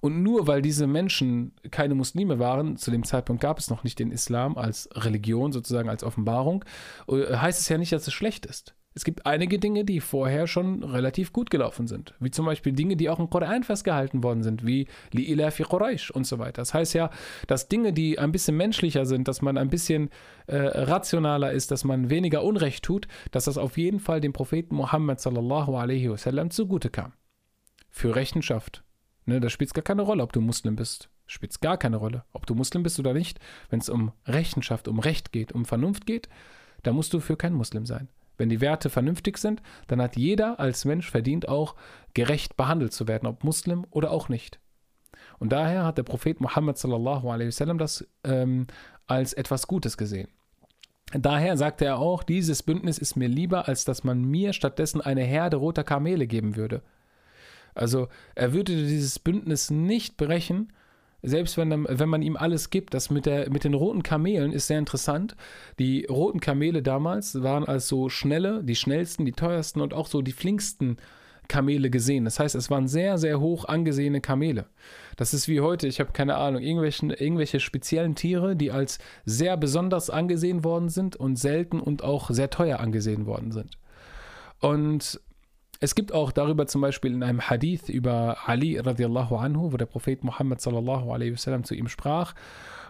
Und 0.00 0.22
nur 0.22 0.46
weil 0.46 0.62
diese 0.62 0.86
Menschen 0.86 1.52
keine 1.70 1.94
Muslime 1.94 2.38
waren, 2.38 2.76
zu 2.76 2.90
dem 2.90 3.04
Zeitpunkt 3.04 3.42
gab 3.42 3.58
es 3.58 3.70
noch 3.70 3.84
nicht 3.84 3.98
den 3.98 4.10
Islam 4.10 4.56
als 4.56 4.88
Religion, 4.94 5.52
sozusagen 5.52 5.88
als 5.88 6.04
Offenbarung, 6.04 6.64
äh, 7.08 7.36
heißt 7.36 7.60
es 7.60 7.68
ja 7.68 7.78
nicht, 7.78 7.92
dass 7.92 8.06
es 8.06 8.14
schlecht 8.14 8.46
ist. 8.46 8.74
Es 8.94 9.04
gibt 9.04 9.24
einige 9.24 9.58
Dinge, 9.58 9.84
die 9.84 10.00
vorher 10.00 10.46
schon 10.46 10.82
relativ 10.82 11.32
gut 11.32 11.50
gelaufen 11.50 11.86
sind. 11.86 12.14
Wie 12.20 12.30
zum 12.30 12.44
Beispiel 12.46 12.72
Dinge, 12.72 12.96
die 12.96 13.08
auch 13.08 13.18
im 13.18 13.30
Koran 13.30 13.62
festgehalten 13.62 14.22
worden 14.22 14.42
sind, 14.42 14.66
wie 14.66 14.86
Li'ila 15.14 15.50
fi 15.50 15.62
Quraysh 15.62 16.10
und 16.10 16.26
so 16.26 16.38
weiter. 16.38 16.62
Das 16.62 16.74
heißt 16.74 16.94
ja, 16.94 17.10
dass 17.46 17.68
Dinge, 17.68 17.92
die 17.92 18.18
ein 18.18 18.32
bisschen 18.32 18.56
menschlicher 18.56 19.06
sind, 19.06 19.28
dass 19.28 19.40
man 19.40 19.56
ein 19.56 19.68
bisschen 19.68 20.10
äh, 20.46 20.56
rationaler 20.56 21.52
ist, 21.52 21.70
dass 21.70 21.84
man 21.84 22.10
weniger 22.10 22.44
Unrecht 22.44 22.84
tut, 22.84 23.08
dass 23.30 23.44
das 23.44 23.56
auf 23.56 23.78
jeden 23.78 24.00
Fall 24.00 24.20
dem 24.20 24.32
Propheten 24.32 24.74
Muhammad 24.74 25.20
sallallahu 25.20 25.76
alaihi 25.76 26.10
wasallam 26.10 26.50
zugute 26.50 26.90
kam. 26.90 27.12
Für 27.88 28.14
Rechenschaft. 28.14 28.84
Ne, 29.24 29.40
da 29.40 29.48
spielt 29.48 29.68
es 29.68 29.74
gar 29.74 29.84
keine 29.84 30.02
Rolle, 30.02 30.22
ob 30.22 30.32
du 30.32 30.40
Muslim 30.40 30.76
bist. 30.76 31.08
Spielt 31.26 31.52
es 31.52 31.60
gar 31.60 31.78
keine 31.78 31.96
Rolle, 31.96 32.24
ob 32.32 32.46
du 32.46 32.54
Muslim 32.54 32.82
bist 32.82 32.98
oder 32.98 33.14
nicht. 33.14 33.38
Wenn 33.70 33.78
es 33.78 33.88
um 33.88 34.12
Rechenschaft, 34.26 34.88
um 34.88 34.98
Recht 34.98 35.32
geht, 35.32 35.52
um 35.52 35.64
Vernunft 35.64 36.04
geht, 36.06 36.28
da 36.82 36.92
musst 36.92 37.14
du 37.14 37.20
für 37.20 37.36
kein 37.36 37.54
Muslim 37.54 37.86
sein. 37.86 38.08
Wenn 38.36 38.48
die 38.48 38.60
Werte 38.60 38.90
vernünftig 38.90 39.38
sind, 39.38 39.62
dann 39.86 40.00
hat 40.00 40.16
jeder 40.16 40.58
als 40.58 40.84
Mensch 40.84 41.10
verdient 41.10 41.48
auch 41.48 41.74
gerecht 42.14 42.56
behandelt 42.56 42.92
zu 42.92 43.08
werden, 43.08 43.26
ob 43.26 43.44
Muslim 43.44 43.86
oder 43.90 44.10
auch 44.10 44.28
nicht. 44.28 44.58
Und 45.38 45.52
daher 45.52 45.84
hat 45.84 45.98
der 45.98 46.02
Prophet 46.02 46.40
Muhammad 46.40 46.78
sallallahu 46.78 47.28
alaihi 47.30 47.48
wasallam 47.48 47.78
das 47.78 48.06
ähm, 48.24 48.66
als 49.06 49.32
etwas 49.32 49.66
Gutes 49.66 49.96
gesehen. 49.96 50.28
Daher 51.12 51.56
sagte 51.56 51.84
er 51.84 51.98
auch, 51.98 52.22
dieses 52.22 52.62
Bündnis 52.62 52.98
ist 52.98 53.16
mir 53.16 53.28
lieber, 53.28 53.68
als 53.68 53.84
dass 53.84 54.02
man 54.02 54.22
mir 54.22 54.52
stattdessen 54.52 55.00
eine 55.00 55.22
Herde 55.22 55.58
roter 55.58 55.84
Kamele 55.84 56.26
geben 56.26 56.56
würde. 56.56 56.82
Also 57.74 58.08
er 58.34 58.52
würde 58.52 58.74
dieses 58.74 59.18
Bündnis 59.18 59.70
nicht 59.70 60.16
brechen, 60.16 60.72
selbst 61.22 61.56
wenn, 61.56 61.86
wenn 61.88 62.08
man 62.08 62.22
ihm 62.22 62.36
alles 62.36 62.70
gibt, 62.70 62.94
das 62.94 63.10
mit, 63.10 63.26
der, 63.26 63.50
mit 63.50 63.64
den 63.64 63.74
roten 63.74 64.02
Kamelen 64.02 64.52
ist 64.52 64.66
sehr 64.66 64.78
interessant. 64.78 65.36
Die 65.78 66.04
roten 66.06 66.40
Kamele 66.40 66.82
damals 66.82 67.42
waren 67.42 67.64
als 67.64 67.88
so 67.88 68.08
schnelle, 68.08 68.64
die 68.64 68.74
schnellsten, 68.74 69.24
die 69.24 69.32
teuersten 69.32 69.80
und 69.80 69.94
auch 69.94 70.08
so 70.08 70.20
die 70.20 70.32
flinksten 70.32 70.96
Kamele 71.48 71.90
gesehen. 71.90 72.24
Das 72.24 72.38
heißt, 72.38 72.54
es 72.54 72.70
waren 72.70 72.88
sehr, 72.88 73.18
sehr 73.18 73.40
hoch 73.40 73.66
angesehene 73.66 74.20
Kamele. 74.20 74.66
Das 75.16 75.34
ist 75.34 75.48
wie 75.48 75.60
heute, 75.60 75.86
ich 75.86 76.00
habe 76.00 76.12
keine 76.12 76.36
Ahnung, 76.36 76.62
irgendwelche 76.62 77.60
speziellen 77.60 78.14
Tiere, 78.14 78.56
die 78.56 78.70
als 78.70 78.98
sehr 79.24 79.56
besonders 79.56 80.10
angesehen 80.10 80.64
worden 80.64 80.88
sind 80.88 81.14
und 81.14 81.36
selten 81.36 81.80
und 81.80 82.02
auch 82.02 82.30
sehr 82.30 82.50
teuer 82.50 82.80
angesehen 82.80 83.26
worden 83.26 83.52
sind. 83.52 83.78
Und 84.60 85.20
es 85.81 85.93
gibt 85.93 86.11
auch 86.11 86.31
darüber 86.31 86.65
zum 86.65 86.81
Beispiel 86.81 87.13
in 87.13 87.23
einem 87.23 87.41
Hadith 87.41 87.89
über 87.89 88.37
Ali 88.45 88.79
radiallahu 88.79 89.35
anhu, 89.35 89.71
wo 89.71 89.77
der 89.77 89.85
Prophet 89.85 90.23
Muhammad 90.23 90.59
sallallahu 90.61 91.11
alaihi 91.11 91.33
wasallam 91.33 91.63
zu 91.63 91.75
ihm 91.75 91.87
sprach. 91.87 92.33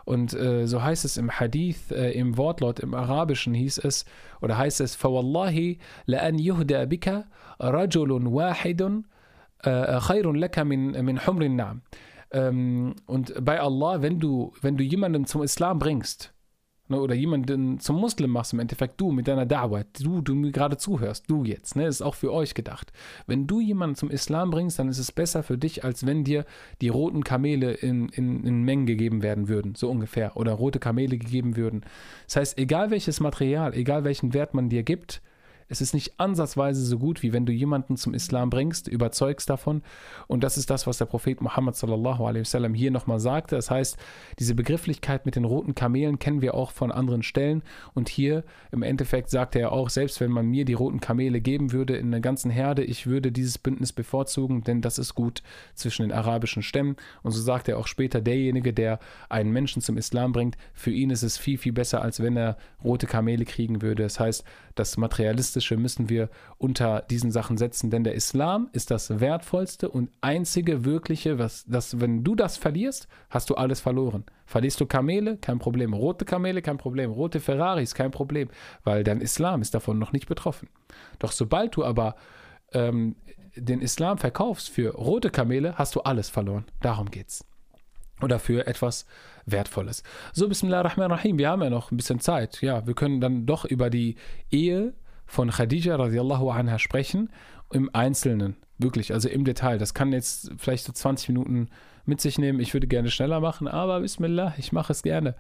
Und 0.06 0.34
äh, 0.34 0.68
so 0.68 0.82
heißt 0.82 1.04
es 1.04 1.18
im 1.18 1.30
Hadith, 1.30 1.92
äh, 1.92 2.12
im 2.12 2.38
Wortlaut 2.38 2.80
im 2.80 2.94
Arabischen 2.94 3.54
hieß 3.54 3.80
es, 3.80 4.06
oder 4.42 4.58
heißt 4.58 4.80
es, 4.80 4.96
فَوَاللَّهِ 4.96 5.78
لَأَنْ 6.08 6.40
يُهْدَى 6.40 6.86
بِكَ 6.86 7.26
رَجُلٌ 7.62 8.28
وَاحِدٌ 8.28 9.04
خَيْرٌ 9.64 10.34
لَكَ 10.34 10.60
مِنْ, 10.60 11.04
مِنْ 11.04 11.20
حُمْرٍ 11.20 11.50
نَعْمٍ 11.50 11.82
Und 13.08 13.34
bei 13.44 13.60
Allah, 13.60 14.02
wenn 14.02 14.20
du, 14.20 14.54
wenn 14.62 14.78
du 14.78 14.84
jemanden 14.84 15.26
zum 15.26 15.44
Islam 15.44 15.80
bringst, 15.80 16.31
ne, 16.93 17.01
oder 17.01 17.15
jemanden 17.15 17.81
zum 17.81 17.97
Muslim 17.97 18.31
machst, 18.31 18.53
im 18.53 18.61
Endeffekt 18.61 19.01
du 19.01 19.11
mit 19.11 19.29
deiner 19.29 19.45
Da'wah, 19.45 19.85
du, 20.01 20.21
du 20.21 20.35
mir 20.35 20.53
gerade 20.53 20.77
zuhörst, 20.77 21.29
du 21.29 21.45
jetzt, 21.45 21.77
ne, 21.77 21.87
ist 21.87 22.03
auch 22.03 22.15
für 22.15 22.33
euch 22.33 22.55
gedacht. 22.55 22.93
Wenn 23.27 23.47
du 23.47 23.61
jemanden 23.61 23.97
zum 23.97 24.11
Islam 24.11 24.51
bringst, 24.51 24.79
dann 24.79 24.89
ist 24.89 24.99
es 24.99 25.13
besser 25.13 25.43
für 25.43 25.59
dich, 25.59 25.85
als 25.85 26.07
wenn 26.07 26.25
dir 26.25 26.45
die 26.81 26.89
roten 26.89 27.25
Kamele 27.25 27.73
in, 27.73 28.09
in, 28.11 28.45
in 28.45 28.63
Mengen 28.63 28.87
gegeben 28.87 29.23
werden 29.23 29.49
würden, 29.49 29.75
so 29.75 29.91
ungefähr, 29.91 30.37
oder 30.37 30.53
rote 30.53 30.79
Kamele 30.79 31.19
gegeben 31.19 31.57
würden. 31.57 31.83
Das 32.27 32.37
heißt, 32.37 32.59
egal 32.59 32.91
welches 32.91 33.21
Material, 33.21 33.75
egal 33.75 34.05
welchen 34.05 34.35
Wert 34.35 34.55
man 34.55 34.69
dir 34.69 34.83
gibt, 34.83 35.23
es 35.69 35.81
ist 35.81 35.95
nicht 35.95 36.19
ansatzweise 36.19 36.85
so 36.85 36.99
gut, 36.99 37.23
wie 37.23 37.33
wenn 37.33 37.47
du 37.47 37.53
jemanden 37.53 37.97
zum 37.97 38.15
Islam 38.15 38.51
bringst, 38.51 38.89
überzeugst 38.89 39.49
davon. 39.49 39.83
Und 40.27 40.45
das 40.45 40.59
ist 40.59 40.71
das, 40.71 40.87
was 40.87 40.99
der 40.99 41.07
Prophet 41.07 41.41
Muhammad 41.41 41.77
sallallahu 41.77 42.25
alaihi 42.25 42.43
wasallam 42.43 42.75
hier 42.75 42.91
nochmal 42.91 43.21
sagte. 43.21 43.57
Das 43.57 43.71
heißt, 43.71 43.97
diese 44.39 44.55
Begrifflichkeit 44.55 45.27
mit 45.27 45.37
den 45.37 45.45
roten 45.45 45.75
Kamelen 45.75 46.19
kennen 46.19 46.43
wir 46.43 46.55
auch 46.55 46.71
von 46.71 46.93
anderen 46.93 47.23
Stellen. 47.23 47.63
Und 47.95 48.09
hier 48.09 48.45
im 48.71 48.83
Endeffekt 48.83 49.31
sagte 49.31 49.59
er 49.59 49.73
auch, 49.73 49.91
selbst 49.91 50.21
wenn 50.21 50.31
man 50.31 50.47
mir 50.47 50.65
die 50.65 50.75
roten 50.75 51.01
Kamele 51.01 51.41
geben 51.41 51.73
würde 51.73 51.97
in 51.97 52.11
der 52.11 52.21
ganzen 52.21 52.51
Herde, 52.51 52.85
ich 52.85 53.07
würde 53.07 53.33
dieses 53.33 53.59
Bündnis 53.59 53.93
bevorzugen, 53.93 54.65
denn 54.65 54.81
das 54.81 54.99
ist 54.99 55.15
gut 55.15 55.43
zwischen 55.75 56.03
den 56.03 56.13
arabischen 56.13 56.63
Stämmen. 56.63 56.97
Und 57.23 57.33
so 57.33 57.41
sagt 57.41 57.69
er 57.69 57.79
auch 57.79 57.87
später, 57.87 58.21
derjenige, 58.21 58.73
der 58.73 58.99
einen 59.29 59.53
Menschen 59.53 59.83
zum 59.83 59.97
Islam 59.97 60.33
bringt, 60.33 60.57
für 60.75 60.91
ihn 60.91 61.11
ist 61.11 61.23
es 61.23 61.39
viel, 61.39 61.59
viel 61.59 61.73
besser, 61.73 62.03
als 62.03 62.21
wenn 62.21 62.37
er 62.37 62.57
rote 62.83 63.07
Kamele 63.07 63.45
kriegen 63.45 63.83
würde. 63.83 64.03
Das 64.03 64.21
heißt, 64.21 64.45
das 64.75 64.97
Materialistische 64.97 65.77
müssen 65.77 66.09
wir 66.09 66.29
unter 66.59 67.03
diesen 67.03 67.31
Sachen 67.31 67.59
setzen, 67.59 67.91
denn 67.91 68.05
der 68.05 68.15
Islam 68.15 68.69
ist 68.73 68.91
das 68.91 69.21
wertvollste 69.21 69.89
und 69.89 70.11
einzige 70.21 70.85
wirkliche, 70.85 71.39
was 71.39 71.65
das, 71.67 72.01
wenn 72.01 72.25
du 72.25 72.35
das 72.35 72.57
verlierst, 72.57 73.09
hast 73.31 73.51
du 73.51 73.55
alles 73.55 73.81
verloren. 73.81 74.25
Verlierst 74.47 74.81
du 74.81 74.87
Kamele, 74.87 75.37
kein 75.39 75.59
Problem. 75.59 75.95
Rote 75.95 76.25
Kamele, 76.25 76.63
kein 76.63 76.79
Problem. 76.79 77.11
Rote 77.11 77.41
Ferraris, 77.41 77.95
kein 77.95 78.11
Problem, 78.11 78.49
weil 78.85 79.05
dein 79.05 79.21
Islam 79.21 79.63
ist 79.63 79.75
davon 79.75 79.99
noch 79.99 80.13
nicht 80.13 80.27
betroffen. 80.27 80.69
Doch 81.19 81.33
sobald 81.33 81.77
du 81.77 81.85
aber 81.85 82.17
ähm, 82.73 83.17
den 83.57 83.81
Islam 83.81 84.19
verkaufst 84.19 84.71
für 84.71 84.95
rote 84.95 85.31
Kamele, 85.31 85.75
hast 85.77 85.95
du 85.95 86.01
alles 86.01 86.31
verloren. 86.31 86.65
Darum 86.81 87.11
geht's 87.11 87.45
oder 88.23 88.39
für 88.39 88.67
etwas 88.67 89.07
Wertvolles. 89.47 90.03
So, 90.33 90.49
Bismillah 90.49 90.79
ar-Rahman 90.79 91.11
rahim 91.11 91.39
wir 91.39 91.49
haben 91.49 91.63
ja 91.63 91.71
noch 91.71 91.91
ein 91.91 91.97
bisschen 91.97 92.21
Zeit. 92.21 92.61
Ja, 92.63 92.87
wir 92.87 92.95
können 92.95 93.21
dann 93.21 93.47
doch 93.47 93.65
über 93.65 93.91
die 93.91 94.17
Ehe 94.51 94.95
von 95.27 95.51
Khadija 95.51 95.97
radiallahu 95.97 96.51
anha 96.51 96.79
sprechen, 96.79 97.31
im 97.73 97.91
Einzelnen, 97.95 98.57
wirklich, 98.79 99.13
also 99.13 99.29
im 99.29 99.45
Detail. 99.45 99.79
Das 99.79 99.95
kann 99.95 100.13
jetzt 100.13 100.53
vielleicht 100.59 100.85
so 100.85 100.93
20 100.93 101.29
Minuten 101.29 101.69
mit 102.05 102.21
sich 102.21 102.39
nehmen. 102.39 102.61
Ich 102.61 102.75
würde 102.75 102.87
gerne 102.87 103.11
schneller 103.11 103.41
machen, 103.41 103.69
aber 103.69 104.01
Bismillah, 104.01 104.55
ich 104.59 104.73
mache 104.73 104.93
es 104.93 105.03
gerne. 105.03 105.35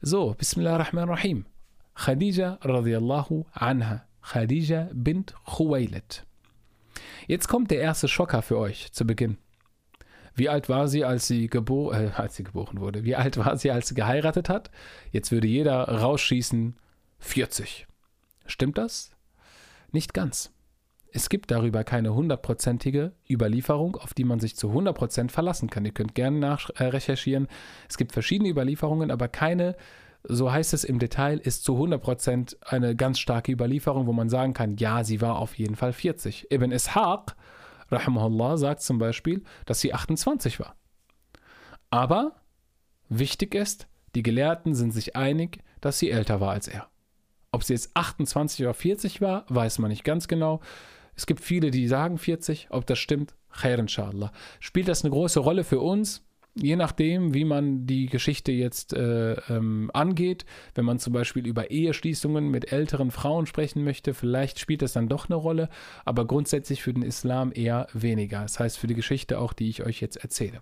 So, 0.00 0.34
Bismillah 0.36 0.74
ar-Rahman 0.74 1.08
rahim 1.08 1.46
Khadija 1.94 2.58
radiallahu 2.62 3.46
anha. 3.52 4.04
Khadija 4.22 4.88
bint 4.92 5.34
Khuwailet. 5.46 6.24
Jetzt 7.26 7.48
kommt 7.48 7.70
der 7.70 7.80
erste 7.80 8.08
Schocker 8.08 8.42
für 8.42 8.58
euch 8.58 8.92
zu 8.92 9.06
Beginn. 9.06 9.38
Wie 10.34 10.48
alt 10.48 10.68
war 10.68 10.88
sie, 10.88 11.04
als 11.04 11.26
sie, 11.26 11.48
gebo 11.48 11.92
äh, 11.92 12.10
als 12.14 12.36
sie 12.36 12.44
geboren 12.44 12.80
wurde? 12.80 13.04
Wie 13.04 13.16
alt 13.16 13.36
war 13.36 13.56
sie, 13.56 13.70
als 13.70 13.88
sie 13.88 13.94
geheiratet 13.94 14.48
hat? 14.48 14.70
Jetzt 15.10 15.30
würde 15.30 15.46
jeder 15.46 15.88
rausschießen 15.88 16.76
40. 17.18 17.86
Stimmt 18.46 18.78
das? 18.78 19.10
Nicht 19.92 20.14
ganz. 20.14 20.52
Es 21.14 21.28
gibt 21.28 21.50
darüber 21.50 21.84
keine 21.84 22.14
hundertprozentige 22.14 23.12
Überlieferung, 23.28 23.96
auf 23.96 24.14
die 24.14 24.24
man 24.24 24.40
sich 24.40 24.56
zu 24.56 24.70
100% 24.70 25.30
verlassen 25.30 25.68
kann. 25.68 25.84
Ihr 25.84 25.92
könnt 25.92 26.14
gerne 26.14 26.38
nachrecherchieren. 26.38 27.48
Es 27.88 27.98
gibt 27.98 28.12
verschiedene 28.12 28.48
Überlieferungen, 28.48 29.10
aber 29.10 29.28
keine, 29.28 29.76
so 30.24 30.50
heißt 30.50 30.72
es 30.72 30.84
im 30.84 30.98
Detail, 30.98 31.38
ist 31.38 31.64
zu 31.64 31.74
100% 31.76 32.56
eine 32.62 32.96
ganz 32.96 33.18
starke 33.18 33.52
Überlieferung, 33.52 34.06
wo 34.06 34.14
man 34.14 34.30
sagen 34.30 34.54
kann, 34.54 34.78
ja, 34.78 35.04
sie 35.04 35.20
war 35.20 35.36
auf 35.36 35.58
jeden 35.58 35.76
Fall 35.76 35.92
40. 35.92 36.50
Ibn 36.50 36.72
Ishaq 36.72 37.36
rahimahullah, 37.92 38.56
sagt 38.56 38.82
zum 38.82 38.98
Beispiel, 38.98 39.42
dass 39.66 39.80
sie 39.80 39.94
28 39.94 40.60
war. 40.60 40.76
Aber 41.90 42.36
wichtig 43.08 43.54
ist, 43.54 43.86
die 44.14 44.22
Gelehrten 44.22 44.74
sind 44.74 44.92
sich 44.92 45.16
einig, 45.16 45.58
dass 45.80 45.98
sie 45.98 46.10
älter 46.10 46.40
war 46.40 46.52
als 46.52 46.68
er. 46.68 46.88
Ob 47.50 47.64
sie 47.64 47.74
jetzt 47.74 47.94
28 47.94 48.64
oder 48.64 48.74
40 48.74 49.20
war, 49.20 49.44
weiß 49.48 49.78
man 49.78 49.90
nicht 49.90 50.04
ganz 50.04 50.26
genau. 50.26 50.60
Es 51.14 51.26
gibt 51.26 51.40
viele, 51.40 51.70
die 51.70 51.86
sagen 51.88 52.18
40. 52.18 52.68
Ob 52.70 52.86
das 52.86 52.98
stimmt, 52.98 53.34
khair 53.50 53.78
inshallah. 53.78 54.32
Spielt 54.60 54.88
das 54.88 55.04
eine 55.04 55.10
große 55.10 55.40
Rolle 55.40 55.64
für 55.64 55.80
uns? 55.80 56.24
Je 56.54 56.76
nachdem, 56.76 57.34
wie 57.34 57.44
man 57.44 57.86
die 57.86 58.06
Geschichte 58.06 58.52
jetzt 58.52 58.92
äh, 58.92 59.34
ähm, 59.48 59.90
angeht, 59.94 60.44
wenn 60.74 60.84
man 60.84 60.98
zum 60.98 61.12
Beispiel 61.12 61.46
über 61.46 61.70
Eheschließungen 61.70 62.50
mit 62.50 62.72
älteren 62.72 63.10
Frauen 63.10 63.46
sprechen 63.46 63.84
möchte, 63.84 64.14
vielleicht 64.14 64.58
spielt 64.58 64.82
das 64.82 64.92
dann 64.92 65.08
doch 65.08 65.28
eine 65.28 65.36
Rolle, 65.36 65.68
aber 66.04 66.26
grundsätzlich 66.26 66.82
für 66.82 66.92
den 66.92 67.02
Islam 67.02 67.52
eher 67.54 67.86
weniger. 67.92 68.42
Das 68.42 68.60
heißt 68.60 68.78
für 68.78 68.86
die 68.86 68.94
Geschichte 68.94 69.38
auch, 69.38 69.52
die 69.52 69.68
ich 69.68 69.82
euch 69.84 70.00
jetzt 70.00 70.16
erzähle. 70.16 70.60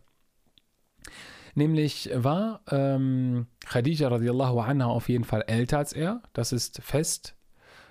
Nämlich 1.55 2.11
war 2.15 2.63
ähm, 2.71 3.47
Khadija 3.67 4.09
radiallahu 4.09 4.61
anha 4.61 4.87
auf 4.87 5.09
jeden 5.09 5.25
Fall 5.25 5.43
älter 5.49 5.79
als 5.79 5.93
er, 5.93 6.23
das 6.33 6.53
ist 6.53 6.81
fest 6.83 7.35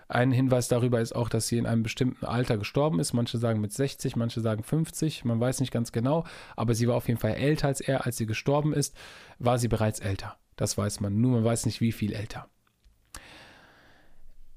Ein 0.10 0.32
Hinweis 0.32 0.68
darüber 0.68 0.99
ist 0.99 1.16
auch, 1.16 1.30
dass 1.30 1.47
sie 1.47 1.60
in 1.60 1.68
einem 1.68 1.84
bestimmten 1.84 2.26
Alter 2.26 2.57
gestorben 2.57 2.99
ist. 2.99 3.14
Manche 3.14 3.38
sagen 3.38 3.62
mit 3.62 3.72
60, 3.72 4.16
manche 4.16 4.41
sagen 4.41 4.64
50, 4.64 5.24
man 5.24 5.39
weiß 5.39 5.60
nicht 5.60 5.72
ganz 5.72 5.91
genau, 5.91 6.26
aber 6.55 6.74
sie 6.74 6.88
war 6.88 6.95
auf 6.95 7.07
jeden 7.07 7.20
Fall 7.20 7.34
älter 7.34 7.68
als 7.68 7.80
er. 7.80 8.07
Als 8.07 8.18
sie 8.18 8.26
gestorben 8.26 8.74
ist, 8.74 8.97
war 9.38 9.60
sie 9.60 9.68
bereits 9.68 9.99
älter. 9.99 10.36
Das 10.55 10.80
weiß 10.80 10.99
man, 10.99 11.22
nur 11.22 11.34
man 11.34 11.43
weiß 11.43 11.68
nicht, 11.68 11.80
wie 11.80 11.91
viel 11.91 12.14
älter. 12.14 12.49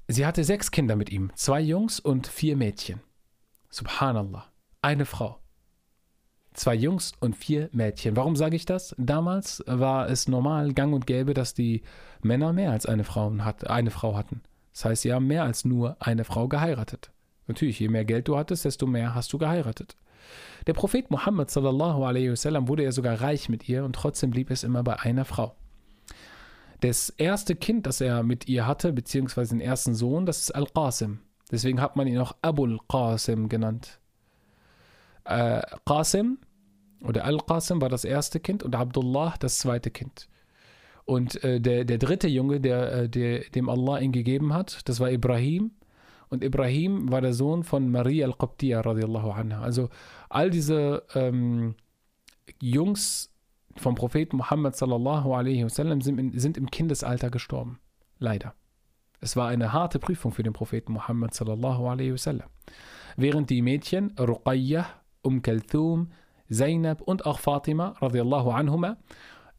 Sie 0.07 0.25
hatte 0.25 0.43
sechs 0.43 0.71
Kinder 0.71 0.95
mit 0.95 1.11
ihm, 1.11 1.31
zwei 1.35 1.61
Jungs 1.61 1.99
und 1.99 2.25
vier 2.25 2.57
Mädchen. 2.57 3.01
Subhanallah, 3.69 4.51
eine 4.81 5.05
Frau. 5.05 5.39
Zwei 6.55 6.73
Jungs 6.73 7.13
und 7.19 7.35
vier 7.35 7.69
Mädchen. 7.73 8.15
Warum 8.15 8.35
sage 8.35 8.55
ich 8.55 8.65
das? 8.65 8.95
Damals 8.97 9.63
war 9.67 10.09
es 10.09 10.27
normal, 10.27 10.73
gang 10.73 10.93
und 10.93 11.05
gäbe, 11.05 11.35
dass 11.35 11.53
die 11.53 11.83
Männer 12.23 12.53
mehr 12.53 12.71
als 12.71 12.87
eine 12.87 13.03
Frau, 13.03 13.31
hat, 13.39 13.67
eine 13.67 13.91
Frau 13.91 14.15
hatten. 14.15 14.41
Das 14.73 14.85
heißt, 14.85 15.01
sie 15.03 15.13
haben 15.13 15.27
mehr 15.27 15.43
als 15.43 15.65
nur 15.65 15.97
eine 15.99 16.23
Frau 16.23 16.47
geheiratet. 16.47 17.11
Natürlich, 17.47 17.79
je 17.79 17.89
mehr 17.89 18.05
Geld 18.05 18.27
du 18.27 18.37
hattest, 18.37 18.65
desto 18.65 18.87
mehr 18.87 19.15
hast 19.15 19.31
du 19.33 19.37
geheiratet. 19.37 19.95
Der 20.67 20.73
Prophet 20.73 21.11
Muhammad 21.11 21.51
sallallahu 21.51 22.03
alaihi 22.03 22.31
wasallam 22.31 22.67
wurde 22.67 22.83
ja 22.83 22.91
sogar 22.91 23.21
reich 23.21 23.49
mit 23.49 23.67
ihr 23.67 23.83
und 23.83 23.93
trotzdem 23.93 24.31
blieb 24.31 24.49
es 24.49 24.63
immer 24.63 24.83
bei 24.83 24.99
einer 24.99 25.25
Frau. 25.25 25.55
Das 26.79 27.09
erste 27.09 27.55
Kind, 27.55 27.85
das 27.85 28.01
er 28.01 28.23
mit 28.23 28.47
ihr 28.47 28.65
hatte, 28.65 28.93
beziehungsweise 28.93 29.55
den 29.55 29.61
ersten 29.61 29.93
Sohn, 29.95 30.25
das 30.25 30.39
ist 30.39 30.51
Al-Qasim. 30.51 31.19
Deswegen 31.51 31.79
hat 31.79 31.95
man 31.95 32.07
ihn 32.07 32.17
auch 32.17 32.35
Abul 32.41 32.79
Qasim 32.89 33.47
genannt. 33.47 33.99
Äh, 35.25 35.61
Qasim 35.85 36.39
oder 37.01 37.25
Al-Qasim 37.25 37.81
war 37.81 37.89
das 37.89 38.05
erste 38.05 38.39
Kind 38.39 38.63
und 38.63 38.75
Abdullah 38.75 39.35
das 39.39 39.59
zweite 39.59 39.91
Kind. 39.91 40.27
Und 41.05 41.43
äh, 41.43 41.59
der, 41.59 41.85
der 41.85 41.97
dritte 41.97 42.27
Junge, 42.27 42.61
der, 42.61 42.93
äh, 42.93 43.09
der, 43.09 43.41
dem 43.49 43.69
Allah 43.69 43.99
ihn 43.99 44.11
gegeben 44.11 44.53
hat, 44.53 44.87
das 44.87 44.99
war 44.99 45.11
Ibrahim. 45.11 45.71
Und 46.29 46.43
Ibrahim 46.43 47.11
war 47.11 47.21
der 47.21 47.33
Sohn 47.33 47.63
von 47.63 47.91
Maria 47.91 48.25
al-Qabtiyah 48.25 48.81
radiallahu 48.81 49.31
anha. 49.31 49.61
Also 49.61 49.89
all 50.29 50.49
diese 50.49 51.03
ähm, 51.13 51.75
Jungs 52.61 53.31
vom 53.75 53.95
Propheten 53.95 54.37
Muhammad 54.37 54.75
sallallahu 54.75 55.33
alaihi 55.33 55.63
wasallam 55.63 56.01
sind, 56.01 56.19
in, 56.19 56.39
sind 56.39 56.57
im 56.57 56.71
Kindesalter 56.71 57.29
gestorben. 57.29 57.79
Leider. 58.19 58.53
Es 59.19 59.35
war 59.35 59.47
eine 59.47 59.73
harte 59.73 59.99
Prüfung 59.99 60.31
für 60.31 60.43
den 60.43 60.53
Propheten 60.53 60.93
Muhammad 60.93 61.33
sallallahu 61.33 61.87
alaihi 61.87 62.13
wasallam. 62.13 62.49
Während 63.15 63.49
die 63.49 63.61
Mädchen 63.61 64.13
Ruqayyah, 64.17 64.85
Um 65.21 65.41
Kalthum, 65.41 66.09
Zainab 66.49 67.01
und 67.01 67.25
auch 67.25 67.39
Fatima 67.39 67.95
radiallahu 68.01 68.51
anhuma 68.51 68.97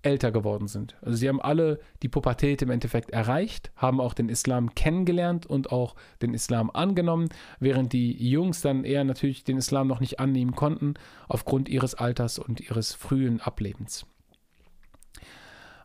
älter 0.05 0.31
geworden 0.33 0.69
sind. 0.69 0.97
Also 1.03 1.17
sie 1.17 1.29
haben 1.29 1.41
alle 1.41 1.81
die 2.03 2.09
Pubertät 2.09 2.63
im 2.63 2.71
Endeffekt 2.71 3.11
erreicht, 3.11 3.73
haben 3.77 4.01
auch 4.01 4.15
den 4.15 4.29
Islam 4.29 4.75
kennengelernt 4.75 5.47
und 5.47 5.73
auch 5.73 5.95
den 6.21 6.35
Islam 6.35 6.71
angenommen, 6.71 7.29
während 7.59 7.93
die 7.93 8.29
Jungs 8.29 8.61
dann 8.61 8.85
eher 8.85 9.05
natürlich 9.05 9.45
den 9.45 9.57
Islam 9.57 9.89
noch 9.89 10.01
nicht 10.01 10.21
annehmen 10.21 10.55
konnten, 10.55 10.95
aufgrund 11.29 11.69
ihres 11.69 11.95
Alters 11.95 12.39
und 12.39 12.61
ihres 12.61 12.93
frühen 12.93 13.41
Ablebens. 13.41 14.07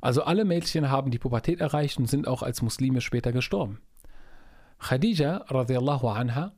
Also 0.01 0.23
alle 0.23 0.45
Mädchen 0.45 0.89
haben 0.89 1.11
die 1.11 1.19
Pubertät 1.19 1.59
erreicht 1.59 1.97
und 1.97 2.09
sind 2.09 2.27
auch 2.27 2.43
als 2.43 2.61
Muslime 2.61 3.01
später 3.01 3.31
gestorben. 3.31 3.81
Khadija 4.79 5.45
radiallahu 5.47 6.07
anha 6.07 6.53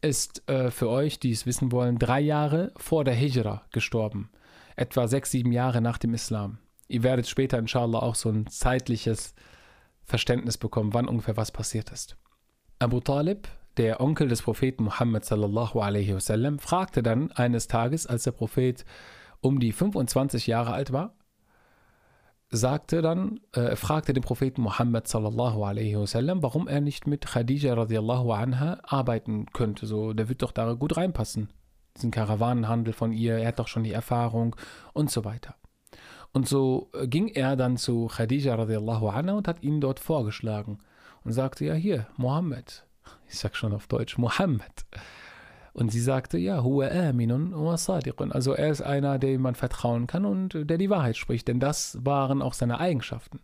ist 0.00 0.48
äh, 0.48 0.70
für 0.70 0.88
euch, 0.88 1.18
die 1.18 1.32
es 1.32 1.46
wissen 1.46 1.72
wollen, 1.72 1.98
drei 1.98 2.20
Jahre 2.20 2.72
vor 2.76 3.04
der 3.04 3.14
Hijra 3.14 3.62
gestorben. 3.70 4.30
Etwa 4.74 5.06
sechs, 5.06 5.30
sieben 5.30 5.52
Jahre 5.52 5.80
nach 5.80 5.98
dem 5.98 6.14
Islam 6.14 6.58
ihr 6.88 7.02
werdet 7.02 7.26
später 7.28 7.58
inshallah 7.58 8.00
auch 8.00 8.14
so 8.14 8.28
ein 8.28 8.46
zeitliches 8.46 9.34
Verständnis 10.04 10.58
bekommen, 10.58 10.94
wann 10.94 11.08
ungefähr 11.08 11.36
was 11.36 11.52
passiert 11.52 11.90
ist. 11.90 12.16
Abu 12.78 13.00
Talib, 13.00 13.48
der 13.76 14.00
Onkel 14.00 14.28
des 14.28 14.42
Propheten 14.42 14.84
Muhammad 14.84 15.24
sallallahu 15.24 15.80
alaihi 15.80 16.14
wasallam, 16.14 16.58
fragte 16.58 17.02
dann 17.02 17.30
eines 17.32 17.68
Tages, 17.68 18.06
als 18.06 18.24
der 18.24 18.32
Prophet 18.32 18.84
um 19.40 19.60
die 19.60 19.72
25 19.72 20.46
Jahre 20.46 20.72
alt 20.72 20.92
war, 20.92 21.14
sagte 22.50 23.00
dann, 23.00 23.40
äh, 23.52 23.76
fragte 23.76 24.12
den 24.12 24.22
Propheten 24.22 24.60
Muhammad 24.60 25.08
sallallahu 25.08 25.64
alaihi 25.64 25.96
wasallam, 25.96 26.42
warum 26.42 26.68
er 26.68 26.80
nicht 26.80 27.06
mit 27.06 27.26
Khadija 27.26 27.74
radiallahu 27.74 28.32
anha 28.32 28.78
arbeiten 28.82 29.46
könnte. 29.52 29.86
So, 29.86 30.12
der 30.12 30.28
wird 30.28 30.42
doch 30.42 30.52
da 30.52 30.74
gut 30.74 30.96
reinpassen. 30.96 31.48
Diesen 31.96 32.10
Karawanenhandel 32.10 32.92
von 32.92 33.12
ihr, 33.12 33.38
er 33.38 33.48
hat 33.48 33.58
doch 33.58 33.68
schon 33.68 33.84
die 33.84 33.92
Erfahrung 33.92 34.54
und 34.92 35.10
so 35.10 35.24
weiter. 35.24 35.54
Und 36.32 36.48
so 36.48 36.90
äh, 36.94 37.06
ging 37.06 37.28
er 37.28 37.56
dann 37.56 37.76
zu 37.76 38.06
Khadija 38.06 38.54
radiallahu 38.54 39.08
anha 39.08 39.34
und 39.34 39.48
hat 39.48 39.62
ihn 39.62 39.80
dort 39.80 40.00
vorgeschlagen 40.00 40.78
und 41.24 41.32
sagte, 41.32 41.64
ja 41.64 41.74
hier, 41.74 42.06
Mohammed. 42.16 42.84
Ich 43.28 43.38
sag 43.38 43.56
schon 43.56 43.72
auf 43.72 43.86
Deutsch, 43.86 44.18
Mohammed. 44.18 44.86
Und 45.72 45.90
sie 45.90 46.00
sagte, 46.00 46.38
ja, 46.38 46.62
huwa 46.62 46.86
aminun 46.86 47.52
wa 47.54 47.76
sadiqun. 47.76 48.32
Also 48.32 48.52
er 48.52 48.70
ist 48.70 48.82
einer, 48.82 49.18
dem 49.18 49.40
man 49.40 49.54
vertrauen 49.54 50.06
kann 50.06 50.24
und 50.24 50.68
der 50.68 50.78
die 50.78 50.90
Wahrheit 50.90 51.16
spricht, 51.16 51.48
denn 51.48 51.60
das 51.60 51.98
waren 52.04 52.42
auch 52.42 52.52
seine 52.52 52.78
Eigenschaften. 52.78 53.40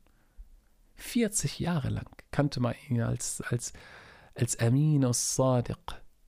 40 0.97 1.59
Jahre 1.59 1.89
lang 1.89 2.09
kannte 2.30 2.61
man 2.61 2.74
ihn 2.89 3.01
als, 3.01 3.41
als, 3.49 3.72
als 4.34 4.59
Amin 4.59 5.07
sadiq 5.12 5.78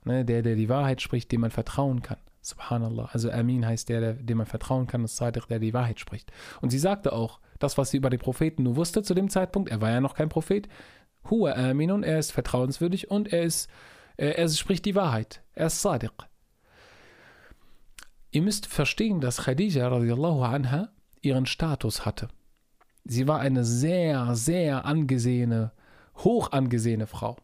ne, 0.05 0.25
der, 0.25 0.43
der 0.43 0.57
die 0.57 0.69
Wahrheit 0.69 1.03
spricht, 1.03 1.31
dem 1.33 1.43
man 1.43 1.51
vertrauen 1.51 2.03
kann. 2.03 2.19
Subhanallah. 2.43 3.11
Also 3.13 3.31
Amin 3.31 3.67
heißt 3.67 3.89
der, 3.89 4.01
der, 4.01 4.13
dem 4.15 4.39
man 4.39 4.47
vertrauen 4.47 4.87
kann, 4.87 5.03
und 5.03 5.09
Sadiq, 5.09 5.47
der 5.49 5.59
die 5.59 5.75
Wahrheit 5.75 6.01
spricht. 6.01 6.33
Und 6.61 6.71
sie 6.71 6.79
sagte 6.79 7.13
auch, 7.13 7.41
das, 7.59 7.77
was 7.77 7.91
sie 7.91 7.99
über 7.99 8.11
den 8.11 8.21
Propheten 8.21 8.63
nur 8.63 8.77
wusste 8.77 9.03
zu 9.03 9.15
dem 9.15 9.29
Zeitpunkt, 9.29 9.71
er 9.71 9.81
war 9.81 9.91
ja 9.91 10.01
noch 10.01 10.15
kein 10.15 10.31
Prophet, 10.31 10.69
Huwa 11.29 11.53
Aminun, 11.53 12.03
er 12.03 12.19
ist 12.19 12.33
vertrauenswürdig 12.33 13.11
und 13.11 13.33
er 13.33 13.43
ist, 13.43 13.69
er, 14.17 14.39
er 14.39 14.49
spricht 14.49 14.87
die 14.87 14.95
Wahrheit. 14.95 15.43
Er 15.53 15.67
ist 15.67 15.83
Sadiq. 15.83 16.13
Ihr 18.31 18.43
müsst 18.43 18.67
verstehen, 18.67 19.21
dass 19.21 19.45
Khadija 19.45 19.89
radiallahu 19.89 20.43
anha 20.43 20.91
ihren 21.21 21.47
Status 21.47 22.07
hatte. 22.07 22.29
Sie 23.05 23.27
war 23.27 23.41
eine 23.41 23.65
sehr, 23.65 24.35
sehr 24.35 24.85
angesehene, 24.85 25.73
hoch 26.17 26.53
angesehene 26.53 27.07
Frau. 27.07 27.37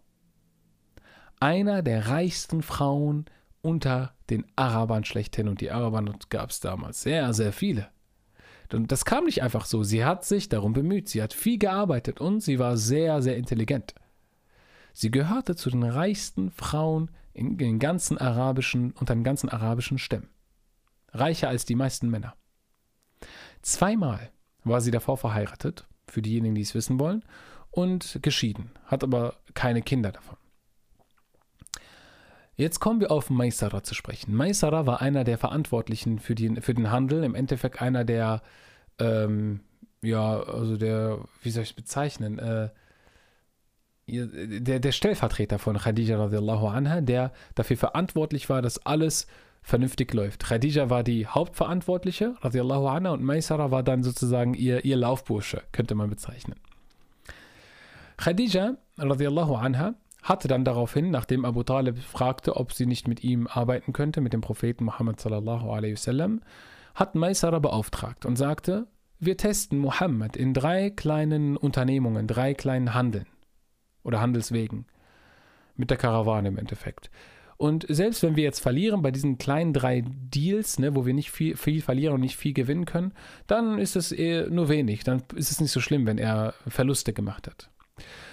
Einer 1.40 1.82
der 1.82 2.08
reichsten 2.08 2.62
Frauen 2.62 3.26
unter 3.62 4.15
den 4.30 4.44
Arabern 4.56 5.04
schlechthin. 5.04 5.48
Und 5.48 5.60
die 5.60 5.70
Araber 5.70 6.04
gab 6.28 6.50
es 6.50 6.60
damals 6.60 7.02
sehr, 7.02 7.32
sehr 7.34 7.52
viele. 7.52 7.88
Und 8.72 8.90
das 8.90 9.04
kam 9.04 9.24
nicht 9.24 9.42
einfach 9.42 9.64
so. 9.64 9.82
Sie 9.82 10.04
hat 10.04 10.24
sich 10.24 10.48
darum 10.48 10.72
bemüht. 10.72 11.08
Sie 11.08 11.22
hat 11.22 11.32
viel 11.32 11.58
gearbeitet 11.58 12.20
und 12.20 12.40
sie 12.40 12.58
war 12.58 12.76
sehr, 12.76 13.22
sehr 13.22 13.36
intelligent. 13.36 13.94
Sie 14.92 15.10
gehörte 15.10 15.54
zu 15.56 15.70
den 15.70 15.84
reichsten 15.84 16.50
Frauen 16.50 17.10
in 17.32 17.58
den 17.58 17.78
ganzen 17.78 18.18
arabischen, 18.18 18.92
unter 18.92 19.14
den 19.14 19.24
ganzen 19.24 19.50
arabischen 19.50 19.98
Stämmen. 19.98 20.30
Reicher 21.12 21.48
als 21.48 21.64
die 21.64 21.74
meisten 21.74 22.08
Männer. 22.08 22.34
Zweimal 23.62 24.30
war 24.64 24.80
sie 24.80 24.90
davor 24.90 25.16
verheiratet, 25.16 25.86
für 26.08 26.22
diejenigen, 26.22 26.54
die 26.54 26.62
es 26.62 26.74
wissen 26.74 26.98
wollen, 26.98 27.24
und 27.70 28.20
geschieden, 28.22 28.70
hat 28.86 29.04
aber 29.04 29.34
keine 29.54 29.82
Kinder 29.82 30.12
davon. 30.12 30.36
Jetzt 32.56 32.80
kommen 32.80 33.00
wir 33.00 33.10
auf 33.10 33.28
Maisara 33.28 33.82
zu 33.82 33.94
sprechen. 33.94 34.34
Maisara 34.34 34.86
war 34.86 35.02
einer 35.02 35.24
der 35.24 35.36
Verantwortlichen 35.36 36.18
für, 36.18 36.34
die, 36.34 36.60
für 36.62 36.72
den 36.72 36.90
Handel, 36.90 37.22
im 37.22 37.34
Endeffekt 37.34 37.82
einer 37.82 38.04
der, 38.04 38.42
ähm, 38.98 39.60
ja, 40.02 40.40
also 40.40 40.78
der, 40.78 41.18
wie 41.42 41.50
soll 41.50 41.64
ich 41.64 41.70
es 41.70 41.76
bezeichnen, 41.76 42.38
äh, 42.38 42.70
der, 44.08 44.80
der 44.80 44.92
Stellvertreter 44.92 45.58
von 45.58 45.76
Khadija 45.76 46.16
radiallahu 46.16 46.68
anha, 46.68 47.00
der 47.00 47.32
dafür 47.54 47.76
verantwortlich 47.76 48.48
war, 48.48 48.62
dass 48.62 48.86
alles 48.86 49.26
vernünftig 49.62 50.14
läuft. 50.14 50.44
Khadija 50.44 50.88
war 50.88 51.02
die 51.02 51.26
Hauptverantwortliche, 51.26 52.36
radiallahu 52.40 52.86
anha, 52.86 53.10
und 53.10 53.22
Maisara 53.22 53.70
war 53.70 53.82
dann 53.82 54.02
sozusagen 54.02 54.54
ihr, 54.54 54.84
ihr 54.84 54.96
Laufbursche, 54.96 55.62
könnte 55.72 55.94
man 55.94 56.08
bezeichnen. 56.08 56.54
Khadija 58.16 58.76
radiallahu 58.96 59.56
anha 59.56 59.94
hatte 60.28 60.48
dann 60.48 60.64
daraufhin, 60.64 61.10
nachdem 61.10 61.44
Abu 61.44 61.62
Talib 61.62 61.98
fragte, 61.98 62.56
ob 62.56 62.72
sie 62.72 62.86
nicht 62.86 63.06
mit 63.06 63.22
ihm 63.22 63.46
arbeiten 63.46 63.92
könnte, 63.92 64.20
mit 64.20 64.32
dem 64.32 64.40
Propheten 64.40 64.84
Muhammad 64.84 65.20
sallallahu 65.20 65.70
alaihi 65.70 65.94
wasallam, 65.94 66.42
hat 66.94 67.14
Maisara 67.14 67.60
beauftragt 67.60 68.26
und 68.26 68.36
sagte, 68.36 68.86
wir 69.20 69.36
testen 69.36 69.78
Muhammad 69.78 70.36
in 70.36 70.52
drei 70.52 70.90
kleinen 70.90 71.56
Unternehmungen, 71.56 72.26
drei 72.26 72.54
kleinen 72.54 72.92
Handeln 72.92 73.26
oder 74.02 74.20
Handelswegen 74.20 74.86
mit 75.76 75.90
der 75.90 75.96
Karawane 75.96 76.48
im 76.48 76.58
Endeffekt. 76.58 77.10
Und 77.56 77.86
selbst 77.88 78.22
wenn 78.22 78.36
wir 78.36 78.44
jetzt 78.44 78.60
verlieren 78.60 79.02
bei 79.02 79.10
diesen 79.10 79.38
kleinen 79.38 79.72
drei 79.72 80.04
Deals, 80.06 80.78
ne, 80.78 80.94
wo 80.94 81.06
wir 81.06 81.14
nicht 81.14 81.30
viel, 81.30 81.56
viel 81.56 81.80
verlieren 81.80 82.14
und 82.14 82.20
nicht 82.20 82.36
viel 82.36 82.52
gewinnen 82.52 82.84
können, 82.84 83.12
dann 83.46 83.78
ist 83.78 83.96
es 83.96 84.12
eher 84.12 84.50
nur 84.50 84.68
wenig. 84.68 85.04
Dann 85.04 85.22
ist 85.34 85.50
es 85.50 85.60
nicht 85.60 85.72
so 85.72 85.80
schlimm, 85.80 86.06
wenn 86.06 86.18
er 86.18 86.52
Verluste 86.66 87.14
gemacht 87.14 87.46
hat. 87.46 87.70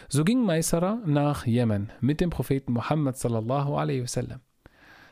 So 0.10 0.24
ging 0.24 0.46
Maisara 0.46 1.00
nach 1.06 1.46
Jemen 1.46 1.92
mit 2.02 2.22
dem 2.22 2.30
Propheten 2.30 2.74
Muhammad 2.74 3.18
sallallahu 3.18 3.76
alaihi 3.76 4.04
wasallam. 4.04 4.42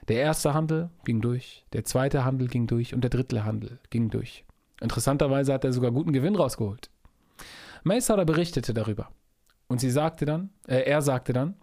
Der 0.08 0.22
erste 0.22 0.54
Handel 0.54 0.90
ging 1.06 1.22
durch, 1.22 1.66
der 1.74 1.84
zweite 1.86 2.26
Handel 2.26 2.48
ging 2.48 2.68
durch 2.68 2.94
und 2.94 3.02
der 3.02 3.10
dritte 3.10 3.46
Handel 3.46 3.80
ging 3.90 4.10
durch. 4.10 4.46
Interessanterweise 4.82 5.54
hat 5.54 5.64
er 5.64 5.74
sogar 5.74 5.92
guten 5.92 6.12
Gewinn 6.12 6.36
rausgeholt. 6.36 6.90
Maisara 7.84 8.24
berichtete 8.24 8.74
darüber. 8.74 9.10
Und 9.68 9.80
sie 9.80 9.92
sagte 9.92 10.26
dann, 10.26 10.50
äh, 10.68 10.82
er 10.82 11.02
sagte 11.02 11.34
dann, 11.34 11.56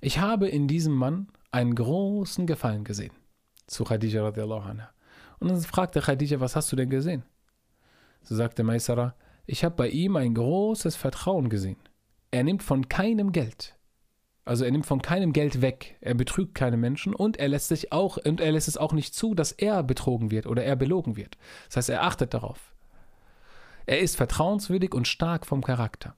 ich 0.00 0.18
habe 0.18 0.48
in 0.48 0.68
diesem 0.68 0.94
Mann 0.94 1.28
einen 1.50 1.74
großen 1.74 2.46
Gefallen 2.46 2.84
gesehen. 2.84 3.12
Zu 3.66 3.84
Khadija 3.84 4.22
radiallahu 4.22 4.68
anha. 4.68 4.90
Und 5.38 5.50
dann 5.50 5.60
fragte 5.60 6.00
Khadija, 6.00 6.40
was 6.40 6.56
hast 6.56 6.70
du 6.72 6.76
denn 6.76 6.90
gesehen? 6.90 7.24
So 8.22 8.34
sagte 8.34 8.64
Maisara, 8.64 9.14
ich 9.46 9.64
habe 9.64 9.76
bei 9.76 9.88
ihm 9.88 10.16
ein 10.16 10.34
großes 10.34 10.96
Vertrauen 10.96 11.48
gesehen. 11.48 11.78
Er 12.30 12.44
nimmt 12.44 12.62
von 12.62 12.88
keinem 12.88 13.32
Geld. 13.32 13.76
Also 14.44 14.64
er 14.64 14.70
nimmt 14.70 14.86
von 14.86 15.02
keinem 15.02 15.32
Geld 15.32 15.60
weg. 15.60 15.96
Er 16.00 16.14
betrügt 16.14 16.54
keine 16.54 16.76
Menschen 16.76 17.14
und 17.14 17.36
er 17.36 17.48
lässt 17.48 17.68
sich 17.68 17.92
auch 17.92 18.16
und 18.16 18.40
er 18.40 18.52
lässt 18.52 18.68
es 18.68 18.76
auch 18.76 18.92
nicht 18.92 19.14
zu, 19.14 19.34
dass 19.34 19.52
er 19.52 19.82
betrogen 19.82 20.30
wird 20.30 20.46
oder 20.46 20.64
er 20.64 20.76
belogen 20.76 21.16
wird. 21.16 21.36
Das 21.66 21.76
heißt, 21.76 21.90
er 21.90 22.02
achtet 22.02 22.34
darauf. 22.34 22.74
Er 23.86 24.00
ist 24.00 24.16
vertrauenswürdig 24.16 24.94
und 24.94 25.08
stark 25.08 25.46
vom 25.46 25.62
Charakter. 25.62 26.16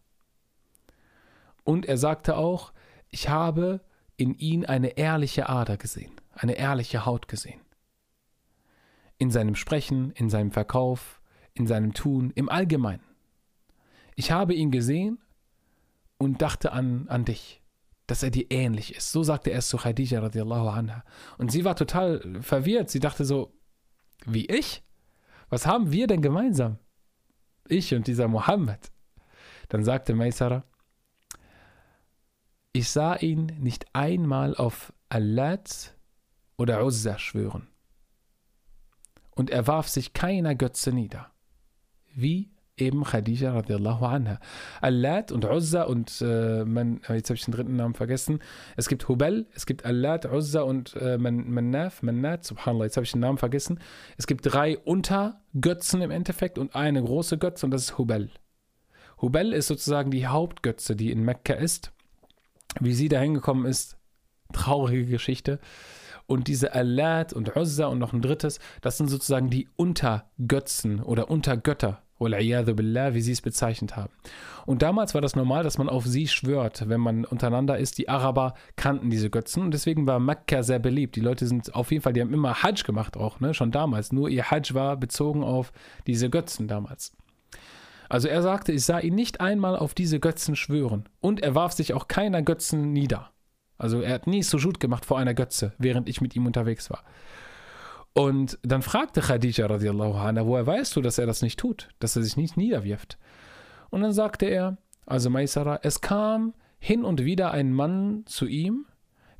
Und 1.65 1.87
er 1.87 1.99
sagte 1.99 2.37
auch, 2.37 2.73
ich 3.11 3.29
habe 3.29 3.83
in 4.17 4.35
ihn 4.35 4.65
eine 4.65 4.99
ehrliche 4.99 5.49
Ader 5.49 5.77
gesehen, 5.77 6.13
eine 6.33 6.55
ehrliche 6.55 7.07
Haut 7.07 7.29
gesehen. 7.29 7.61
In 9.19 9.31
seinem 9.31 9.55
Sprechen, 9.55 10.13
in 10.13 10.31
seinem 10.31 10.51
Verkauf, 10.51 11.21
in 11.55 11.67
seinem 11.67 11.93
Tun, 11.93 12.33
im 12.35 12.49
Allgemeinen. 12.49 13.05
Ich 14.19 14.33
habe 14.33 14.53
ihn 14.53 14.73
gesehen 14.73 15.21
und 16.19 16.43
dachte 16.43 16.73
an, 16.73 17.07
an 17.07 17.25
dich, 17.25 17.63
dass 18.09 18.25
er 18.25 18.31
dir 18.31 18.51
ähnlich 18.51 18.97
ist. 18.97 19.13
So 19.13 19.23
sagte 19.23 19.51
er 19.51 19.61
es 19.61 19.69
zu 19.69 19.77
Khadija 19.77 20.19
radiallahu 20.19 20.71
anha. 20.71 21.05
Und 21.37 21.53
sie 21.53 21.65
war 21.65 21.77
total 21.77 22.43
verwirrt. 22.43 22.91
Sie 22.91 22.99
dachte 22.99 23.25
so, 23.25 23.55
wie 24.27 24.47
ich? 24.47 24.83
Was 25.51 25.69
haben 25.69 25.93
wir 25.93 26.09
denn 26.09 26.21
gemeinsam? 26.21 26.81
Ich 27.69 27.95
und 27.95 28.09
dieser 28.09 28.27
Mohammed. 28.27 28.91
Dann 29.69 29.85
sagte 29.85 30.15
Maisara, 30.15 30.65
ich 32.73 32.91
sah 32.91 33.15
ihn 33.15 33.47
nicht 33.61 33.87
einmal 33.93 34.57
auf 34.57 34.93
Allat 35.11 35.97
oder 36.57 36.85
Uzza 36.85 37.21
schwören. 37.21 37.69
Und 39.31 39.51
er 39.51 39.69
warf 39.69 39.87
sich 39.87 40.13
keiner 40.13 40.57
Götze 40.57 40.91
nieder. 40.91 41.31
Wie 42.13 42.51
eben 42.81 43.05
Khadija 43.05 43.53
radiallahu 43.53 44.05
anha. 44.05 44.39
Allat 44.81 45.33
und 45.33 45.45
Uzza 45.45 45.83
und 45.85 46.21
äh, 46.21 46.65
man, 46.65 47.01
jetzt 47.09 47.31
habe 47.31 47.37
ich 47.37 47.45
den 47.45 47.53
dritten 47.53 47.77
Namen 47.77 47.95
vergessen. 47.95 48.41
Es 48.77 48.89
gibt 48.89 49.09
Hubel, 49.09 49.47
es 49.55 49.67
gibt 49.67 49.85
Allat, 49.85 50.27
Uzza 50.27 50.63
und 50.63 50.95
äh, 50.97 51.19
Manaf, 51.19 52.03
Manat, 52.03 52.45
subhanallah, 52.45 52.85
jetzt 52.85 52.97
habe 52.97 53.05
ich 53.05 53.13
den 53.13 53.21
Namen 53.21 53.39
vergessen. 53.39 53.81
Es 54.17 54.27
gibt 54.27 54.43
drei 54.45 54.79
Untergötzen 54.79 56.03
im 56.03 56.11
Endeffekt 56.11 56.59
und 56.59 56.75
eine 56.75 57.03
große 57.03 57.39
Götze 57.39 57.67
und 57.67 57.71
das 57.71 57.83
ist 57.83 57.99
Hubel. 57.99 58.31
Hubel 59.21 59.53
ist 59.53 59.67
sozusagen 59.67 60.11
die 60.11 60.27
Hauptgötze, 60.27 60.95
die 60.95 61.11
in 61.11 61.25
Mekka 61.25 61.55
ist. 61.55 61.93
Wie 62.81 62.93
sie 62.93 63.09
da 63.09 63.19
hingekommen 63.19 63.67
ist, 63.67 63.97
traurige 64.53 65.07
Geschichte. 65.07 65.59
Und 66.27 66.47
diese 66.47 66.75
Allat 66.75 67.33
und 67.33 67.57
Uzza 67.57 67.87
und 67.87 67.99
noch 67.99 68.13
ein 68.13 68.21
drittes, 68.21 68.61
das 68.83 68.99
sind 68.99 69.09
sozusagen 69.09 69.49
die 69.49 69.69
Untergötzen 69.77 71.01
oder 71.03 71.31
Untergötter 71.31 72.03
billah, 72.19 73.15
wie 73.15 73.21
sie 73.21 73.33
es 73.33 73.41
bezeichnet 73.41 73.97
haben. 73.97 74.13
Und 74.67 74.83
damals 74.83 75.15
war 75.15 75.21
das 75.21 75.37
normal, 75.37 75.65
dass 75.65 75.79
man 75.79 75.89
auf 75.89 76.05
sie 76.05 76.29
schwört, 76.29 76.89
wenn 76.89 77.01
man 77.01 77.25
untereinander 77.25 77.79
ist. 77.79 77.99
Die 77.99 78.09
Araber 78.09 78.55
kannten 78.77 79.09
diese 79.09 79.31
Götzen 79.31 79.63
und 79.63 79.73
deswegen 79.73 80.07
war 80.07 80.19
Mekka 80.19 80.63
sehr 80.63 80.79
beliebt. 80.79 81.17
Die 81.17 81.21
Leute 81.21 81.47
sind 81.47 81.75
auf 81.75 81.91
jeden 81.91 82.03
Fall, 82.03 82.13
die 82.13 82.21
haben 82.21 82.35
immer 82.35 82.63
Hajj 82.63 82.83
gemacht 82.85 83.17
auch, 83.17 83.41
ne? 83.41 83.55
schon 83.55 83.71
damals. 83.71 84.13
Nur 84.13 84.29
ihr 84.29 84.51
Hajj 84.51 84.75
war 84.75 84.97
bezogen 84.97 85.43
auf 85.43 85.73
diese 86.07 86.29
Götzen 86.29 86.69
damals. 86.69 87.17
Also 88.09 88.29
er 88.29 88.43
sagte, 88.43 88.73
ich 88.73 88.85
sah 88.85 88.99
ihn 88.99 89.15
nicht 89.15 89.41
einmal 89.41 89.77
auf 89.77 89.95
diese 89.95 90.19
Götzen 90.21 90.57
schwören. 90.57 91.09
Und 91.21 91.43
er 91.43 91.55
warf 91.55 91.73
sich 91.73 91.95
auch 91.95 92.09
keiner 92.09 92.43
Götzen 92.43 92.93
nieder. 92.93 93.31
Also 93.77 94.01
er 94.01 94.15
hat 94.15 94.27
nie 94.27 94.43
Sujud 94.43 94.81
gemacht 94.81 95.05
vor 95.05 95.19
einer 95.19 95.35
Götze, 95.35 95.73
während 95.79 96.09
ich 96.09 96.21
mit 96.21 96.35
ihm 96.35 96.47
unterwegs 96.47 96.91
war. 96.91 97.05
Und 98.15 98.59
dann 98.63 98.83
fragte 98.83 99.21
Khadija 99.21 99.67
radiallahu 99.67 100.15
anha, 100.19 100.47
woher 100.47 100.67
weißt 100.67 100.97
du, 100.97 101.01
dass 101.01 101.19
er 101.19 101.27
das 101.27 101.43
nicht 101.43 101.59
tut, 101.59 101.89
dass 102.01 102.17
er 102.17 102.23
sich 102.23 102.37
nicht 102.37 102.57
niederwirft? 102.57 103.19
Und 103.91 104.03
dann 104.03 104.13
sagte 104.13 104.47
er, 104.47 104.79
also 105.07 105.31
Maisara, 105.31 105.81
es 105.83 106.01
kam 106.01 106.55
hin 106.79 107.05
und 107.05 107.25
wieder 107.25 107.53
ein 107.53 107.73
Mann 107.73 108.25
zu 108.27 108.47
ihm, 108.47 108.87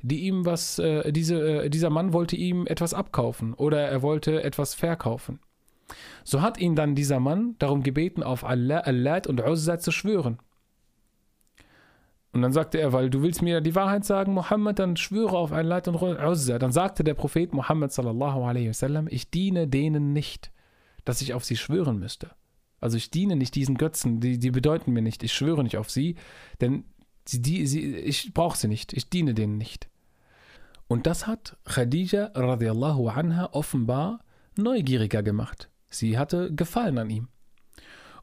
die 0.01 0.21
ihm 0.21 0.45
was, 0.45 0.79
äh, 0.79 1.11
diese, 1.11 1.63
äh, 1.65 1.69
dieser 1.69 1.89
Mann 1.89 2.13
wollte 2.13 2.35
ihm 2.35 2.65
etwas 2.67 2.93
abkaufen 2.93 3.53
oder 3.53 3.81
er 3.81 4.01
wollte 4.01 4.43
etwas 4.43 4.73
verkaufen. 4.73 5.39
So 6.23 6.41
hat 6.41 6.59
ihn 6.59 6.75
dann 6.75 6.95
dieser 6.95 7.19
Mann 7.19 7.55
darum 7.59 7.83
gebeten, 7.83 8.23
auf 8.23 8.43
Allah, 8.43 8.79
Allat 8.79 9.27
und 9.27 9.41
Uzza 9.41 9.79
zu 9.79 9.91
schwören. 9.91 10.39
Und 12.31 12.43
dann 12.43 12.53
sagte 12.53 12.79
er, 12.79 12.93
weil 12.93 13.09
du 13.09 13.23
willst 13.23 13.41
mir 13.41 13.59
die 13.59 13.73
Wahrheit 13.73 14.05
sagen, 14.05 14.33
Mohammed, 14.33 14.77
dann 14.77 14.97
schwöre 14.97 15.35
auf 15.37 15.51
ein 15.51 15.65
Leid 15.65 15.87
und 15.87 16.01
Uzza. 16.01 16.59
Dann 16.59 16.71
sagte 16.71 17.03
der 17.03 17.15
Prophet 17.15 17.53
Mohammed 17.53 17.91
sallallahu 17.91 18.43
alaihi 18.43 18.69
wasallam, 18.69 19.07
ich 19.09 19.31
diene 19.31 19.67
denen 19.67 20.13
nicht, 20.13 20.51
dass 21.05 21.21
ich 21.21 21.33
auf 21.33 21.43
sie 21.43 21.57
schwören 21.57 21.97
müsste. 21.97 22.31
Also 22.79 22.97
ich 22.97 23.09
diene 23.09 23.35
nicht 23.35 23.55
diesen 23.55 23.77
Götzen, 23.77 24.19
die, 24.19 24.37
die 24.37 24.51
bedeuten 24.51 24.91
mir 24.93 25.01
nicht. 25.01 25.23
Ich 25.23 25.33
schwöre 25.33 25.63
nicht 25.63 25.77
auf 25.77 25.89
sie, 25.89 26.15
denn 26.61 26.85
sie, 27.25 27.41
die, 27.41 27.65
sie, 27.65 27.95
ich 27.95 28.33
brauche 28.33 28.57
sie 28.57 28.67
nicht. 28.67 28.93
Ich 28.93 29.09
diene 29.09 29.33
denen 29.33 29.57
nicht. 29.57 29.89
Und 30.87 31.07
das 31.07 31.27
hat 31.27 31.57
Khadija 31.65 32.31
radiallahu 32.35 33.09
anha 33.09 33.49
offenbar 33.51 34.19
neugieriger 34.55 35.23
gemacht. 35.23 35.69
Sie 35.89 36.17
hatte 36.17 36.53
Gefallen 36.53 36.97
an 36.99 37.09
ihm. 37.09 37.27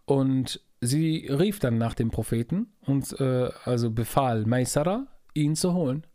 Und 0.04 0.60
sie 0.86 1.28
rief 1.28 1.58
dann 1.58 1.78
nach 1.78 1.94
dem 1.94 2.10
Propheten 2.10 2.72
und 2.80 3.18
äh, 3.20 3.50
also 3.64 3.90
befahl 3.90 4.46
Maisara, 4.46 5.06
ihn 5.34 5.54
zu 5.54 5.74
holen. 5.74 6.06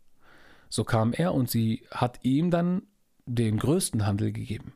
So 0.68 0.84
kam 0.84 1.12
er 1.12 1.34
und 1.34 1.50
sie 1.50 1.84
hat 1.90 2.20
ihm 2.22 2.50
dann 2.50 2.82
den 3.26 3.58
größten 3.58 4.06
Handel 4.06 4.32
gegeben. 4.32 4.74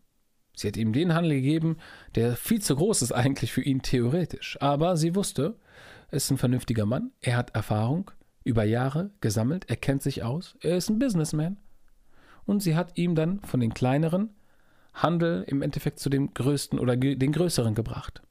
Sie 0.55 0.68
hat 0.68 0.76
ihm 0.76 0.92
den 0.92 1.14
Handel 1.14 1.32
gegeben, 1.32 1.76
der 2.14 2.36
viel 2.36 2.62
zu 2.62 2.76
groß 2.76 3.03
ist 3.03 3.12
eigentlich 3.12 3.53
für 3.53 3.62
ihn 3.62 3.82
theoretisch. 3.82 4.57
Aber 4.61 4.97
sie 4.97 5.14
wusste, 5.14 5.59
er 6.09 6.16
ist 6.16 6.30
ein 6.30 6.38
vernünftiger 6.38 6.86
Mann, 6.86 7.12
er 7.20 7.36
hat 7.36 7.55
Erfahrung 7.55 8.11
über 8.44 8.64
Jahre 8.64 9.11
gesammelt, 9.20 9.68
er 9.68 9.76
kennt 9.76 10.03
sich 10.03 10.22
aus, 10.22 10.57
er 10.61 10.76
ist 10.76 10.88
ein 10.88 10.99
Businessman. 10.99 11.59
Und 12.47 12.62
sie 12.62 12.76
hat 12.76 12.97
ihm 12.97 13.14
dann 13.14 13.40
von 13.40 13.61
den 13.61 13.74
kleineren 13.74 14.30
Handel 14.94 15.44
im 15.47 15.62
Endeffekt 15.62 15.99
zu 15.99 16.09
dem 16.09 16.32
größten 16.32 16.78
oder 16.78 16.97
den 16.97 17.32
größeren 17.32 17.74
gebracht. 17.74 18.22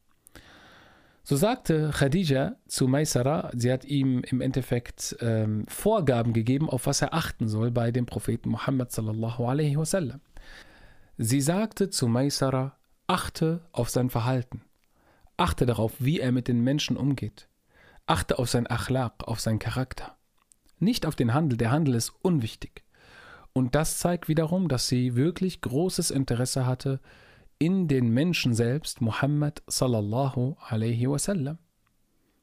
So 1.27 1.35
sagte 1.35 1.89
Khadija 1.91 2.55
zu 2.67 2.87
Maisara, 2.87 3.49
sie 3.55 3.73
hat 3.73 3.83
ihm 3.83 4.21
im 4.29 4.41
Endeffekt 4.41 5.17
ähm, 5.21 5.65
Vorgaben 5.67 6.33
gegeben, 6.33 6.69
auf 6.69 6.85
was 6.85 7.01
er 7.01 7.15
achten 7.15 7.47
soll 7.47 7.71
bei 7.71 7.89
dem 7.89 8.05
Propheten 8.05 8.49
Muhammad 8.49 8.91
sallallahu 8.91 9.47
alaihi 9.47 9.75
wasallam. 9.75 10.21
Sie 11.17 11.41
sagte 11.41 11.89
zu 11.89 12.07
Maisara, 12.07 12.77
achte 13.07 13.61
auf 13.71 13.89
sein 13.89 14.11
Verhalten, 14.11 14.61
achte 15.35 15.65
darauf, 15.65 15.93
wie 15.97 16.19
er 16.19 16.31
mit 16.31 16.47
den 16.47 16.61
Menschen 16.61 16.95
umgeht, 16.95 17.47
achte 18.05 18.37
auf 18.37 18.47
sein 18.47 18.69
Achlaq, 18.69 19.23
auf 19.23 19.39
seinen 19.39 19.57
Charakter. 19.57 20.15
Nicht 20.77 21.07
auf 21.07 21.15
den 21.15 21.33
Handel, 21.33 21.57
der 21.57 21.71
Handel 21.71 21.95
ist 21.95 22.13
unwichtig. 22.21 22.83
Und 23.51 23.73
das 23.73 23.97
zeigt 23.97 24.27
wiederum, 24.27 24.67
dass 24.67 24.87
sie 24.87 25.15
wirklich 25.15 25.61
großes 25.61 26.11
Interesse 26.11 26.67
hatte 26.67 26.99
in 27.59 27.87
den 27.87 28.09
Menschen 28.09 28.53
selbst, 28.53 29.01
Muhammad 29.01 29.63
sallallahu 29.67 30.57
alaihi 30.59 31.09
wasallam. 31.09 31.57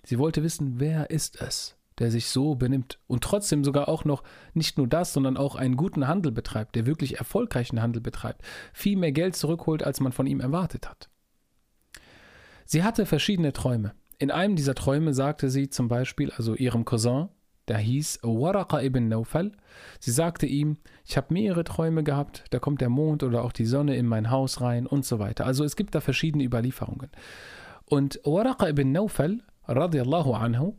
Sie 0.05 0.19
wollte 0.19 0.43
wissen, 0.43 0.81
wer 0.81 1.11
ist 1.11 1.41
es, 1.41 1.77
der 1.99 2.11
sich 2.11 2.27
so 2.27 2.55
benimmt 2.55 2.99
und 3.07 3.23
trotzdem 3.23 3.63
sogar 3.63 3.89
auch 3.89 4.05
noch 4.05 4.23
nicht 4.55 4.79
nur 4.79 4.89
das, 4.89 5.13
sondern 5.13 5.37
auch 5.37 5.55
einen 5.55 5.77
guten 5.77 6.09
Handel 6.09 6.33
betreibt, 6.33 6.75
der 6.75 6.87
wirklich 6.87 7.19
erfolgreichen 7.19 7.81
Handel 7.81 8.03
betreibt, 8.03 8.43
viel 8.73 8.97
mehr 8.97 9.13
Geld 9.13 9.37
zurückholt, 9.37 9.83
als 9.83 10.01
man 10.01 10.13
von 10.13 10.27
ihm 10.27 10.41
erwartet 10.41 10.89
hat. 10.89 11.09
Sie 12.65 12.83
hatte 12.83 13.07
verschiedene 13.07 13.53
Träume. 13.53 13.95
In 14.19 14.31
einem 14.31 14.57
dieser 14.57 14.75
Träume 14.75 15.15
sagte 15.15 15.51
sie 15.51 15.69
zum 15.69 15.89
Beispiel, 15.89 16.31
also 16.31 16.55
ihrem 16.55 16.85
Cousin, 16.85 17.29
der 17.69 17.79
hieß 17.79 18.21
Waraqa 18.23 18.81
ibn 18.83 19.09
Nawfal. 19.09 19.53
Sie 20.01 20.11
sagte 20.11 20.47
ihm, 20.47 20.79
ich 21.05 21.17
habe 21.17 21.33
mehrere 21.33 21.65
Träume 21.65 22.03
gehabt, 22.03 22.45
da 22.51 22.59
kommt 22.59 22.81
der 22.81 22.89
Mond 22.89 23.23
oder 23.23 23.45
auch 23.45 23.53
die 23.53 23.67
Sonne 23.67 23.97
in 23.97 24.07
mein 24.07 24.31
Haus 24.31 24.61
rein 24.61 24.87
und 24.87 25.05
so 25.05 25.19
weiter. 25.19 25.47
Also 25.47 25.65
es 25.65 25.77
gibt 25.77 25.95
da 25.95 26.01
verschiedene 26.01 26.45
Überlieferungen. 26.45 27.11
Und 27.85 28.21
Waraqa 28.25 28.69
ibn 28.69 28.93
Nawfal, 28.93 29.41
radiallahu 29.67 30.35
anhu, 30.35 30.75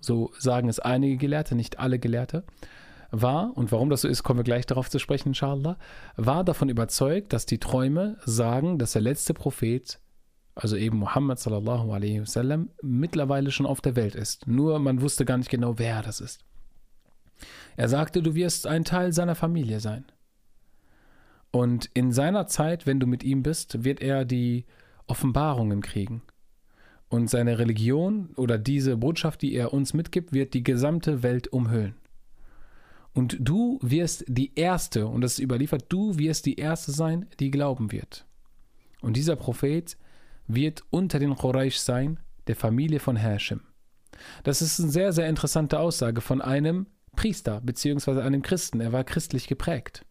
so 0.00 0.30
sagen 0.38 0.68
es 0.68 0.78
einige 0.78 1.16
Gelehrte, 1.16 1.54
nicht 1.54 1.78
alle 1.78 1.98
Gelehrte, 1.98 2.44
war, 3.10 3.56
und 3.56 3.72
warum 3.72 3.90
das 3.90 4.02
so 4.02 4.08
ist, 4.08 4.22
kommen 4.22 4.38
wir 4.38 4.44
gleich 4.44 4.66
darauf 4.66 4.88
zu 4.88 4.98
sprechen, 4.98 5.30
inshallah, 5.30 5.78
war 6.16 6.44
davon 6.44 6.68
überzeugt, 6.68 7.32
dass 7.32 7.44
die 7.44 7.58
Träume 7.58 8.16
sagen, 8.24 8.78
dass 8.78 8.92
der 8.92 9.02
letzte 9.02 9.34
Prophet 9.34 9.98
also 10.54 10.76
eben 10.76 10.98
Muhammad 10.98 11.38
sallallahu 11.38 11.92
alaihi 11.92 12.20
wasallam, 12.20 12.70
mittlerweile 12.82 13.50
schon 13.50 13.66
auf 13.66 13.80
der 13.80 13.96
Welt 13.96 14.14
ist. 14.14 14.46
Nur 14.46 14.78
man 14.78 15.00
wusste 15.00 15.24
gar 15.24 15.38
nicht 15.38 15.50
genau, 15.50 15.78
wer 15.78 16.02
das 16.02 16.20
ist. 16.20 16.44
Er 17.76 17.88
sagte, 17.88 18.22
du 18.22 18.34
wirst 18.34 18.66
ein 18.66 18.84
Teil 18.84 19.12
seiner 19.12 19.34
Familie 19.34 19.80
sein. 19.80 20.04
Und 21.50 21.90
in 21.94 22.12
seiner 22.12 22.46
Zeit, 22.46 22.86
wenn 22.86 23.00
du 23.00 23.06
mit 23.06 23.24
ihm 23.24 23.42
bist, 23.42 23.84
wird 23.84 24.00
er 24.00 24.24
die 24.24 24.66
Offenbarungen 25.06 25.80
kriegen. 25.80 26.22
Und 27.08 27.28
seine 27.28 27.58
Religion 27.58 28.30
oder 28.36 28.56
diese 28.56 28.96
Botschaft, 28.96 29.42
die 29.42 29.54
er 29.54 29.72
uns 29.72 29.94
mitgibt, 29.94 30.32
wird 30.32 30.54
die 30.54 30.62
gesamte 30.62 31.24
Welt 31.24 31.48
umhüllen. 31.48 31.94
Und 33.12 33.36
du 33.40 33.80
wirst 33.82 34.24
die 34.28 34.52
Erste, 34.54 35.08
und 35.08 35.22
das 35.22 35.32
ist 35.32 35.38
überliefert, 35.40 35.86
du 35.88 36.18
wirst 36.18 36.46
die 36.46 36.54
Erste 36.54 36.92
sein, 36.92 37.26
die 37.40 37.50
glauben 37.50 37.90
wird. 37.90 38.26
Und 39.00 39.16
dieser 39.16 39.34
Prophet 39.34 39.96
wird 40.54 40.82
unter 40.90 41.18
den 41.18 41.36
Quraysh 41.36 41.78
sein, 41.78 42.18
der 42.46 42.56
Familie 42.56 43.00
von 43.00 43.16
Hashim. 43.16 43.62
Das 44.44 44.62
ist 44.62 44.80
eine 44.80 44.90
sehr, 44.90 45.12
sehr 45.12 45.28
interessante 45.28 45.78
Aussage 45.78 46.20
von 46.20 46.42
einem 46.42 46.86
Priester 47.16 47.60
beziehungsweise 47.60 48.22
einem 48.22 48.42
Christen. 48.42 48.80
Er 48.80 48.92
war 48.92 49.04
christlich 49.04 49.46
geprägt. 49.46 50.04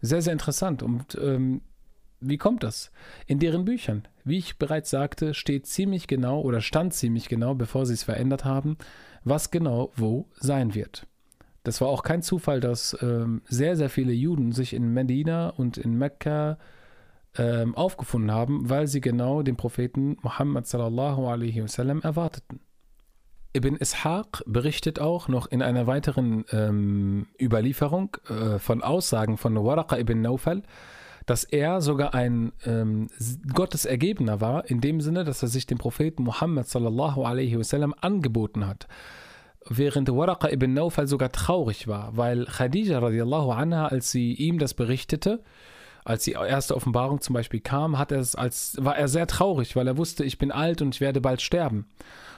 Sehr, 0.00 0.22
sehr 0.22 0.32
interessant. 0.32 0.82
Und 0.82 1.16
ähm, 1.20 1.62
wie 2.20 2.38
kommt 2.38 2.62
das? 2.62 2.90
In 3.26 3.38
deren 3.38 3.64
Büchern, 3.64 4.06
wie 4.24 4.38
ich 4.38 4.58
bereits 4.58 4.90
sagte, 4.90 5.34
steht 5.34 5.66
ziemlich 5.66 6.06
genau 6.06 6.40
oder 6.40 6.60
stand 6.60 6.94
ziemlich 6.94 7.28
genau, 7.28 7.54
bevor 7.54 7.86
sie 7.86 7.94
es 7.94 8.02
verändert 8.02 8.44
haben, 8.44 8.76
was 9.24 9.50
genau 9.50 9.92
wo 9.96 10.28
sein 10.34 10.74
wird. 10.74 11.06
Das 11.64 11.80
war 11.80 11.88
auch 11.88 12.02
kein 12.02 12.22
Zufall, 12.22 12.60
dass 12.60 12.96
ähm, 13.02 13.42
sehr, 13.44 13.76
sehr 13.76 13.88
viele 13.90 14.12
Juden 14.12 14.52
sich 14.52 14.72
in 14.72 14.92
Medina 14.92 15.50
und 15.50 15.78
in 15.78 15.96
Mekka 15.96 16.58
ähm, 17.36 17.74
aufgefunden 17.74 18.30
haben, 18.30 18.68
weil 18.68 18.86
sie 18.86 19.00
genau 19.00 19.42
den 19.42 19.56
Propheten 19.56 20.16
Muhammad 20.22 20.66
sallallahu 20.66 21.26
alaihi 21.26 21.62
wasallam 21.62 22.00
erwarteten. 22.02 22.60
Ibn 23.54 23.76
Ishaq 23.76 24.42
berichtet 24.46 24.98
auch 24.98 25.28
noch 25.28 25.46
in 25.46 25.62
einer 25.62 25.86
weiteren 25.86 26.44
ähm, 26.52 27.26
Überlieferung 27.40 28.16
äh, 28.28 28.58
von 28.58 28.82
Aussagen 28.82 29.36
von 29.36 29.54
Waraqa 29.56 29.98
ibn 29.98 30.22
Nawfal, 30.22 30.62
dass 31.26 31.44
er 31.44 31.80
sogar 31.82 32.14
ein 32.14 32.52
ähm, 32.64 33.08
Gottesergebener 33.52 34.40
war, 34.40 34.68
in 34.70 34.80
dem 34.80 35.00
Sinne, 35.00 35.24
dass 35.24 35.42
er 35.42 35.48
sich 35.48 35.66
dem 35.66 35.78
Propheten 35.78 36.22
Muhammad 36.24 36.66
sallallahu 36.66 37.24
alaihi 37.24 37.58
wasallam 37.58 37.94
angeboten 38.00 38.66
hat 38.66 38.88
während 39.68 40.08
Waraqa 40.08 40.48
ibn 40.48 40.74
Nawfal 40.74 41.06
sogar 41.06 41.30
traurig 41.30 41.86
war, 41.88 42.16
weil 42.16 42.46
Khadija 42.46 42.98
radiallahu 42.98 43.52
anha, 43.52 43.86
als 43.86 44.10
sie 44.10 44.34
ihm 44.34 44.58
das 44.58 44.74
berichtete, 44.74 45.42
als 46.04 46.24
die 46.24 46.32
erste 46.32 46.74
Offenbarung 46.76 47.20
zum 47.20 47.34
Beispiel 47.34 47.60
kam, 47.60 47.98
hat 47.98 48.12
er 48.12 48.18
es 48.18 48.34
als, 48.34 48.76
war 48.80 48.96
er 48.96 49.08
sehr 49.08 49.26
traurig, 49.26 49.76
weil 49.76 49.86
er 49.86 49.96
wusste, 49.96 50.24
ich 50.24 50.38
bin 50.38 50.50
alt 50.50 50.82
und 50.82 50.94
ich 50.94 51.00
werde 51.00 51.20
bald 51.20 51.40
sterben. 51.40 51.86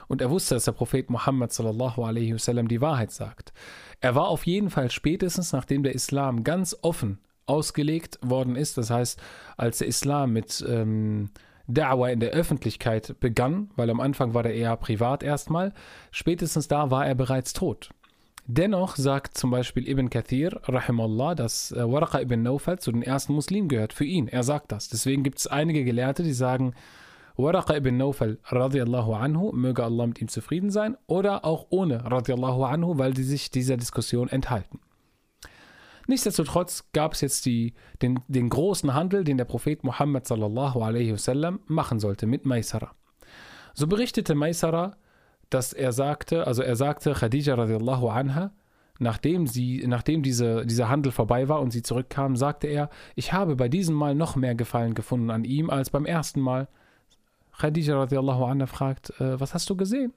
Und 0.07 0.21
er 0.21 0.29
wusste, 0.29 0.55
dass 0.55 0.65
der 0.65 0.71
Prophet 0.73 1.09
Muhammad 1.09 1.51
sallallahu 1.51 2.03
alaihi 2.03 2.33
wasallam 2.33 2.67
die 2.67 2.81
Wahrheit 2.81 3.11
sagt. 3.11 3.53
Er 4.01 4.13
war 4.13 4.27
auf 4.27 4.45
jeden 4.45 4.69
Fall 4.69 4.91
spätestens, 4.91 5.51
nachdem 5.51 5.83
der 5.83 5.95
Islam 5.95 6.43
ganz 6.43 6.77
offen 6.81 7.19
ausgelegt 7.47 8.19
worden 8.21 8.55
ist, 8.55 8.77
das 8.77 8.89
heißt, 8.89 9.19
als 9.57 9.79
der 9.79 9.87
Islam 9.87 10.33
mit 10.33 10.63
ähm, 10.67 11.29
Da'wah 11.67 12.11
in 12.11 12.19
der 12.19 12.31
Öffentlichkeit 12.31 13.19
begann, 13.19 13.71
weil 13.75 13.89
am 13.89 13.99
Anfang 13.99 14.33
war 14.33 14.45
er 14.45 14.53
eher 14.53 14.75
privat 14.77 15.23
erstmal, 15.23 15.73
spätestens 16.11 16.67
da 16.67 16.91
war 16.91 17.05
er 17.05 17.15
bereits 17.15 17.53
tot. 17.53 17.89
Dennoch 18.47 18.95
sagt 18.95 19.37
zum 19.37 19.49
Beispiel 19.49 19.87
Ibn 19.89 20.09
Kathir, 20.11 20.61
rahimallah, 20.65 21.33
dass 21.33 21.71
äh, 21.71 21.91
Waraqa 21.91 22.19
ibn 22.19 22.43
Nawfal 22.43 22.77
zu 22.77 22.91
den 22.91 23.01
ersten 23.01 23.33
Muslimen 23.33 23.67
gehört, 23.69 23.91
für 23.91 24.05
ihn, 24.05 24.27
er 24.27 24.43
sagt 24.43 24.71
das. 24.71 24.87
Deswegen 24.87 25.23
gibt 25.23 25.39
es 25.39 25.47
einige 25.47 25.83
Gelehrte, 25.83 26.21
die 26.21 26.33
sagen, 26.33 26.75
Waraqa 27.37 27.75
ibn 27.75 27.97
Nawfal 27.97 28.37
radiallahu 28.45 29.13
anhu, 29.13 29.51
möge 29.51 29.83
Allah 29.83 30.05
mit 30.05 30.21
ihm 30.21 30.27
zufrieden 30.27 30.69
sein, 30.69 30.95
oder 31.07 31.43
auch 31.43 31.65
ohne 31.71 32.05
radiallahu 32.05 32.65
anhu, 32.65 32.99
weil 32.99 33.15
die 33.15 33.23
sich 33.23 33.49
dieser 33.49 33.77
Diskussion 33.77 34.29
enthalten. 34.29 34.79
Nichtsdestotrotz 36.07 36.91
gab 36.93 37.13
es 37.13 37.21
jetzt 37.21 37.47
die, 37.47 37.73
den, 38.03 38.19
den 38.27 38.49
großen 38.49 38.93
Handel, 38.93 39.23
den 39.23 39.37
der 39.37 39.45
Prophet 39.45 39.83
Muhammad 39.83 40.27
sallallahu 40.27 40.83
alaihi 40.83 41.13
wasallam 41.13 41.61
machen 41.65 41.99
sollte 41.99 42.27
mit 42.27 42.45
Maisara. 42.45 42.91
So 43.73 43.87
berichtete 43.87 44.35
Maisara, 44.35 44.97
dass 45.49 45.73
er 45.73 45.91
sagte, 45.91 46.47
also 46.47 46.61
er 46.61 46.75
sagte 46.75 47.13
Khadija 47.13 47.55
radiallahu 47.55 48.09
anha, 48.09 48.51
nachdem, 48.99 49.47
sie, 49.47 49.83
nachdem 49.87 50.23
diese, 50.23 50.65
dieser 50.65 50.89
Handel 50.89 51.11
vorbei 51.11 51.49
war 51.49 51.61
und 51.61 51.71
sie 51.71 51.81
zurückkam, 51.81 52.35
sagte 52.35 52.67
er, 52.67 52.89
ich 53.15 53.33
habe 53.33 53.55
bei 53.55 53.69
diesem 53.69 53.95
Mal 53.95 54.15
noch 54.15 54.35
mehr 54.35 54.55
Gefallen 54.55 54.93
gefunden 54.93 55.29
an 55.29 55.43
ihm 55.43 55.69
als 55.69 55.89
beim 55.89 56.05
ersten 56.05 56.41
Mal. 56.41 56.67
Khadija 57.59 57.97
radiallahu 57.97 58.43
anha 58.45 58.65
fragt, 58.65 59.19
äh, 59.19 59.39
was 59.39 59.53
hast 59.53 59.69
du 59.69 59.75
gesehen? 59.75 60.13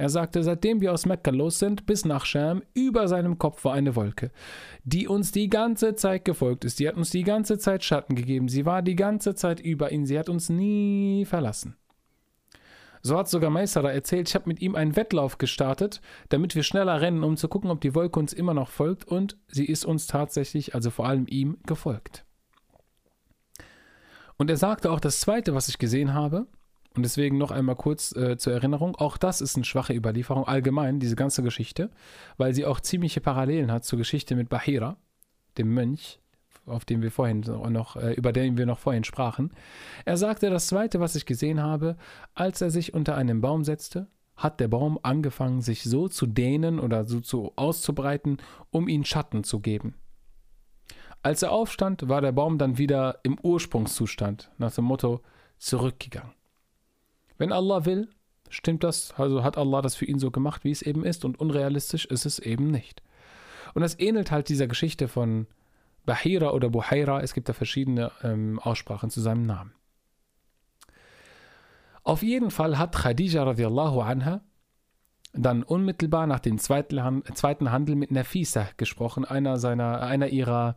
Er 0.00 0.08
sagte, 0.08 0.42
seitdem 0.42 0.80
wir 0.80 0.94
aus 0.94 1.04
Mekka 1.04 1.30
los 1.30 1.58
sind, 1.58 1.84
bis 1.84 2.06
nach 2.06 2.24
Scham, 2.24 2.62
über 2.72 3.06
seinem 3.06 3.36
Kopf 3.36 3.66
war 3.66 3.74
eine 3.74 3.96
Wolke, 3.96 4.30
die 4.82 5.06
uns 5.06 5.30
die 5.30 5.50
ganze 5.50 5.94
Zeit 5.94 6.24
gefolgt 6.24 6.64
ist. 6.64 6.80
Die 6.80 6.88
hat 6.88 6.96
uns 6.96 7.10
die 7.10 7.22
ganze 7.22 7.58
Zeit 7.58 7.84
Schatten 7.84 8.14
gegeben. 8.14 8.48
Sie 8.48 8.64
war 8.64 8.80
die 8.80 8.96
ganze 8.96 9.34
Zeit 9.34 9.60
über 9.60 9.92
ihn. 9.92 10.06
Sie 10.06 10.18
hat 10.18 10.30
uns 10.30 10.48
nie 10.48 11.26
verlassen. 11.26 11.76
So 13.02 13.16
hat 13.16 13.28
sogar 13.28 13.50
Meissara 13.50 13.90
erzählt, 13.90 14.28
ich 14.28 14.34
habe 14.34 14.48
mit 14.48 14.60
ihm 14.60 14.74
einen 14.74 14.96
Wettlauf 14.96 15.38
gestartet, 15.38 16.00
damit 16.28 16.54
wir 16.54 16.62
schneller 16.62 17.00
rennen, 17.00 17.24
um 17.24 17.36
zu 17.36 17.48
gucken, 17.48 17.70
ob 17.70 17.80
die 17.80 17.94
Wolke 17.94 18.20
uns 18.20 18.32
immer 18.32 18.54
noch 18.54 18.68
folgt. 18.68 19.04
Und 19.04 19.38
sie 19.48 19.64
ist 19.64 19.84
uns 19.84 20.06
tatsächlich, 20.06 20.74
also 20.74 20.90
vor 20.90 21.06
allem 21.06 21.26
ihm, 21.28 21.58
gefolgt. 21.66 22.24
Und 24.36 24.50
er 24.50 24.56
sagte 24.56 24.90
auch, 24.90 25.00
das 25.00 25.20
Zweite, 25.20 25.54
was 25.54 25.68
ich 25.68 25.78
gesehen 25.78 26.14
habe, 26.14 26.46
und 26.96 27.04
deswegen 27.04 27.38
noch 27.38 27.50
einmal 27.52 27.76
kurz 27.76 28.14
äh, 28.16 28.36
zur 28.36 28.52
Erinnerung, 28.52 28.96
auch 28.96 29.16
das 29.16 29.40
ist 29.40 29.54
eine 29.56 29.64
schwache 29.64 29.94
Überlieferung, 29.94 30.46
allgemein, 30.46 30.98
diese 30.98 31.14
ganze 31.14 31.42
Geschichte, 31.42 31.90
weil 32.36 32.52
sie 32.52 32.64
auch 32.64 32.80
ziemliche 32.80 33.20
Parallelen 33.20 33.70
hat 33.70 33.84
zur 33.84 33.98
Geschichte 33.98 34.34
mit 34.34 34.48
Bahira, 34.48 34.96
dem 35.56 35.72
Mönch, 35.72 36.20
auf 36.66 36.84
dem 36.84 37.02
wir 37.02 37.10
vorhin 37.10 37.40
noch, 37.40 37.96
äh, 37.96 38.12
über 38.14 38.32
den 38.32 38.56
wir 38.56 38.66
noch 38.66 38.78
vorhin 38.78 39.04
sprachen. 39.04 39.52
Er 40.04 40.16
sagte, 40.16 40.50
das 40.50 40.66
zweite, 40.66 41.00
was 41.00 41.14
ich 41.14 41.26
gesehen 41.26 41.60
habe, 41.60 41.96
als 42.34 42.60
er 42.60 42.70
sich 42.70 42.94
unter 42.94 43.16
einem 43.16 43.40
Baum 43.40 43.64
setzte, 43.64 44.08
hat 44.36 44.60
der 44.60 44.68
Baum 44.68 44.98
angefangen, 45.02 45.60
sich 45.60 45.82
so 45.82 46.08
zu 46.08 46.26
dehnen 46.26 46.80
oder 46.80 47.04
so 47.04 47.20
zu 47.20 47.52
auszubreiten, 47.56 48.38
um 48.70 48.88
ihm 48.88 49.04
Schatten 49.04 49.44
zu 49.44 49.60
geben. 49.60 49.94
Als 51.22 51.42
er 51.42 51.52
aufstand, 51.52 52.08
war 52.08 52.22
der 52.22 52.32
Baum 52.32 52.56
dann 52.56 52.78
wieder 52.78 53.20
im 53.22 53.38
Ursprungszustand, 53.38 54.50
nach 54.56 54.74
dem 54.74 54.86
Motto 54.86 55.20
zurückgegangen. 55.58 56.32
Wenn 57.36 57.52
Allah 57.52 57.84
will, 57.84 58.08
stimmt 58.48 58.84
das, 58.84 59.12
also 59.18 59.44
hat 59.44 59.58
Allah 59.58 59.82
das 59.82 59.94
für 59.94 60.06
ihn 60.06 60.18
so 60.18 60.30
gemacht, 60.30 60.64
wie 60.64 60.70
es 60.70 60.80
eben 60.80 61.04
ist, 61.04 61.26
und 61.26 61.38
unrealistisch 61.38 62.06
ist 62.06 62.24
es 62.24 62.38
eben 62.38 62.70
nicht. 62.70 63.02
Und 63.74 63.82
das 63.82 63.98
ähnelt 63.98 64.30
halt 64.30 64.48
dieser 64.48 64.66
Geschichte 64.66 65.08
von 65.08 65.46
Bahira 66.06 66.50
oder 66.50 66.68
Buhaira. 66.70 67.20
Es 67.20 67.34
gibt 67.34 67.48
da 67.48 67.52
verschiedene 67.52 68.12
ähm, 68.22 68.58
Aussprachen 68.58 69.10
zu 69.10 69.20
seinem 69.20 69.46
Namen. 69.46 69.72
Auf 72.02 72.22
jeden 72.22 72.50
Fall 72.50 72.78
hat 72.78 72.96
Khadija 72.96 73.42
radiallahu 73.42 74.00
anha 74.00 74.40
dann 75.32 75.62
unmittelbar 75.62 76.26
nach 76.26 76.40
dem 76.40 76.58
zweiten, 76.58 77.00
Handel 77.70 77.94
mit 77.94 78.10
Nafisa 78.10 78.66
gesprochen, 78.76 79.24
einer, 79.24 79.58
seiner, 79.58 80.00
einer 80.02 80.26
ihrer, 80.26 80.76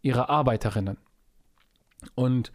ihrer 0.00 0.30
Arbeiterinnen. 0.30 0.96
Und 2.14 2.50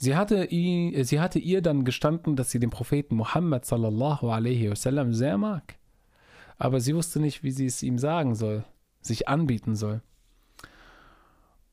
Sie 0.00 0.14
hatte, 0.14 0.48
sie 0.48 1.20
hatte 1.20 1.40
ihr 1.40 1.60
dann 1.60 1.84
gestanden, 1.84 2.36
dass 2.36 2.52
sie 2.52 2.60
den 2.60 2.70
Propheten 2.70 3.16
Muhammad 3.16 3.64
sallallahu 3.64 4.30
alaihi 4.30 4.70
wasallam 4.70 5.12
sehr 5.12 5.38
mag. 5.38 5.74
Aber 6.56 6.80
sie 6.80 6.94
wusste 6.94 7.18
nicht, 7.18 7.42
wie 7.42 7.50
sie 7.50 7.66
es 7.66 7.82
ihm 7.82 7.98
sagen 7.98 8.36
soll, 8.36 8.64
sich 9.00 9.26
anbieten 9.26 9.74
soll. 9.74 10.02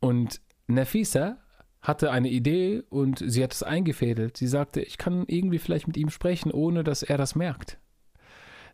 Und 0.06 0.40
Nafisa 0.68 1.38
hatte 1.82 2.12
eine 2.12 2.30
Idee 2.30 2.84
und 2.90 3.24
sie 3.26 3.44
hat 3.44 3.54
es 3.54 3.64
eingefädelt. 3.64 4.38
Sie 4.38 4.46
sagte, 4.46 4.82
ich 4.82 5.00
kann 5.00 5.24
irgendwie 5.26 5.58
vielleicht 5.58 5.88
mit 5.88 5.98
ihm 5.98 6.12
sprechen, 6.12 6.52
ohne 6.52 6.84
dass 6.84 7.02
er 7.02 7.18
das 7.18 7.34
merkt. 7.34 7.80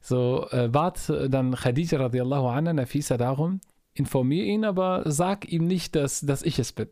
So 0.01 0.45
äh, 0.51 0.67
bat 0.67 1.09
dann 1.29 1.55
Khadija 1.55 1.99
radiallahu 1.99 2.47
anha 2.47 2.73
Nafisa 2.73 3.15
darum, 3.15 3.61
informier 3.93 4.43
ihn, 4.43 4.65
aber 4.65 5.03
sag 5.05 5.49
ihm 5.49 5.67
nicht, 5.67 5.95
dass, 5.95 6.19
dass 6.19 6.43
ich 6.43 6.59
es 6.59 6.73
bin. 6.73 6.89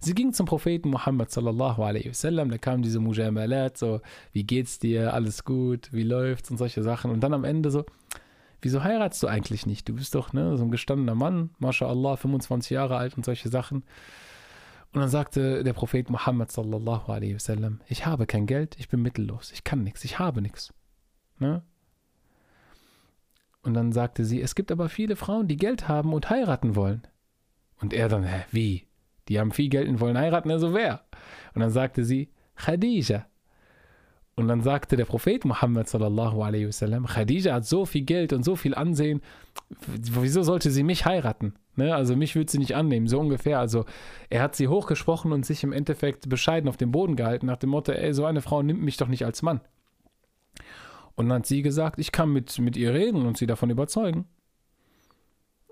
Sie 0.00 0.14
ging 0.14 0.32
zum 0.32 0.46
Propheten 0.46 0.88
Muhammad 0.88 1.30
sallallahu 1.30 1.82
alaihi 1.82 2.08
wasallam, 2.08 2.48
da 2.48 2.56
kamen 2.56 2.82
diese 2.82 3.00
Mujamalat, 3.00 3.76
so, 3.76 4.00
wie 4.32 4.44
geht's 4.44 4.78
dir, 4.78 5.12
alles 5.12 5.44
gut, 5.44 5.92
wie 5.92 6.04
läuft's 6.04 6.50
und 6.50 6.56
solche 6.56 6.82
Sachen. 6.82 7.10
Und 7.10 7.20
dann 7.20 7.34
am 7.34 7.44
Ende 7.44 7.70
so, 7.70 7.84
wieso 8.62 8.82
heiratst 8.82 9.22
du 9.22 9.26
eigentlich 9.26 9.66
nicht? 9.66 9.88
Du 9.88 9.94
bist 9.94 10.14
doch 10.14 10.32
ne, 10.32 10.56
so 10.56 10.64
ein 10.64 10.70
gestandener 10.70 11.14
Mann, 11.14 11.50
mashallah, 11.58 12.16
25 12.16 12.70
Jahre 12.70 12.96
alt 12.96 13.16
und 13.16 13.24
solche 13.24 13.48
Sachen. 13.48 13.84
Und 14.92 15.00
dann 15.00 15.10
sagte 15.10 15.62
der 15.62 15.72
Prophet 15.72 16.08
Muhammad 16.08 16.50
sallallahu 16.50 17.12
alaihi 17.12 17.34
wasallam, 17.34 17.80
ich 17.88 18.06
habe 18.06 18.26
kein 18.26 18.46
Geld, 18.46 18.76
ich 18.78 18.88
bin 18.88 19.02
mittellos, 19.02 19.52
ich 19.52 19.64
kann 19.64 19.82
nichts, 19.82 20.04
ich 20.04 20.18
habe 20.18 20.40
nichts. 20.40 20.72
Ne? 21.38 21.62
Und 23.62 23.74
dann 23.74 23.92
sagte 23.92 24.24
sie, 24.24 24.40
es 24.40 24.54
gibt 24.54 24.70
aber 24.70 24.88
viele 24.88 25.16
Frauen, 25.16 25.48
die 25.48 25.56
Geld 25.56 25.88
haben 25.88 26.14
und 26.14 26.30
heiraten 26.30 26.76
wollen. 26.76 27.06
Und 27.80 27.92
er 27.92 28.08
dann, 28.08 28.22
hä, 28.22 28.44
wie? 28.52 28.86
Die 29.28 29.40
haben 29.40 29.50
viel 29.50 29.68
Geld 29.68 29.88
und 29.88 30.00
wollen 30.00 30.16
heiraten, 30.16 30.50
also 30.50 30.72
wer? 30.72 31.04
Und 31.52 31.60
dann 31.60 31.70
sagte 31.70 32.04
sie, 32.04 32.30
Khadija. 32.54 33.26
Und 34.38 34.48
dann 34.48 34.60
sagte 34.60 34.96
der 34.96 35.06
Prophet 35.06 35.46
Muhammad 35.46 35.88
sallallahu 35.88 36.42
alaihi 36.42 36.66
wasallam, 36.66 37.06
Khadija 37.06 37.54
hat 37.54 37.64
so 37.64 37.86
viel 37.86 38.02
Geld 38.02 38.34
und 38.34 38.44
so 38.44 38.54
viel 38.54 38.74
Ansehen, 38.74 39.22
wieso 39.86 40.42
sollte 40.42 40.70
sie 40.70 40.82
mich 40.82 41.06
heiraten? 41.06 41.54
Ne? 41.74 41.94
Also 41.94 42.16
mich 42.16 42.34
würde 42.36 42.50
sie 42.50 42.58
nicht 42.58 42.76
annehmen, 42.76 43.08
so 43.08 43.18
ungefähr. 43.18 43.58
Also 43.58 43.86
er 44.28 44.42
hat 44.42 44.54
sie 44.54 44.68
hochgesprochen 44.68 45.32
und 45.32 45.46
sich 45.46 45.64
im 45.64 45.72
Endeffekt 45.72 46.28
bescheiden 46.28 46.68
auf 46.68 46.76
den 46.76 46.90
Boden 46.92 47.16
gehalten, 47.16 47.46
nach 47.46 47.56
dem 47.56 47.70
Motto, 47.70 47.92
ey, 47.92 48.12
so 48.12 48.26
eine 48.26 48.42
Frau 48.42 48.62
nimmt 48.62 48.82
mich 48.82 48.98
doch 48.98 49.08
nicht 49.08 49.24
als 49.24 49.40
Mann. 49.40 49.62
Und 51.14 51.30
dann 51.30 51.38
hat 51.38 51.46
sie 51.46 51.62
gesagt, 51.62 51.98
ich 51.98 52.12
kann 52.12 52.30
mit, 52.30 52.58
mit 52.58 52.76
ihr 52.76 52.92
reden 52.92 53.24
und 53.24 53.38
sie 53.38 53.46
davon 53.46 53.70
überzeugen. 53.70 54.26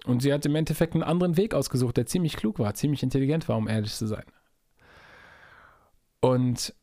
Und 0.06 0.22
sie 0.22 0.32
hat 0.32 0.46
im 0.46 0.54
Endeffekt 0.54 0.94
einen 0.94 1.02
anderen 1.02 1.36
Weg 1.36 1.52
ausgesucht, 1.54 1.98
der 1.98 2.06
ziemlich 2.06 2.36
klug 2.36 2.58
war, 2.58 2.72
ziemlich 2.72 3.02
intelligent 3.02 3.46
war, 3.46 3.58
um 3.58 3.68
ehrlich 3.68 3.94
zu 3.94 4.06
sein. 4.06 4.24
Und 6.20 6.74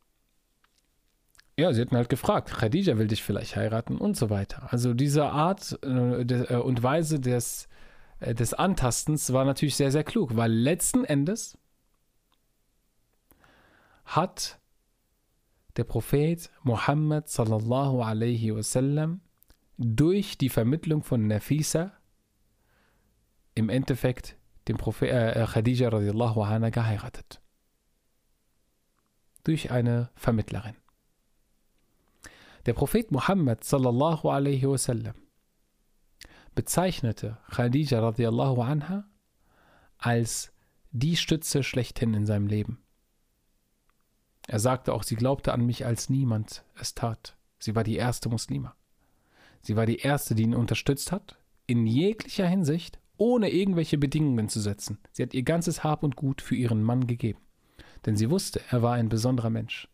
ja, 1.62 1.74
sie 1.74 1.82
hatten 1.82 1.96
halt 1.96 2.10
gefragt, 2.10 2.50
Khadija 2.52 2.98
will 2.98 3.08
dich 3.08 3.24
vielleicht 3.24 3.56
heiraten 3.56 3.98
und 3.98 4.18
so 4.18 4.30
weiter. 4.30 4.68
Also 4.72 4.94
diese 4.94 5.26
Art 5.26 5.78
äh, 5.84 6.22
äh, 6.22 6.56
und 6.56 6.82
Weise 6.82 7.20
des, 7.20 7.70
äh, 8.20 8.34
des 8.34 8.54
Antastens 8.54 9.32
war 9.32 9.46
natürlich 9.46 9.76
sehr, 9.76 9.92
sehr 9.92 10.04
klug, 10.04 10.36
weil 10.36 10.52
letzten 10.52 11.06
Endes 11.06 11.58
hat 14.06 14.60
der 15.78 15.84
Prophet 15.84 16.50
Muhammad 16.64 17.30
sallallahu 17.30 18.02
alaihi 18.02 18.56
wasallam 18.56 19.22
durch 19.78 20.38
die 20.38 20.50
Vermittlung 20.50 21.04
von 21.04 21.28
Nafisa 21.28 21.94
im 23.54 23.70
Endeffekt 23.70 24.36
den 24.68 24.78
Prophet 24.78 25.10
äh, 25.12 25.46
Khadija 25.46 25.90
radiallahu 25.90 26.42
anha 26.42 26.70
geheiratet. 26.70 27.40
Durch 29.44 29.72
eine 29.72 30.10
Vermittlerin. 30.16 30.81
Der 32.66 32.74
Prophet 32.74 33.12
Muhammad 33.12 33.64
sallallahu 33.64 34.30
alaihi 34.30 34.68
wasallam 34.68 35.16
bezeichnete 36.54 37.38
Khadija 37.50 38.00
radiallahu 38.00 38.62
anha 38.62 39.06
als 39.98 40.52
die 40.92 41.16
Stütze 41.16 41.64
schlechthin 41.64 42.14
in 42.14 42.26
seinem 42.26 42.48
Leben. 42.48 42.84
Er 44.48 44.60
sagte 44.60 44.94
auch, 44.94 45.04
sie 45.04 45.16
glaubte 45.16 45.54
an 45.54 45.66
mich, 45.66 45.86
als 45.86 46.10
niemand 46.10 46.66
es 46.76 46.94
tat. 46.94 47.38
Sie 47.60 47.76
war 47.76 47.84
die 47.84 47.96
erste 47.96 48.28
Muslima. 48.28 48.76
Sie 49.62 49.76
war 49.76 49.86
die 49.86 50.00
erste, 50.00 50.36
die 50.36 50.44
ihn 50.44 50.56
unterstützt 50.56 51.12
hat, 51.12 51.38
in 51.68 51.86
jeglicher 51.86 52.48
Hinsicht, 52.48 53.00
ohne 53.18 53.50
irgendwelche 53.50 53.98
Bedingungen 53.98 54.50
zu 54.50 54.60
setzen. 54.60 54.98
Sie 55.12 55.22
hat 55.24 55.34
ihr 55.34 55.44
ganzes 55.44 55.84
Hab 55.84 56.04
und 56.04 56.16
Gut 56.16 56.42
für 56.42 56.56
ihren 56.56 56.84
Mann 56.84 57.06
gegeben. 57.06 57.40
Denn 58.06 58.18
sie 58.18 58.32
wusste, 58.32 58.62
er 58.72 58.82
war 58.82 58.94
ein 58.94 59.10
besonderer 59.10 59.52
Mensch. 59.52 59.88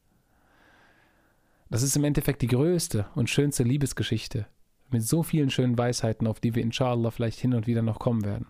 Das 1.70 1.84
ist 1.84 1.96
im 1.96 2.04
Endeffekt 2.04 2.42
die 2.42 2.48
größte 2.48 3.08
und 3.16 3.30
schönste 3.30 3.64
Liebesgeschichte 3.64 4.48
mit 4.90 5.04
so 5.04 5.24
vielen 5.24 5.50
schönen 5.50 5.78
Weisheiten, 5.78 6.28
auf 6.28 6.40
die 6.40 6.56
wir 6.56 6.64
inshallah 6.64 7.12
vielleicht 7.12 7.40
hin 7.40 7.54
und 7.54 7.68
wieder 7.68 7.82
noch 7.82 8.00
kommen 8.00 8.24
werden. 8.24 8.48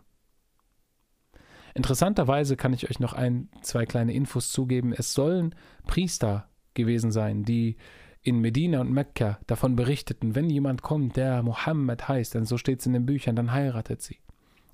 Interessanterweise 1.73 2.57
kann 2.57 2.73
ich 2.73 2.89
euch 2.89 2.99
noch 2.99 3.13
ein, 3.13 3.49
zwei 3.61 3.85
kleine 3.85 4.13
Infos 4.13 4.51
zugeben. 4.51 4.93
Es 4.93 5.13
sollen 5.13 5.53
Priester 5.85 6.49
gewesen 6.73 7.11
sein, 7.11 7.43
die 7.43 7.77
in 8.21 8.39
Medina 8.39 8.81
und 8.81 8.91
Mekka 8.91 9.39
davon 9.47 9.75
berichteten, 9.75 10.35
wenn 10.35 10.49
jemand 10.49 10.81
kommt, 10.81 11.15
der 11.17 11.43
Mohammed 11.43 12.07
heißt, 12.07 12.33
denn 12.33 12.45
so 12.45 12.57
steht 12.57 12.79
es 12.79 12.85
in 12.85 12.93
den 12.93 13.05
Büchern, 13.05 13.35
dann 13.35 13.51
heiratet 13.51 14.01
sie. 14.01 14.17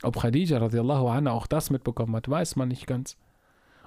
Ob 0.02 0.18
Khadija 0.20 0.58
radiallahu 0.58 1.08
anha 1.08 1.32
auch 1.32 1.48
das 1.48 1.70
mitbekommen 1.70 2.16
hat, 2.16 2.30
weiß 2.30 2.56
man 2.56 2.70
nicht 2.70 2.88
ganz. 2.88 3.18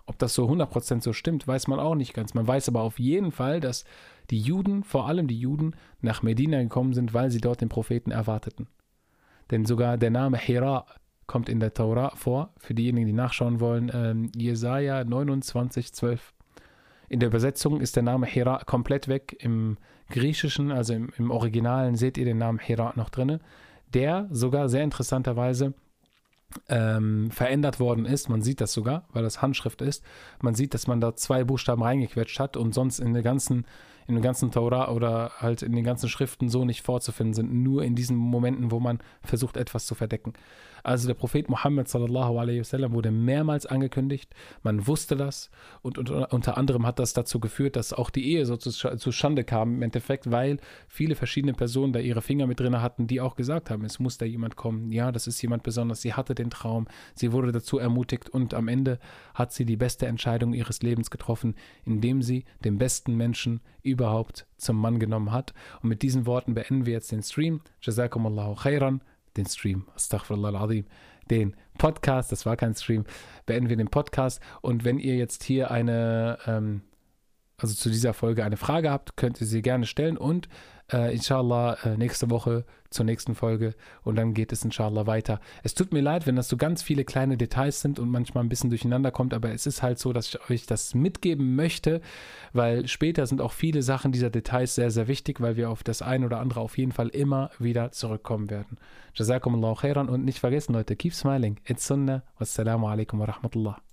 Ob 0.07 0.19
das 0.19 0.35
so 0.35 0.49
100% 0.49 1.03
so 1.03 1.13
stimmt, 1.13 1.47
weiß 1.49 1.67
man 1.67 1.81
auch 1.81 1.97
nicht 1.97 2.15
ganz. 2.15 2.33
Man 2.35 2.47
weiß 2.47 2.69
aber 2.69 2.83
auf 2.83 2.99
jeden 3.01 3.33
Fall, 3.33 3.61
dass 3.61 3.85
die 4.31 4.39
Juden, 4.39 4.85
vor 4.85 5.09
allem 5.09 5.27
die 5.27 5.39
Juden, 5.39 5.75
nach 6.01 6.23
Medina 6.23 6.63
gekommen 6.63 6.95
sind, 6.95 7.13
weil 7.13 7.31
sie 7.31 7.41
dort 7.41 7.61
den 7.61 7.69
Propheten 7.69 8.13
erwarteten. 8.13 8.69
Denn 9.51 9.65
sogar 9.65 9.99
der 9.99 10.11
Name 10.11 10.39
Hira 10.39 10.87
kommt 11.27 11.49
in 11.49 11.59
der 11.59 11.75
Tora 11.75 12.11
vor, 12.15 12.53
für 12.59 12.75
diejenigen, 12.75 13.07
die 13.07 13.13
nachschauen 13.13 13.59
wollen, 13.59 13.91
ähm, 13.93 14.31
Jesaja 14.37 15.05
29, 15.05 15.93
12. 15.93 16.33
In 17.09 17.21
der 17.21 17.29
Übersetzung 17.29 17.81
ist 17.81 17.97
der 17.97 18.03
Name 18.03 18.27
Hera 18.27 18.63
komplett 18.65 19.09
weg. 19.09 19.37
Im 19.41 19.77
Griechischen, 20.09 20.71
also 20.71 20.95
im, 20.95 21.11
im 21.19 21.31
Originalen, 21.31 21.97
seht 21.97 22.19
ihr 22.19 22.25
den 22.25 22.39
Namen 22.39 22.59
Hera 22.59 22.93
noch 22.97 23.11
drin, 23.11 23.41
der 23.95 24.29
sogar 24.31 24.69
sehr 24.69 24.83
interessanterweise 24.83 25.75
ähm, 26.69 27.31
verändert 27.31 27.81
worden 27.81 28.07
ist. 28.07 28.29
Man 28.29 28.43
sieht 28.43 28.61
das 28.61 28.73
sogar, 28.73 29.05
weil 29.13 29.23
das 29.23 29.43
Handschrift 29.43 29.83
ist. 29.83 30.03
Man 30.41 30.55
sieht, 30.55 30.75
dass 30.75 30.87
man 30.87 31.01
da 31.01 31.17
zwei 31.17 31.45
Buchstaben 31.45 31.83
reingequetscht 31.83 32.39
hat 32.41 32.57
und 32.57 32.75
sonst 32.75 32.99
in 32.99 33.15
der 33.15 33.23
ganzen 33.23 33.67
in 34.09 34.15
dem 34.15 34.23
ganzen 34.23 34.53
Torah 34.53 34.91
oder 34.91 35.33
halt 35.39 35.63
in 35.63 35.73
den 35.73 35.85
ganzen 35.85 36.09
Schriften 36.09 36.49
so 36.49 36.65
nicht 36.65 36.83
vorzufinden 36.83 37.35
sind, 37.35 37.53
nur 37.53 37.83
in 37.83 37.97
diesen 37.97 38.17
Momenten, 38.17 38.71
wo 38.71 38.79
man 38.79 39.01
versucht, 39.23 39.57
etwas 39.57 39.85
zu 39.85 39.95
verdecken. 39.95 40.33
Also 40.87 41.09
der 41.09 41.15
Prophet 41.15 41.49
Muhammad 41.49 41.89
sallallahu 41.89 42.39
alaihi 42.39 42.61
wasallam 42.61 42.93
wurde 42.93 43.11
mehrmals 43.11 43.67
angekündigt, 43.67 44.33
man 44.63 44.87
wusste 44.87 45.17
das. 45.17 45.51
Und, 45.83 45.99
und, 45.99 46.11
unter 46.11 46.57
anderem 46.57 46.87
hat 46.87 47.01
das 47.01 47.13
dazu 47.13 47.41
geführt, 47.41 47.75
dass 47.75 47.93
auch 47.93 48.09
die 48.09 48.25
Ehe 48.25 48.47
so 48.47 48.57
zu, 48.57 48.71
zu 48.71 49.11
Schande 49.11 49.43
kam 49.43 49.75
im 49.75 49.83
Endeffekt, 49.83 50.31
weil 50.31 50.59
viele 50.87 51.17
verschiedene 51.17 51.55
Personen 51.55 51.93
da 51.93 51.99
ihre 51.99 52.23
Finger 52.23 52.47
mit 52.47 52.61
drin 52.61 52.81
hatten, 52.81 53.09
die 53.09 53.21
auch 53.21 53.35
gesagt 53.35 53.69
haben, 53.69 53.85
es 53.85 53.99
muss 53.99 54.17
da 54.17 54.27
jemand 54.27 54.55
kommen, 54.55 54.93
ja, 54.93 55.11
das 55.11 55.27
ist 55.27 55.43
jemand 55.43 55.65
besonders, 55.65 56.03
sie 56.03 56.15
hatte 56.15 56.37
den 56.37 56.51
Traum, 56.51 56.87
sie 57.17 57.33
wurde 57.33 57.51
dazu 57.51 57.79
ermutigt. 57.79 58.29
Und 58.29 58.55
am 58.55 58.69
Ende 58.69 59.01
hat 59.35 59.53
sie 59.53 59.65
die 59.65 59.77
beste 59.77 60.07
Entscheidung 60.07 60.55
ihres 60.55 60.83
Lebens 60.83 61.11
getroffen, 61.11 61.57
indem 61.85 62.23
sie 62.23 62.45
den 62.65 62.79
besten 62.79 63.17
Menschen 63.17 63.61
überhaupt 63.83 64.47
zum 64.57 64.81
Mann 64.81 65.01
genommen 65.01 65.33
hat. 65.33 65.53
Und 65.83 65.89
mit 65.89 66.03
diesen 66.03 66.27
Worten 66.27 66.55
beenden 66.55 66.87
wir 66.87 66.93
jetzt 66.93 67.11
den 67.11 67.25
Stream. 67.25 67.61
Jazakumullahu 67.81 68.55
khairan 68.55 69.01
den 69.37 69.47
Stream, 69.47 69.87
Astaghfirullah 69.95 70.49
al-Azim, 70.49 70.85
den 71.31 71.57
Podcast, 71.79 72.33
das 72.33 72.47
war 72.47 72.57
kein 72.57 72.75
Stream, 72.75 73.05
beenden 73.45 73.69
wir 73.69 73.77
den 73.77 73.89
Podcast. 73.89 74.41
Und 74.61 74.85
wenn 74.85 74.99
ihr 74.99 75.17
jetzt 75.17 75.45
hier 75.45 75.71
eine, 75.71 76.39
ähm, 76.47 76.83
also 77.59 77.75
zu 77.75 77.91
dieser 77.91 78.15
Folge 78.15 78.45
eine 78.45 78.57
Frage 78.57 78.91
habt, 78.91 79.17
könnt 79.17 79.41
ihr 79.41 79.47
sie 79.47 79.63
gerne 79.63 79.87
stellen 79.87 80.17
und 80.17 80.49
äh, 80.93 81.13
inshallah 81.13 81.79
äh, 81.85 81.97
nächste 81.97 82.31
Woche 82.31 82.65
zur 82.91 83.05
nächsten 83.05 83.35
Folge 83.35 83.75
und 84.05 84.17
dann 84.17 84.35
geht 84.35 84.53
es 84.53 84.65
inshallah 84.65 85.07
weiter. 85.07 85.41
Es 85.63 85.75
tut 85.75 85.93
mir 85.93 86.01
leid, 86.01 86.27
wenn 86.27 86.37
das 86.37 86.49
so 86.49 86.57
ganz 86.57 86.83
viele 86.83 87.05
kleine 87.05 87.37
Details 87.37 87.81
sind 87.81 87.99
und 87.99 88.11
manchmal 88.11 88.45
ein 88.45 88.49
bisschen 88.49 88.71
durcheinander 88.71 89.11
kommt, 89.11 89.35
aber 89.35 89.51
es 89.53 89.67
ist 89.67 89.83
halt 89.83 89.99
so, 89.99 90.13
dass 90.13 90.29
ich 90.29 90.51
euch 90.51 90.67
das 90.67 90.95
mitgeben 90.95 91.57
möchte, 91.57 92.01
weil 92.53 92.87
später 92.87 93.27
sind 93.27 93.41
auch 93.41 93.53
viele 93.53 93.83
Sachen 93.83 94.13
dieser 94.13 94.31
Details 94.31 94.75
sehr, 94.75 94.91
sehr 94.91 95.09
wichtig, 95.09 95.41
weil 95.41 95.57
wir 95.57 95.71
auf 95.71 95.83
das 95.83 96.03
ein 96.03 96.25
oder 96.25 96.39
andere 96.39 96.61
auf 96.61 96.79
jeden 96.79 96.93
Fall 96.93 97.09
immer 97.09 97.51
wieder 97.59 97.91
zurückkommen 97.91 98.51
werden. 98.51 98.79
Jazakumullahu 99.15 99.77
khairan 99.77 100.09
und 100.09 100.25
nicht 100.25 100.39
vergessen, 100.39 100.75
Leute, 100.75 100.95
keep 100.95 101.15
smiling. 101.15 101.59
It's 101.65 101.87
sunnah. 101.87 102.23
Wassalamu 102.39 102.87
alaikum 102.87 103.19
wa 103.19 103.25
rahmatullah. 103.25 103.86